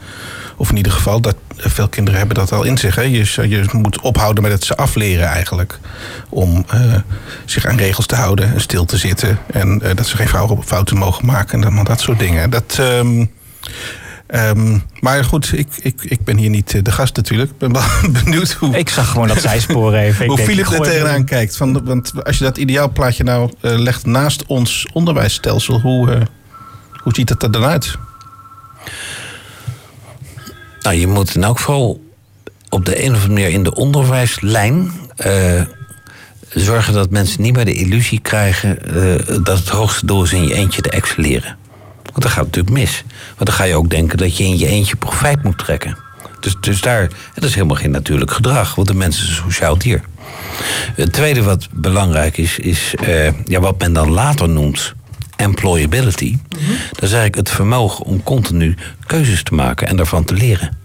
Of 0.59 0.70
in 0.70 0.76
ieder 0.76 0.92
geval, 0.92 1.20
dat, 1.20 1.36
veel 1.56 1.88
kinderen 1.88 2.18
hebben 2.18 2.36
dat 2.36 2.52
al 2.52 2.62
in 2.62 2.78
zich. 2.78 2.94
Hè? 2.94 3.02
Je, 3.02 3.48
je 3.48 3.64
moet 3.72 4.00
ophouden 4.00 4.42
met 4.42 4.52
het 4.52 4.64
ze 4.64 4.76
afleren 4.76 5.26
eigenlijk. 5.26 5.78
Om 6.28 6.64
eh, 6.68 6.80
zich 7.44 7.66
aan 7.66 7.76
regels 7.76 8.06
te 8.06 8.14
houden 8.16 8.54
en 8.54 8.61
stil 8.61 8.84
te 8.84 8.96
zitten. 8.96 9.38
En 9.52 9.82
eh, 9.82 9.96
dat 9.96 10.06
ze 10.06 10.16
geen 10.16 10.59
fouten- 10.64 10.98
mogen 10.98 11.26
maken 11.26 11.64
en 11.64 11.84
dat 11.84 12.00
soort 12.00 12.18
dingen. 12.18 12.50
Dat... 12.50 12.76
ehm, 12.78 13.24
Ehm, 14.28 14.78
maar 15.00 15.24
goed, 15.24 15.52
ik, 15.59 15.68
ik, 15.82 16.02
ik 16.02 16.24
ben 16.24 16.36
hier 16.36 16.50
niet 16.50 16.74
eh, 16.74 16.82
de 16.82 16.92
gast 16.92 17.16
natuurlijk. 17.16 17.50
Ik 17.50 17.59
ben 17.59 17.72
wel 17.72 17.82
benieuwd 18.22 18.52
hoe, 18.52 18.76
Ik 18.78 18.88
zag 18.88 19.11
gewoon 19.11 19.28
dat 19.28 19.40
zijspoor 19.40 19.94
even. 19.94 20.26
Hoe 20.26 20.36
denk, 20.36 20.48
Philip 20.48 20.66
er 20.66 20.80
tegenaan 20.80 21.24
kijkt. 21.24 21.56
Van, 21.56 21.84
want 21.84 22.24
als 22.24 22.38
je 22.38 22.44
dat 22.44 22.56
ideaalplaatje 22.56 23.24
nou 23.24 23.52
eh, 23.61 23.78
legt 23.78 24.06
naast 24.06 24.46
ons 24.46 24.86
onderwijsstelsel, 24.92 25.80
hoe, 25.80 26.18
hoe 27.02 27.14
ziet 27.14 27.28
het 27.28 27.42
er 27.42 27.50
dan 27.50 27.64
uit? 27.64 27.96
Nou, 30.89 31.01
je 31.01 31.07
moet 31.07 31.34
in 31.34 31.45
elk 31.45 31.59
geval 31.59 32.01
op 32.68 32.84
de 32.84 33.05
een 33.05 33.14
of 33.14 33.22
andere 33.22 33.32
manier 33.32 33.49
in 33.49 33.62
de 33.62 33.74
onderwijslijn 33.74 34.93
eh, 35.16 35.62
zorgen 36.49 36.93
dat 36.93 37.11
mensen 37.11 37.43
niet 37.43 37.57
meer 37.57 37.64
de 37.64 37.74
illusie 37.74 38.20
krijgen 38.20 38.82
eh, 38.82 39.36
dat 39.43 39.59
het 39.59 39.68
hoogste 39.68 40.07
doel 40.07 40.22
is 40.22 40.32
in 40.32 40.47
je 40.47 40.55
eentje 40.55 40.80
te 40.80 40.91
excelleren. 40.91 41.57
Want 42.03 42.22
dat 42.22 42.30
gaat 42.30 42.45
natuurlijk 42.45 42.76
mis. 42.76 43.05
Want 43.36 43.51
dan 43.51 43.53
ga 43.53 43.64
je 43.64 43.74
ook 43.74 43.91
denken 43.91 44.18
dat 44.18 44.36
je 44.36 44.45
in 44.45 44.59
je 44.59 44.66
eentje 44.66 44.97
profijt 44.97 45.43
moet 45.43 45.59
trekken. 45.59 45.97
Dus, 46.41 46.57
dus 46.61 46.80
daar, 46.80 47.09
dat 47.34 47.45
is 47.45 47.55
helemaal 47.55 47.76
geen 47.76 47.91
natuurlijk 47.91 48.30
gedrag, 48.30 48.74
want 48.74 48.89
de 48.89 48.95
mens 48.95 49.22
is 49.22 49.28
een 49.28 49.34
sociaal 49.34 49.78
dier. 49.78 50.03
Het 50.95 51.12
tweede 51.12 51.43
wat 51.43 51.68
belangrijk 51.72 52.39
is, 52.39 52.59
is 52.59 52.95
eh, 52.95 53.32
ja, 53.45 53.61
wat 53.61 53.78
men 53.78 53.93
dan 53.93 54.11
later 54.11 54.49
noemt 54.49 54.95
employability. 55.36 56.36
Dat 56.91 57.03
is 57.03 57.12
eigenlijk 57.12 57.34
het 57.34 57.51
vermogen 57.51 58.05
om 58.05 58.22
continu 58.22 58.74
keuzes 59.07 59.43
te 59.43 59.55
maken 59.55 59.89
en 59.89 59.97
daarvan 59.97 60.24
te 60.24 60.34
leren. 60.34 60.78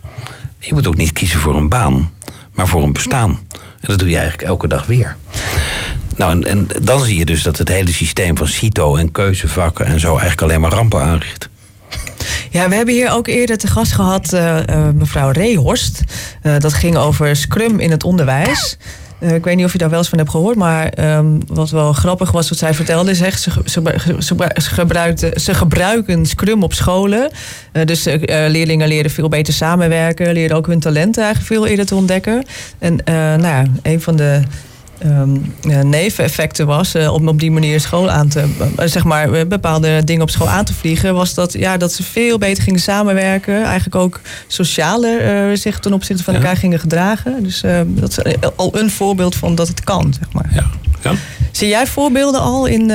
Je 0.66 0.74
moet 0.74 0.88
ook 0.88 0.97
niet 0.97 1.14
kiezen 1.14 1.39
voor 1.39 1.55
een 1.55 1.70
baan, 1.70 2.11
maar 2.53 2.68
voor 2.68 2.84
een 2.84 2.93
bestaan. 2.93 3.39
En 3.51 3.88
dat 3.88 3.99
doe 3.99 4.09
je 4.09 4.18
eigenlijk 4.18 4.47
elke 4.47 4.68
dag 4.68 4.86
weer. 4.86 5.16
Nou, 6.16 6.41
en, 6.45 6.68
dan 6.82 7.03
zie 7.03 7.18
je 7.18 7.26
dus 7.26 7.43
dat 7.43 7.57
het 7.57 7.68
hele 7.68 7.91
systeem 7.91 8.38
van 8.38 8.47
CITO 8.47 8.95
en 8.95 9.11
keuzevakken 9.11 9.86
en 9.86 9.99
zo 9.99 10.09
eigenlijk 10.09 10.41
alleen 10.41 10.61
maar 10.61 10.72
rampen 10.72 11.01
aanricht. 11.01 11.49
Ja, 12.49 12.70
we 12.70 12.76
hebben 12.76 12.93
hier 12.93 13.11
ook 13.11 13.28
eerder 13.28 13.57
te 13.57 13.68
gast 13.68 13.91
gehad 13.91 14.34
eh, 14.34 14.68
eh, 14.68 14.93
mevrouw 14.95 15.30
Rehorst. 15.30 16.01
Eh, 16.41 16.57
dat 16.57 16.74
ging 16.74 16.95
over 16.97 17.36
Scrum 17.36 17.80
in 17.80 17.91
het 17.91 18.03
onderwijs. 18.03 18.78
Eh, 19.24 19.34
ik 19.34 19.43
weet 19.43 19.55
niet 19.55 19.65
of 19.65 19.71
je 19.71 19.78
daar 19.78 19.89
wel 19.89 19.99
eens 19.99 20.09
van 20.09 20.17
hebt 20.17 20.30
gehoord, 20.30 20.55
maar 20.55 20.88
ehm, 20.88 21.26
wat 21.47 21.69
wel 21.69 21.93
grappig 21.93 22.32
was 22.32 22.49
wat 22.49 22.57
zij 22.57 22.74
vertelde, 22.74 23.11
is 23.11 23.21
echt, 23.21 23.41
ze, 23.41 23.51
ze, 23.65 23.82
ze, 24.19 24.36
gebru- 24.69 25.39
ze, 25.39 25.53
gebruiken 25.53 26.26
Scrum 26.26 26.63
op 26.63 26.74
scholen. 26.74 27.32
Eh, 27.71 27.86
dus 27.86 28.05
eh, 28.05 28.49
leerlingen 28.49 28.88
leren 28.88 29.11
veel 29.11 29.30
beter 29.30 29.53
samenwerken, 29.53 30.34
leren 30.34 30.57
ook 30.57 30.67
hun 30.67 30.80
talenten 30.80 31.24
eigenlijk 31.24 31.53
veel 31.53 31.67
eerder 31.67 31.86
te 31.86 31.95
ontdekken. 31.95 32.43
En 32.80 32.99
nou 33.05 33.41
ja, 33.41 33.63
een 33.82 34.01
van 34.01 34.15
de 34.15 34.41
ja, 35.62 35.84
neveneffecten 35.84 36.66
was 36.68 36.94
eh, 36.94 37.14
om 37.14 37.28
op 37.28 37.39
die 37.39 37.52
manier 37.52 37.80
school 37.80 38.10
aan 38.10 38.28
te, 38.28 38.39
eh, 38.78 38.88
zeg 38.88 39.04
maar, 39.04 39.48
bepaalde 39.48 40.04
dingen 40.04 40.22
op 40.22 40.30
school 40.30 40.50
aan 40.50 40.66
te 40.66 40.74
vliegen, 40.74 41.14
was 41.14 41.34
dat, 41.34 41.54
ja, 41.54 41.78
dat 41.78 41.94
ze 41.94 42.04
veel 42.04 42.38
beter 42.38 42.64
gingen 42.64 42.80
samenwerken. 42.80 43.64
Eigenlijk 43.64 43.96
ook 43.96 44.20
socialer 44.48 45.22
eh, 45.22 45.58
zich 45.58 45.80
ten 45.80 45.94
opzichte 45.94 46.24
van 46.24 46.34
Ja. 46.34 46.39
elkaar 46.39 46.58
gingen 46.58 46.80
gedragen. 46.80 47.44
Dus 47.44 47.64
dat 47.86 48.10
is 48.26 48.36
al 48.56 48.78
een 48.78 48.89
voorbeeld 48.91 49.36
van 49.36 49.56
dat 49.56 49.68
het 49.68 49.84
kan, 49.84 50.14
zeg 50.20 50.32
maar. 50.32 50.50
Ja. 50.54 50.66
ja. 51.04 51.12
Zie 51.52 51.68
jij 51.68 51.88
voorbeelden 51.88 52.41
al 52.41 52.66
in, 52.66 52.91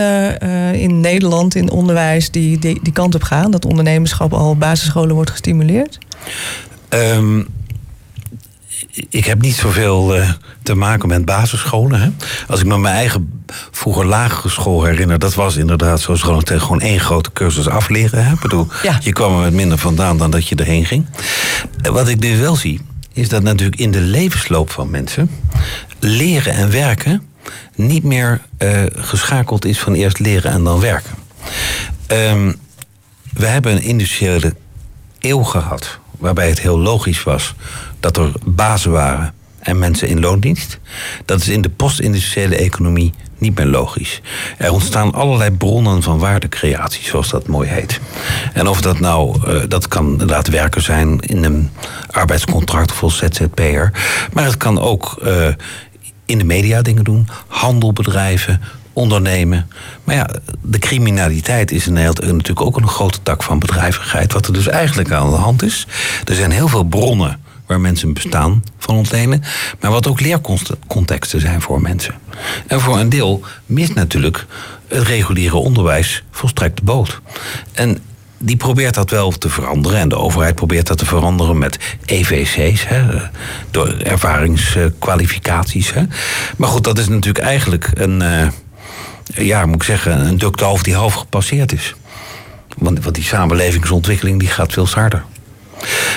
in 0.73 1.01
Nederland, 1.01 1.55
in 1.55 1.71
onderwijs, 1.71 2.31
die, 2.31 2.59
die 2.59 2.81
die 2.83 2.93
kant 2.93 3.15
op 3.15 3.23
gaan? 3.23 3.51
Dat 3.51 3.65
ondernemerschap 3.65 4.33
al 4.33 4.51
op 4.51 4.59
basisscholen 4.59 5.15
wordt 5.15 5.31
gestimuleerd? 5.31 5.99
Ehm, 6.89 7.43
ik 9.11 9.25
heb 9.25 9.41
niet 9.41 9.55
zoveel 9.55 10.15
eh, 10.17 10.31
te 10.63 10.75
maken 10.75 11.09
met 11.09 11.25
basisscholen. 11.25 12.01
Hè. 12.01 12.09
Als 12.49 12.61
ik 12.61 12.67
me 12.67 12.79
mijn 12.79 12.95
eigen 12.95 13.43
vroeger 13.71 14.07
lagere 14.07 14.49
school 14.49 14.85
herinner, 14.85 15.19
dat 15.19 15.35
was 15.35 15.57
inderdaad 15.57 16.01
zoals 16.01 16.23
gewoon, 16.23 16.43
tegen 16.43 16.63
gewoon 16.63 16.81
één 16.81 17.01
grote 17.01 17.33
cursus 17.33 17.69
afleren. 17.69 18.25
Hè. 18.25 18.33
Ik 18.33 18.41
bedoel, 18.41 18.67
Ja. 18.83 18.99
je 19.03 19.13
kwam 19.13 19.35
er 19.37 19.43
met 19.43 19.53
minder 19.53 19.79
vandaan 19.79 20.19
dan 20.19 20.31
dat 20.31 20.49
je 20.49 20.55
erheen 20.55 20.87
ging. 20.87 21.07
En 21.83 21.93
wat 21.93 22.09
ik 22.09 22.19
nu 22.19 22.39
wel 22.39 22.57
zie, 22.57 22.81
is 23.13 23.29
dat 23.29 23.43
natuurlijk 23.43 23.81
in 23.81 23.91
de 23.91 24.01
levensloop 24.01 24.71
van 24.71 24.91
mensen 24.91 25.31
leren 25.99 26.53
en 26.55 26.71
werken 26.71 27.23
niet 27.75 28.03
meer 28.05 28.41
eh, 28.57 28.83
geschakeld 28.95 29.65
is 29.65 29.79
van 29.79 29.95
eerst 29.95 30.19
leren 30.19 30.53
en 30.53 30.65
dan 30.65 30.81
werken. 30.81 31.15
Ehm, 32.07 32.53
we 33.33 33.47
hebben 33.47 33.73
een 33.73 33.83
industriële 33.83 34.55
eeuw 35.21 35.43
gehad. 35.43 35.99
Waarbij 36.19 36.49
het 36.49 36.61
heel 36.61 36.79
logisch 36.79 37.23
was 37.23 37.55
dat 38.01 38.17
er 38.17 38.33
bazen 38.45 38.91
waren 38.91 39.35
en 39.59 39.79
mensen 39.79 40.09
in 40.09 40.21
loondienst. 40.21 40.79
Dat 41.25 41.41
is 41.41 41.49
in 41.49 41.63
de 41.63 41.69
post-industriële 41.69 42.57
economie 42.57 43.13
niet 43.39 43.59
meer 43.59 43.67
logisch. 43.67 44.21
Er 44.59 44.73
ontstaan 44.73 45.13
allerlei 45.13 45.51
bronnen 45.51 46.03
van 46.03 46.19
waardecreatie, 46.19 47.05
zoals 47.05 47.29
dat 47.29 47.47
mooi 47.47 47.69
heet. 47.69 48.01
En 48.53 48.67
of 48.67 48.81
dat 48.81 49.01
nou, 49.01 49.41
eh, 49.47 49.63
dat 49.69 49.89
kan 49.89 50.11
inderdaad 50.11 50.49
werken 50.49 50.83
zijn 50.83 51.21
in 51.21 51.45
een 51.45 51.71
arbeidscontract 52.11 53.03
als 53.03 53.17
ZZP'er. 53.17 53.93
Maar 54.33 54.45
het 54.45 54.57
kan 54.57 54.81
ook 54.81 55.19
eh, 55.23 55.49
in 56.27 56.39
de 56.39 56.45
media 56.45 56.83
dingen 56.83 57.05
doen, 57.05 57.29
handel 57.47 57.93
bedrijven, 57.93 58.61
ondernemen. 58.93 59.71
Maar 60.05 60.15
ja, 60.15 60.29
de 60.63 60.79
criminaliteit 60.79 61.71
is 61.71 61.87
in 61.87 61.93
Nederland 61.93 62.33
natuurlijk 62.33 62.67
ook 62.67 62.77
een 62.77 62.89
grote 62.89 63.19
tak 63.23 63.43
van 63.43 63.59
bedrijvigheid. 63.59 64.33
Wat 64.33 64.47
er 64.47 64.53
dus 64.53 64.67
eigenlijk 64.67 65.13
aan 65.13 65.31
de 65.31 65.37
hand 65.37 65.63
is. 65.63 65.87
Er 66.25 66.35
zijn 66.35 66.51
heel 66.51 66.69
veel 66.69 66.85
bronnen 66.85 67.41
waar 67.69 67.81
mensen 67.81 68.13
bestaan 68.13 68.65
van 68.79 68.97
ontlenen. 68.97 69.43
Maar 69.81 69.91
wat 69.91 70.07
ook 70.07 70.21
leercontexten 70.21 71.41
zijn 71.41 71.61
voor 71.61 71.81
mensen. 71.81 72.15
En 72.67 72.81
voor 72.81 72.99
een 72.99 73.09
deel 73.09 73.43
mist 73.67 73.95
natuurlijk 73.95 74.47
het 74.89 75.03
reguliere 75.03 75.57
onderwijs 75.57 76.23
volstrekt 76.31 76.77
de 76.77 76.83
boot. 76.83 77.21
En 77.73 77.99
die 78.39 78.57
probeert 78.57 78.95
dat 78.95 79.11
wel 79.11 79.31
te 79.31 79.49
veranderen. 79.49 79.99
En 79.99 80.09
de 80.09 80.19
overheid 80.19 80.55
probeert 80.55 80.87
dat 80.87 80.99
te 80.99 81.07
veranderen 81.07 81.59
met 81.59 81.79
EVC's, 82.05 82.89
hè, 82.89 83.03
door 83.71 83.89
ervaringskwalificaties. 83.89 85.95
Hè. 85.95 86.03
Maar 86.57 86.69
goed, 86.69 86.85
dat 86.85 86.99
is 86.99 87.09
natuurlijk 87.09 87.45
eigenlijk 87.45 87.91
een, 87.95 88.23
uh, 88.23 88.49
ja, 89.47 89.67
moet 89.67 89.75
ik 89.75 89.83
zeggen, 89.83 90.27
een 90.27 90.39
ductalf 90.39 90.83
die 90.83 90.95
half 90.95 91.15
gepasseerd 91.15 91.73
is. 91.73 91.95
Want, 92.77 93.03
want 93.03 93.15
die 93.15 93.25
samenlevingsontwikkeling 93.25 94.39
die 94.39 94.49
gaat 94.49 94.73
veel 94.73 94.89
harder. 94.89 95.25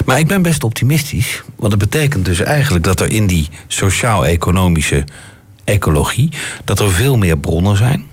Maar 0.05 0.19
ik 0.19 0.27
ben 0.27 0.41
best 0.41 0.63
optimistisch. 0.63 1.43
Want 1.55 1.71
dat 1.71 1.79
betekent 1.79 2.25
dus 2.25 2.39
eigenlijk 2.39 2.83
dat 2.83 2.99
er 2.99 3.11
in 3.11 3.27
die 3.27 3.49
sociaal-economische 3.67 5.03
ecologie... 5.63 6.29
dat 6.63 6.79
er 6.79 6.91
veel 6.91 7.17
meer 7.17 7.37
bronnen 7.37 7.77
zijn. 7.77 8.05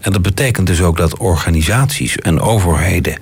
En 0.00 0.12
dat 0.12 0.22
betekent 0.22 0.66
dus 0.66 0.80
ook 0.80 0.96
dat 0.96 1.18
organisaties 1.18 2.16
en 2.16 2.40
overheden 2.40 3.18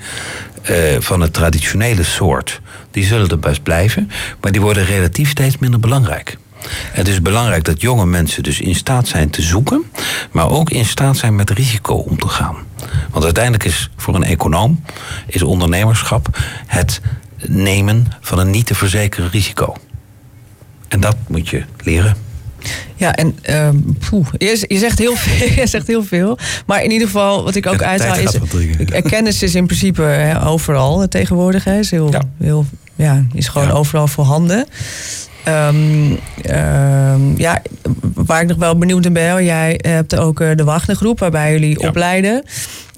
uh, 0.71 0.77
van 0.99 1.21
het 1.21 1.33
traditionele 1.33 2.03
soort, 2.03 2.61
die 2.91 3.05
zullen 3.05 3.29
er 3.29 3.39
best 3.39 3.63
blijven, 3.63 4.11
maar 4.41 4.53
die 4.53 4.61
worden 4.61 4.85
relatief 4.85 5.31
steeds 5.31 5.59
minder 5.59 5.81
belangrijk. 5.81 6.39
Het 6.93 7.09
is 7.09 7.23
belangrijk 7.23 7.65
dat 7.65 7.81
jonge 7.81 8.07
mensen 8.07 8.43
dus 8.43 8.61
in 8.61 8.75
staat 8.75 9.09
zijn 9.09 9.31
te 9.31 9.43
zoeken, 9.43 9.85
maar 10.31 10.51
ook 10.51 10.71
in 10.71 10.85
staat 10.85 11.17
zijn 11.17 11.37
met 11.37 11.51
risico 11.51 11.95
om 11.95 12.19
te 12.19 12.29
gaan. 12.29 12.57
Want 13.11 13.25
uiteindelijk 13.25 13.65
is 13.65 13.91
voor 13.97 14.15
een 14.15 14.25
econoom 14.25 14.83
is 15.27 15.43
ondernemerschap 15.43 16.39
het 16.67 17.01
nemen 17.47 18.07
van 18.21 18.39
een 18.39 18.51
niet 18.51 18.67
te 18.67 18.75
verzekeren 18.75 19.31
risico. 19.31 19.75
En 20.89 21.01
dat 21.01 21.17
moet 21.29 21.49
je 21.49 21.63
leren. 21.85 22.17
Ja, 22.97 23.15
en 23.15 23.39
uh, 23.51 23.69
je, 24.39 24.65
je, 24.69 24.79
zegt 24.79 24.99
heel 24.99 25.17
veel, 25.17 25.49
je 25.63 25.67
zegt 25.67 25.87
heel 25.87 26.05
veel. 26.05 26.39
Maar 26.67 26.83
in 26.83 26.91
ieder 26.91 27.07
geval, 27.07 27.45
wat 27.45 27.55
ik 27.55 27.67
ook 27.67 27.83
uithaal 27.83 28.19
is... 28.19 28.39
Kennis 29.03 29.43
is 29.43 29.55
in 29.55 29.67
principe 29.67 30.03
hè, 30.03 30.47
overal 30.47 31.09
tegenwoordig. 31.09 31.65
Hè, 31.65 31.79
is, 31.79 31.91
heel, 31.91 32.11
ja. 32.11 32.23
Heel, 32.39 32.67
ja, 32.95 33.25
is 33.33 33.49
gewoon 33.49 33.71
overal 33.71 34.07
voorhanden. 34.07 34.67
Um, 35.49 36.19
ja, 37.37 37.63
waar 38.15 38.43
ik 38.43 38.49
nog 38.49 38.57
wel 38.57 38.79
benieuwd 38.79 39.05
in 39.05 39.13
ben, 39.13 39.45
jij 39.45 39.81
hebt 39.83 40.17
ook 40.17 40.41
eh, 40.41 40.57
de 40.57 40.65
Wagnergroep 40.65 41.19
waarbij 41.19 41.53
jullie 41.53 41.81
opleiden. 41.81 42.45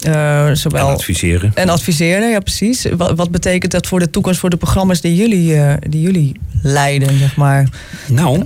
Uh, 0.06 0.50
zowel 0.52 0.88
en 0.88 0.94
adviseren. 0.94 1.52
En 1.54 1.68
adviseren, 1.68 2.30
ja 2.30 2.40
precies. 2.40 2.86
Wat, 2.96 3.16
wat, 3.16 3.30
betekent 3.30 3.72
dat 3.72 3.86
voor 3.86 3.98
de 3.98 4.10
toekomst 4.10 4.40
voor 4.40 4.50
de 4.50 4.56
programma's 4.56 5.00
die 5.00 5.16
jullie, 5.16 5.54
uh, 5.54 5.74
die 5.88 6.00
jullie 6.00 6.40
leiden, 6.62 7.18
zeg 7.18 7.36
maar? 7.36 7.68
Nou, 8.06 8.44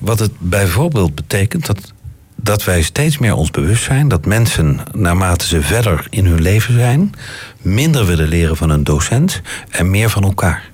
wat 0.00 0.18
het 0.18 0.30
bijvoorbeeld 0.38 1.14
betekent 1.14 1.66
dat, 1.66 1.92
dat 2.34 2.64
wij 2.64 2.82
steeds 2.82 3.18
meer 3.18 3.34
ons 3.34 3.50
bewust 3.50 3.84
zijn 3.84 4.08
dat 4.08 4.26
mensen, 4.26 4.80
naarmate 4.92 5.46
ze 5.46 5.62
verder 5.62 6.06
in 6.10 6.26
hun 6.26 6.42
leven 6.42 6.74
zijn, 6.74 7.14
minder 7.62 8.06
willen 8.06 8.28
leren 8.28 8.56
van 8.56 8.70
een 8.70 8.84
docent 8.84 9.40
en 9.70 9.90
meer 9.90 10.10
van 10.10 10.22
elkaar. 10.22 10.70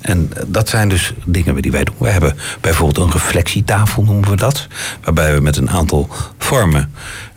En 0.00 0.30
dat 0.46 0.68
zijn 0.68 0.88
dus 0.88 1.12
dingen 1.24 1.62
die 1.62 1.70
wij 1.70 1.84
doen. 1.84 1.94
We 1.98 2.08
hebben 2.08 2.36
bijvoorbeeld 2.60 3.06
een 3.06 3.12
reflectietafel, 3.12 4.02
noemen 4.02 4.30
we 4.30 4.36
dat. 4.36 4.66
Waarbij 5.02 5.34
we 5.34 5.40
met 5.40 5.56
een 5.56 5.70
aantal 5.70 6.08
vormen 6.38 6.92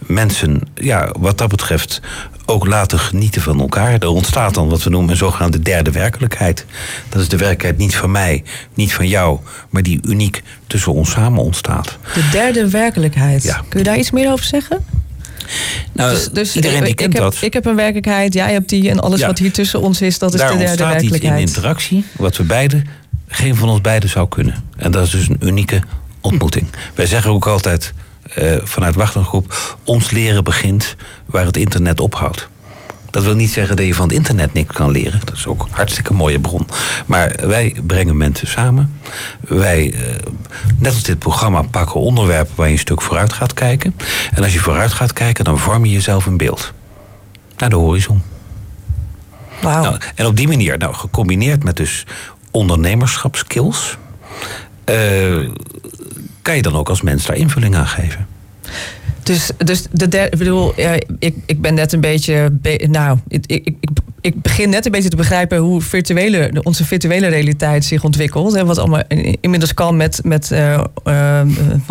mensen, 0.10 0.62
ja, 0.76 1.14
wat 1.20 1.38
dat 1.38 1.49
betreft, 1.49 2.01
ook 2.45 2.66
laten 2.66 2.99
genieten 2.99 3.41
van 3.41 3.60
elkaar. 3.60 3.93
Er 3.93 4.07
ontstaat 4.07 4.53
dan 4.53 4.70
wat 4.70 4.84
we 4.84 4.89
noemen 4.89 5.10
een 5.10 5.18
zogenaamde 5.18 5.60
derde 5.60 5.91
werkelijkheid. 5.91 6.66
Dat 7.10 7.22
is 7.22 7.28
de 7.28 7.38
werkelijkheid 7.38 7.78
niet 7.78 7.95
van 7.95 8.12
mij, 8.12 8.43
niet 8.74 8.93
van 8.93 9.07
jou, 9.07 9.39
maar 9.70 9.84
die 9.84 9.99
uniek 10.03 10.43
tussen 10.68 10.93
ons 10.93 11.12
samen 11.12 11.43
ontstaat. 11.43 11.97
De 12.14 12.30
derde 12.32 12.70
werkelijkheid. 12.70 13.43
Ja. 13.43 13.62
Kun 13.70 13.80
je 13.80 13.86
daar 13.86 13.97
iets 13.97 14.12
meer 14.12 14.32
over 14.32 14.45
zeggen? 14.45 14.86
Nou, 15.93 16.14
dus, 16.14 16.30
dus 16.30 16.55
iedereen 16.55 16.84
die 16.84 16.93
kent 16.93 17.14
ik 17.14 17.20
dat. 17.20 17.34
Heb, 17.34 17.43
ik 17.43 17.53
heb 17.53 17.66
een 17.66 17.76
werkelijkheid, 17.76 18.34
jij 18.34 18.51
hebt 18.51 18.70
die 18.70 18.89
en 18.89 18.99
alles 18.99 19.22
wat 19.22 19.38
hier 19.38 19.51
tussen 19.51 19.82
ons 19.82 20.01
is, 20.01 20.20
dat 20.20 20.34
is 20.34 20.39
Daar 20.39 20.51
de 20.51 20.57
derde 20.57 20.76
werkelijkheid. 20.76 21.22
Daar 21.22 21.22
ontstaat 21.22 21.34
iets 21.34 21.55
in 21.55 21.55
interactie, 21.55 22.05
wat 22.12 22.38
we 22.38 22.43
beiden, 22.43 22.88
geen 23.28 23.55
van 23.55 23.70
ons 23.70 23.82
beiden 23.82 24.10
zou 24.10 24.28
kunnen. 24.28 24.64
En 24.78 24.91
dat 24.91 25.05
is 25.05 25.10
dus 25.10 25.30
een 25.30 25.38
unieke 25.39 25.82
ontmoeting. 26.22 26.68
Wij 26.95 27.05
zeggen 27.05 27.32
ook 27.32 27.47
altijd 27.47 27.93
uh, 28.38 28.58
vanuit 28.64 28.96
Wachtengroep, 28.96 29.78
ons 29.84 30.12
leren 30.12 30.44
begint 30.44 30.96
waar 31.26 31.46
het 31.46 31.58
internet 31.58 32.00
ophoudt. 32.00 32.50
Dat 33.10 33.24
wil 33.24 33.36
niet 33.36 33.52
zeggen 33.52 33.76
dat 33.76 33.86
je 33.86 33.94
van 33.94 34.08
het 34.08 34.16
internet 34.16 34.54
niks 34.54 34.76
kan 34.76 34.92
leren. 34.92 35.20
Dat 35.26 35.36
is 35.36 35.48
ook 35.48 35.62
een 35.62 35.70
hartstikke 35.72 36.14
mooie 36.14 36.40
bron. 36.40 36.68
Maar 37.06 37.36
wij 37.42 37.76
brengen 37.84 38.18
mensen 38.18 38.48
samen. 38.48 39.00
Wij, 39.40 39.94
uh, 39.94 40.00
net 40.78 40.94
als 40.94 41.04
dit 41.04 41.20
programma, 41.20 41.62
pakken 41.62 42.00
onderwerpen 42.00 42.54
waar 42.56 42.68
je 42.68 42.74
een 42.74 42.80
stuk 42.80 43.02
vooruit 43.02 43.34
gaat 43.34 43.54
kijken. 43.54 43.96
En 44.34 44.44
als 44.44 44.54
je 44.54 44.60
vooruit 44.60 44.92
gaat 44.92 45.14
kijken, 45.14 45.44
dan 45.44 45.60
vorm 45.60 45.86
je 45.86 45.92
jezelf 45.92 46.26
een 46.26 46.38
beeld. 46.38 46.74
Naar 47.58 47.70
de 47.70 47.76
horizon. 47.76 48.22
Wow. 49.62 49.84
Nou, 49.84 49.98
en 50.16 50.26
op 50.26 50.36
die 50.36 50.48
manier, 50.48 50.78
nou, 50.78 50.94
gecombineerd 50.94 51.64
met 51.64 51.78
dus 51.78 52.06
ondernemerschapskills... 52.52 53.98
Uh, 54.90 55.50
kan 56.42 56.56
je 56.56 56.62
dan 56.62 56.76
ook 56.76 56.90
als 56.90 57.02
mens 57.02 57.26
daar 57.26 57.36
invulling 57.36 57.76
aan 57.76 57.88
geven. 57.88 58.28
Dus, 59.24 59.50
dus 59.58 59.84
de 59.92 60.08
derde, 60.08 60.38
bedoel, 60.38 60.74
ik, 61.20 61.36
ik 61.46 61.62
ben 61.62 61.74
net 61.74 61.94
een 61.94 62.02
beetje. 62.02 62.52
nou, 62.88 63.18
ik, 63.28 63.44
ik, 63.46 63.76
ik 64.22 64.42
begin 64.42 64.70
net 64.70 64.86
een 64.86 64.92
beetje 64.92 65.10
te 65.10 65.16
begrijpen 65.16 65.58
hoe 65.58 65.82
virtuele, 65.82 66.52
onze 66.64 66.86
virtuele 66.86 67.28
realiteit 67.28 67.86
zich 67.86 68.04
ontwikkelt. 68.04 68.54
En 68.54 68.66
wat 68.66 68.78
allemaal 68.78 69.04
inmiddels 69.42 69.74
kan 69.74 69.98
met, 69.98 70.20
met 70.24 70.50
uh, 70.52 70.84
uh, 71.08 71.42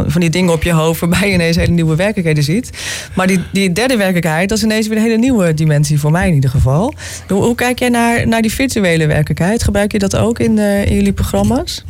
van 0.07 0.21
die 0.21 0.31
dingen 0.31 0.53
op 0.53 0.63
je 0.63 0.73
hoofd, 0.73 1.01
waarbij 1.01 1.29
je 1.29 1.35
ineens 1.35 1.57
hele 1.57 1.73
nieuwe 1.73 1.97
werkelijkheden 1.97 2.43
ziet. 2.43 2.71
Maar 3.15 3.27
die, 3.27 3.41
die 3.53 3.73
derde 3.73 3.97
werkelijkheid, 3.97 4.49
dat 4.49 4.59
is 4.59 4.65
ineens 4.65 4.89
weer 4.89 4.97
een 4.97 5.03
hele 5.03 5.19
nieuwe 5.19 5.55
dimensie 5.55 6.01
voor 6.01 6.11
mij 6.11 6.29
in 6.29 6.35
ieder 6.35 6.51
geval. 6.51 6.95
Hoe, 7.29 7.55
kijk 7.55 7.79
jij 7.79 7.89
naar, 7.89 8.29
naar 8.29 8.43
die 8.43 8.53
virtuele 8.53 9.07
werkelijkheid? 9.07 9.63
Gebruik 9.63 9.93
je 9.93 9.99
dat 9.99 10.17
ook 10.17 10.39
in, 10.39 10.57
uh, 10.57 10.87
in 10.87 10.95
jullie 10.95 11.13
programma's? 11.13 11.85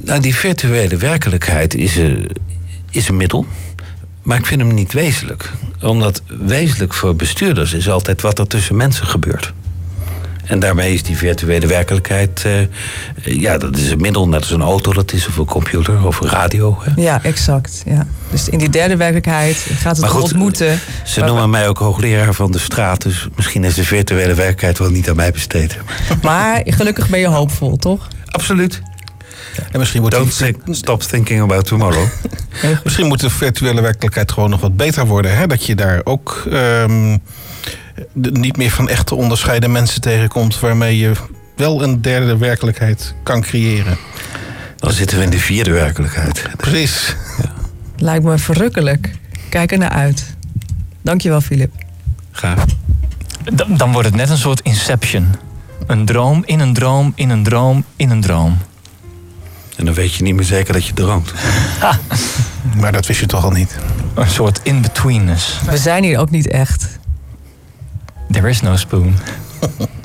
Nou, 0.00 0.20
die 0.20 0.34
virtuele 0.34 0.96
werkelijkheid 0.96 1.74
is, 1.74 1.96
een, 1.96 2.30
is 2.90 3.08
een 3.08 3.16
middel. 3.16 3.46
Maar 4.22 4.38
ik 4.38 4.46
vind 4.46 4.60
hem 4.60 4.74
niet 4.74 4.92
wezenlijk. 4.92 5.50
Omdat 5.80 6.22
wezenlijk 6.26 6.94
voor 6.94 7.16
bestuurders 7.16 7.72
is 7.72 7.88
altijd 7.88 8.20
wat 8.20 8.38
er 8.38 8.46
tussen 8.46 8.76
mensen 8.76 9.06
gebeurt. 9.06 9.52
En 10.44 10.58
daarmee 10.58 10.94
is 10.94 11.02
die 11.02 11.16
virtuele 11.16 11.66
werkelijkheid, 11.66 12.44
uh, 12.46 13.40
ja, 13.40 13.58
dat 13.58 13.76
is 13.76 13.90
een 13.90 14.00
middel, 14.00 14.28
net 14.28 14.40
als 14.40 14.50
een 14.50 14.62
auto, 14.62 14.92
dat 14.92 15.12
is 15.12 15.26
of 15.26 15.36
een 15.36 15.44
computer 15.44 16.06
of 16.06 16.20
een 16.20 16.28
radio. 16.28 16.78
Hè? 16.82 17.02
Ja, 17.02 17.22
exact. 17.22 17.82
Ja. 17.86 18.06
Dus 18.30 18.48
in 18.48 18.58
die 18.58 18.70
derde 18.70 18.96
werkelijkheid 18.96 19.56
gaat 19.56 19.96
het 19.96 20.06
goed, 20.06 20.22
ontmoeten. 20.22 20.80
Ze 21.04 21.20
noemen 21.20 21.50
mij 21.50 21.68
ook 21.68 21.78
hoogleraar 21.78 22.34
van 22.34 22.52
de 22.52 22.58
straat, 22.58 23.02
dus 23.02 23.28
misschien 23.36 23.64
is 23.64 23.74
de 23.74 23.84
virtuele 23.84 24.34
werkelijkheid 24.34 24.78
wel 24.78 24.90
niet 24.90 25.08
aan 25.10 25.16
mij 25.16 25.32
besteed. 25.32 25.78
Maar 26.22 26.62
gelukkig 26.64 27.08
ben 27.08 27.20
je 27.20 27.28
hoopvol, 27.28 27.76
toch? 27.76 28.08
Absoluut. 28.26 28.82
En 29.70 29.78
misschien 29.78 30.00
wordt 30.00 30.16
Don't 30.16 30.36
think, 30.36 30.56
stop 30.70 31.02
thinking 31.02 31.40
about 31.40 31.66
tomorrow. 31.66 32.06
misschien 32.84 33.06
moet 33.06 33.20
de 33.20 33.30
virtuele 33.30 33.80
werkelijkheid 33.80 34.32
gewoon 34.32 34.50
nog 34.50 34.60
wat 34.60 34.76
beter 34.76 35.06
worden. 35.06 35.36
Hè? 35.36 35.46
Dat 35.46 35.66
je 35.66 35.74
daar 35.74 36.00
ook 36.04 36.44
um, 36.52 37.22
niet 38.14 38.56
meer 38.56 38.70
van 38.70 38.88
echte 38.88 39.14
onderscheiden 39.14 39.72
mensen 39.72 40.00
tegenkomt... 40.00 40.60
waarmee 40.60 40.98
je 40.98 41.12
wel 41.56 41.82
een 41.82 42.02
derde 42.02 42.36
werkelijkheid 42.36 43.14
kan 43.22 43.40
creëren. 43.40 43.96
Dan 44.76 44.92
zitten 44.92 45.18
we 45.18 45.24
in 45.24 45.30
de 45.30 45.38
vierde 45.38 45.70
werkelijkheid. 45.70 46.46
Precies. 46.56 47.16
Ja. 47.42 47.52
Lijkt 47.96 48.24
me 48.24 48.38
verrukkelijk. 48.38 49.10
Kijk 49.48 49.72
er 49.72 49.78
naar 49.78 49.90
uit. 49.90 50.34
Dankjewel, 51.02 51.40
Filip. 51.40 51.72
Graag. 52.30 52.64
Dan, 53.52 53.76
dan 53.76 53.92
wordt 53.92 54.08
het 54.08 54.16
net 54.16 54.30
een 54.30 54.38
soort 54.38 54.60
inception. 54.60 55.34
Een 55.86 56.04
droom 56.04 56.42
in 56.46 56.60
een 56.60 56.72
droom 56.72 57.12
in 57.14 57.30
een 57.30 57.42
droom 57.42 57.84
in 57.96 58.10
een 58.10 58.20
droom. 58.20 58.58
En 59.76 59.84
dan 59.84 59.94
weet 59.94 60.14
je 60.14 60.22
niet 60.22 60.34
meer 60.34 60.44
zeker 60.44 60.72
dat 60.72 60.86
je 60.86 60.92
droomt. 60.92 61.32
maar 62.80 62.92
dat 62.92 63.06
wist 63.06 63.20
je 63.20 63.26
toch 63.26 63.44
al 63.44 63.50
niet? 63.50 63.78
Een 64.14 64.30
soort 64.30 64.60
in-betweenness. 64.62 65.60
We 65.66 65.76
zijn 65.76 66.04
hier 66.04 66.18
ook 66.18 66.30
niet 66.30 66.48
echt. 66.48 66.98
There 68.30 68.48
is 68.48 68.60
no 68.60 68.76
spoon. 68.76 69.14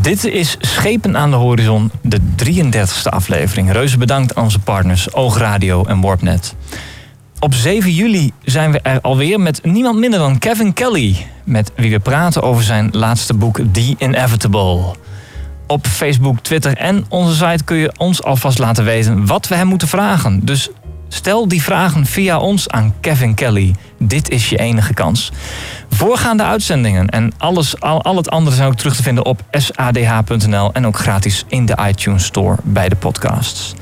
Dit 0.00 0.24
is 0.24 0.56
Schepen 0.60 1.16
aan 1.16 1.30
de 1.30 1.36
Horizon, 1.36 1.90
de 2.02 2.20
33ste 2.44 3.08
aflevering. 3.10 3.72
Reuze 3.72 3.98
bedankt 3.98 4.34
aan 4.34 4.44
onze 4.44 4.58
partners 4.58 5.12
Oogradio 5.12 5.84
en 5.84 6.00
Warpnet. 6.00 6.54
Op 7.38 7.54
7 7.54 7.92
juli 7.92 8.32
zijn 8.42 8.72
we 8.72 8.80
er 8.80 9.00
alweer 9.00 9.40
met 9.40 9.64
niemand 9.64 9.98
minder 9.98 10.18
dan 10.18 10.38
Kevin 10.38 10.72
Kelly... 10.72 11.26
met 11.44 11.72
wie 11.76 11.90
we 11.90 11.98
praten 11.98 12.42
over 12.42 12.62
zijn 12.62 12.88
laatste 12.92 13.34
boek 13.34 13.60
The 13.72 13.94
Inevitable 13.98 14.94
op 15.66 15.86
Facebook, 15.86 16.38
Twitter 16.40 16.76
en 16.76 17.04
onze 17.08 17.34
site 17.34 17.64
kun 17.64 17.76
je 17.76 17.92
ons 17.96 18.22
alvast 18.22 18.58
laten 18.58 18.84
weten 18.84 19.26
wat 19.26 19.48
we 19.48 19.54
hem 19.54 19.66
moeten 19.66 19.88
vragen. 19.88 20.40
Dus 20.44 20.70
Stel 21.14 21.48
die 21.48 21.62
vragen 21.62 22.06
via 22.06 22.38
ons 22.38 22.68
aan 22.68 22.94
Kevin 23.00 23.34
Kelly. 23.34 23.74
Dit 23.98 24.30
is 24.30 24.48
je 24.48 24.58
enige 24.58 24.94
kans. 24.94 25.32
Voorgaande 25.90 26.42
uitzendingen 26.42 27.08
en 27.08 27.32
alles, 27.38 27.80
al, 27.80 28.02
al 28.02 28.16
het 28.16 28.30
andere 28.30 28.56
zijn 28.56 28.68
ook 28.68 28.76
terug 28.76 28.96
te 28.96 29.02
vinden 29.02 29.24
op 29.24 29.42
sadh.nl 29.50 30.72
en 30.72 30.86
ook 30.86 30.98
gratis 30.98 31.44
in 31.48 31.66
de 31.66 31.78
iTunes 31.88 32.24
Store 32.24 32.56
bij 32.62 32.88
de 32.88 32.96
podcasts. 32.96 33.74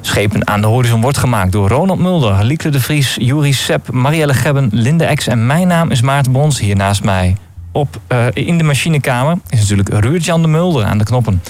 Schepen 0.00 0.48
aan 0.48 0.60
de 0.60 0.66
horizon 0.66 1.00
wordt 1.00 1.18
gemaakt 1.18 1.52
door 1.52 1.68
Ronald 1.68 1.98
Mulder, 1.98 2.44
Lieke 2.44 2.68
de 2.68 2.80
Vries, 2.80 3.16
Juri 3.20 3.52
Sepp, 3.52 3.90
Marielle 3.90 4.34
Gebben, 4.34 4.68
Linde 4.72 5.04
Ex 5.04 5.26
en 5.26 5.46
mijn 5.46 5.66
naam 5.66 5.90
is 5.90 6.00
Maarten 6.00 6.32
Bons 6.32 6.60
hier 6.60 6.76
naast 6.76 7.04
mij. 7.04 7.36
Op, 7.72 8.00
uh, 8.12 8.26
in 8.32 8.58
de 8.58 8.64
machinekamer 8.64 9.38
is 9.48 9.58
natuurlijk 9.60 9.88
Ruud-Jan 9.88 10.42
de 10.42 10.48
Mulder 10.48 10.84
aan 10.84 10.98
de 10.98 11.04
knoppen. 11.04 11.42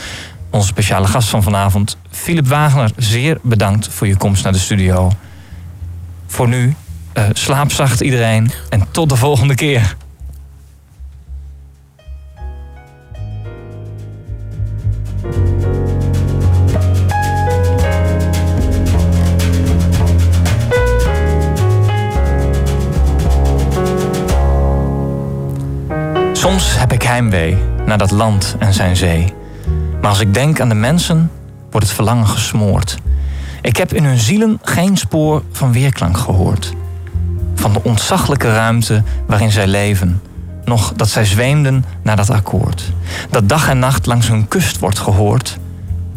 Onze 0.51 0.67
speciale 0.67 1.07
gast 1.07 1.29
van 1.29 1.43
vanavond, 1.43 1.97
Philip 2.11 2.47
Wagner, 2.47 2.91
zeer 2.97 3.39
bedankt 3.43 3.89
voor 3.89 4.07
je 4.07 4.17
komst 4.17 4.45
naar 4.45 4.53
de 4.53 4.59
studio. 4.59 5.11
Voor 6.27 6.49
nu, 6.49 6.75
uh, 7.15 7.25
slaap 7.33 7.73
zacht 7.73 8.01
iedereen 8.01 8.51
en 8.71 8.87
tot 8.91 9.09
de 9.09 9.17
volgende 9.17 9.55
keer. 9.55 9.97
Soms 26.39 26.79
heb 26.79 26.93
ik 26.93 27.03
heimwee 27.03 27.59
naar 27.87 27.99
dat 27.99 28.11
land 28.11 28.57
en 28.59 28.73
zijn 28.75 28.97
zee. 28.97 29.35
Maar 30.01 30.11
als 30.11 30.21
ik 30.21 30.35
denk 30.35 30.61
aan 30.61 30.69
de 30.69 30.75
mensen, 30.75 31.31
wordt 31.71 31.87
het 31.87 31.95
verlangen 31.95 32.27
gesmoord. 32.27 32.99
Ik 33.63 33.77
heb 33.77 33.93
in 33.93 34.05
hun 34.05 34.19
zielen 34.19 34.59
geen 34.63 34.97
spoor 34.97 35.43
van 35.53 35.73
weerklank 35.73 36.17
gehoord. 36.17 36.73
Van 37.55 37.73
de 37.73 37.83
ontzaglijke 37.83 38.53
ruimte 38.53 39.03
waarin 39.27 39.51
zij 39.51 39.67
leven. 39.67 40.23
Nog 40.65 40.93
dat 40.93 41.09
zij 41.09 41.25
zweemden 41.25 41.85
naar 42.03 42.17
dat 42.17 42.31
akkoord. 42.31 42.93
Dat 43.31 43.49
dag 43.49 43.69
en 43.69 43.79
nacht 43.79 44.07
langs 44.07 44.29
hun 44.29 44.49
kust 44.49 44.79
wordt 44.79 44.99
gehoord. 44.99 45.59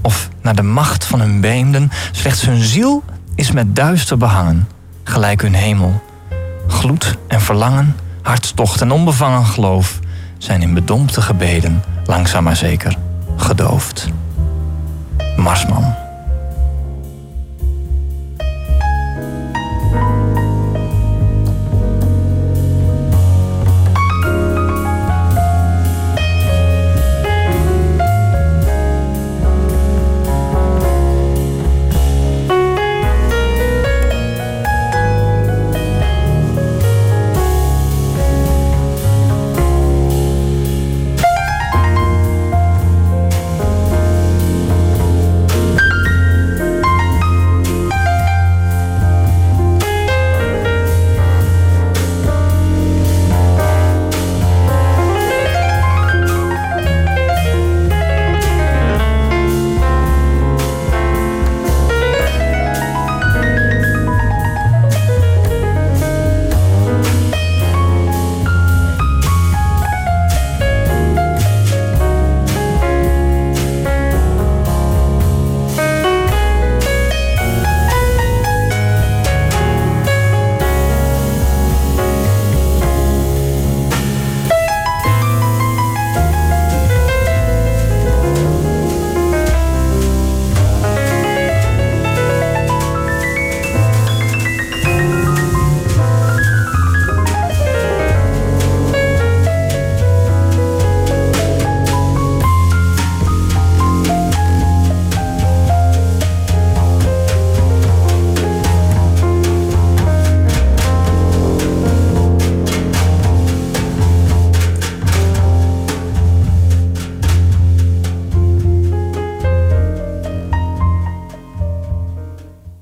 Of 0.01 0.29
naar 0.41 0.55
de 0.55 0.61
macht 0.63 1.05
van 1.05 1.19
hun 1.19 1.41
beemden. 1.41 1.91
Slechts 2.11 2.45
hun 2.45 2.61
ziel 2.61 3.03
is 3.35 3.51
met 3.51 3.75
duister 3.75 4.17
behangen. 4.17 4.67
Gelijk 5.03 5.41
hun 5.41 5.55
hemel. 5.55 6.01
Gloed 6.67 7.17
en 7.27 7.41
verlangen, 7.41 7.95
hartstocht 8.21 8.81
en 8.81 8.91
onbevangen 8.91 9.45
geloof 9.45 9.99
zijn 10.43 10.61
in 10.61 10.73
bedompte 10.73 11.21
gebeden 11.21 11.83
langzaam 12.05 12.43
maar 12.43 12.55
zeker 12.55 12.97
gedoofd. 13.35 14.07
Marsman. 15.35 16.10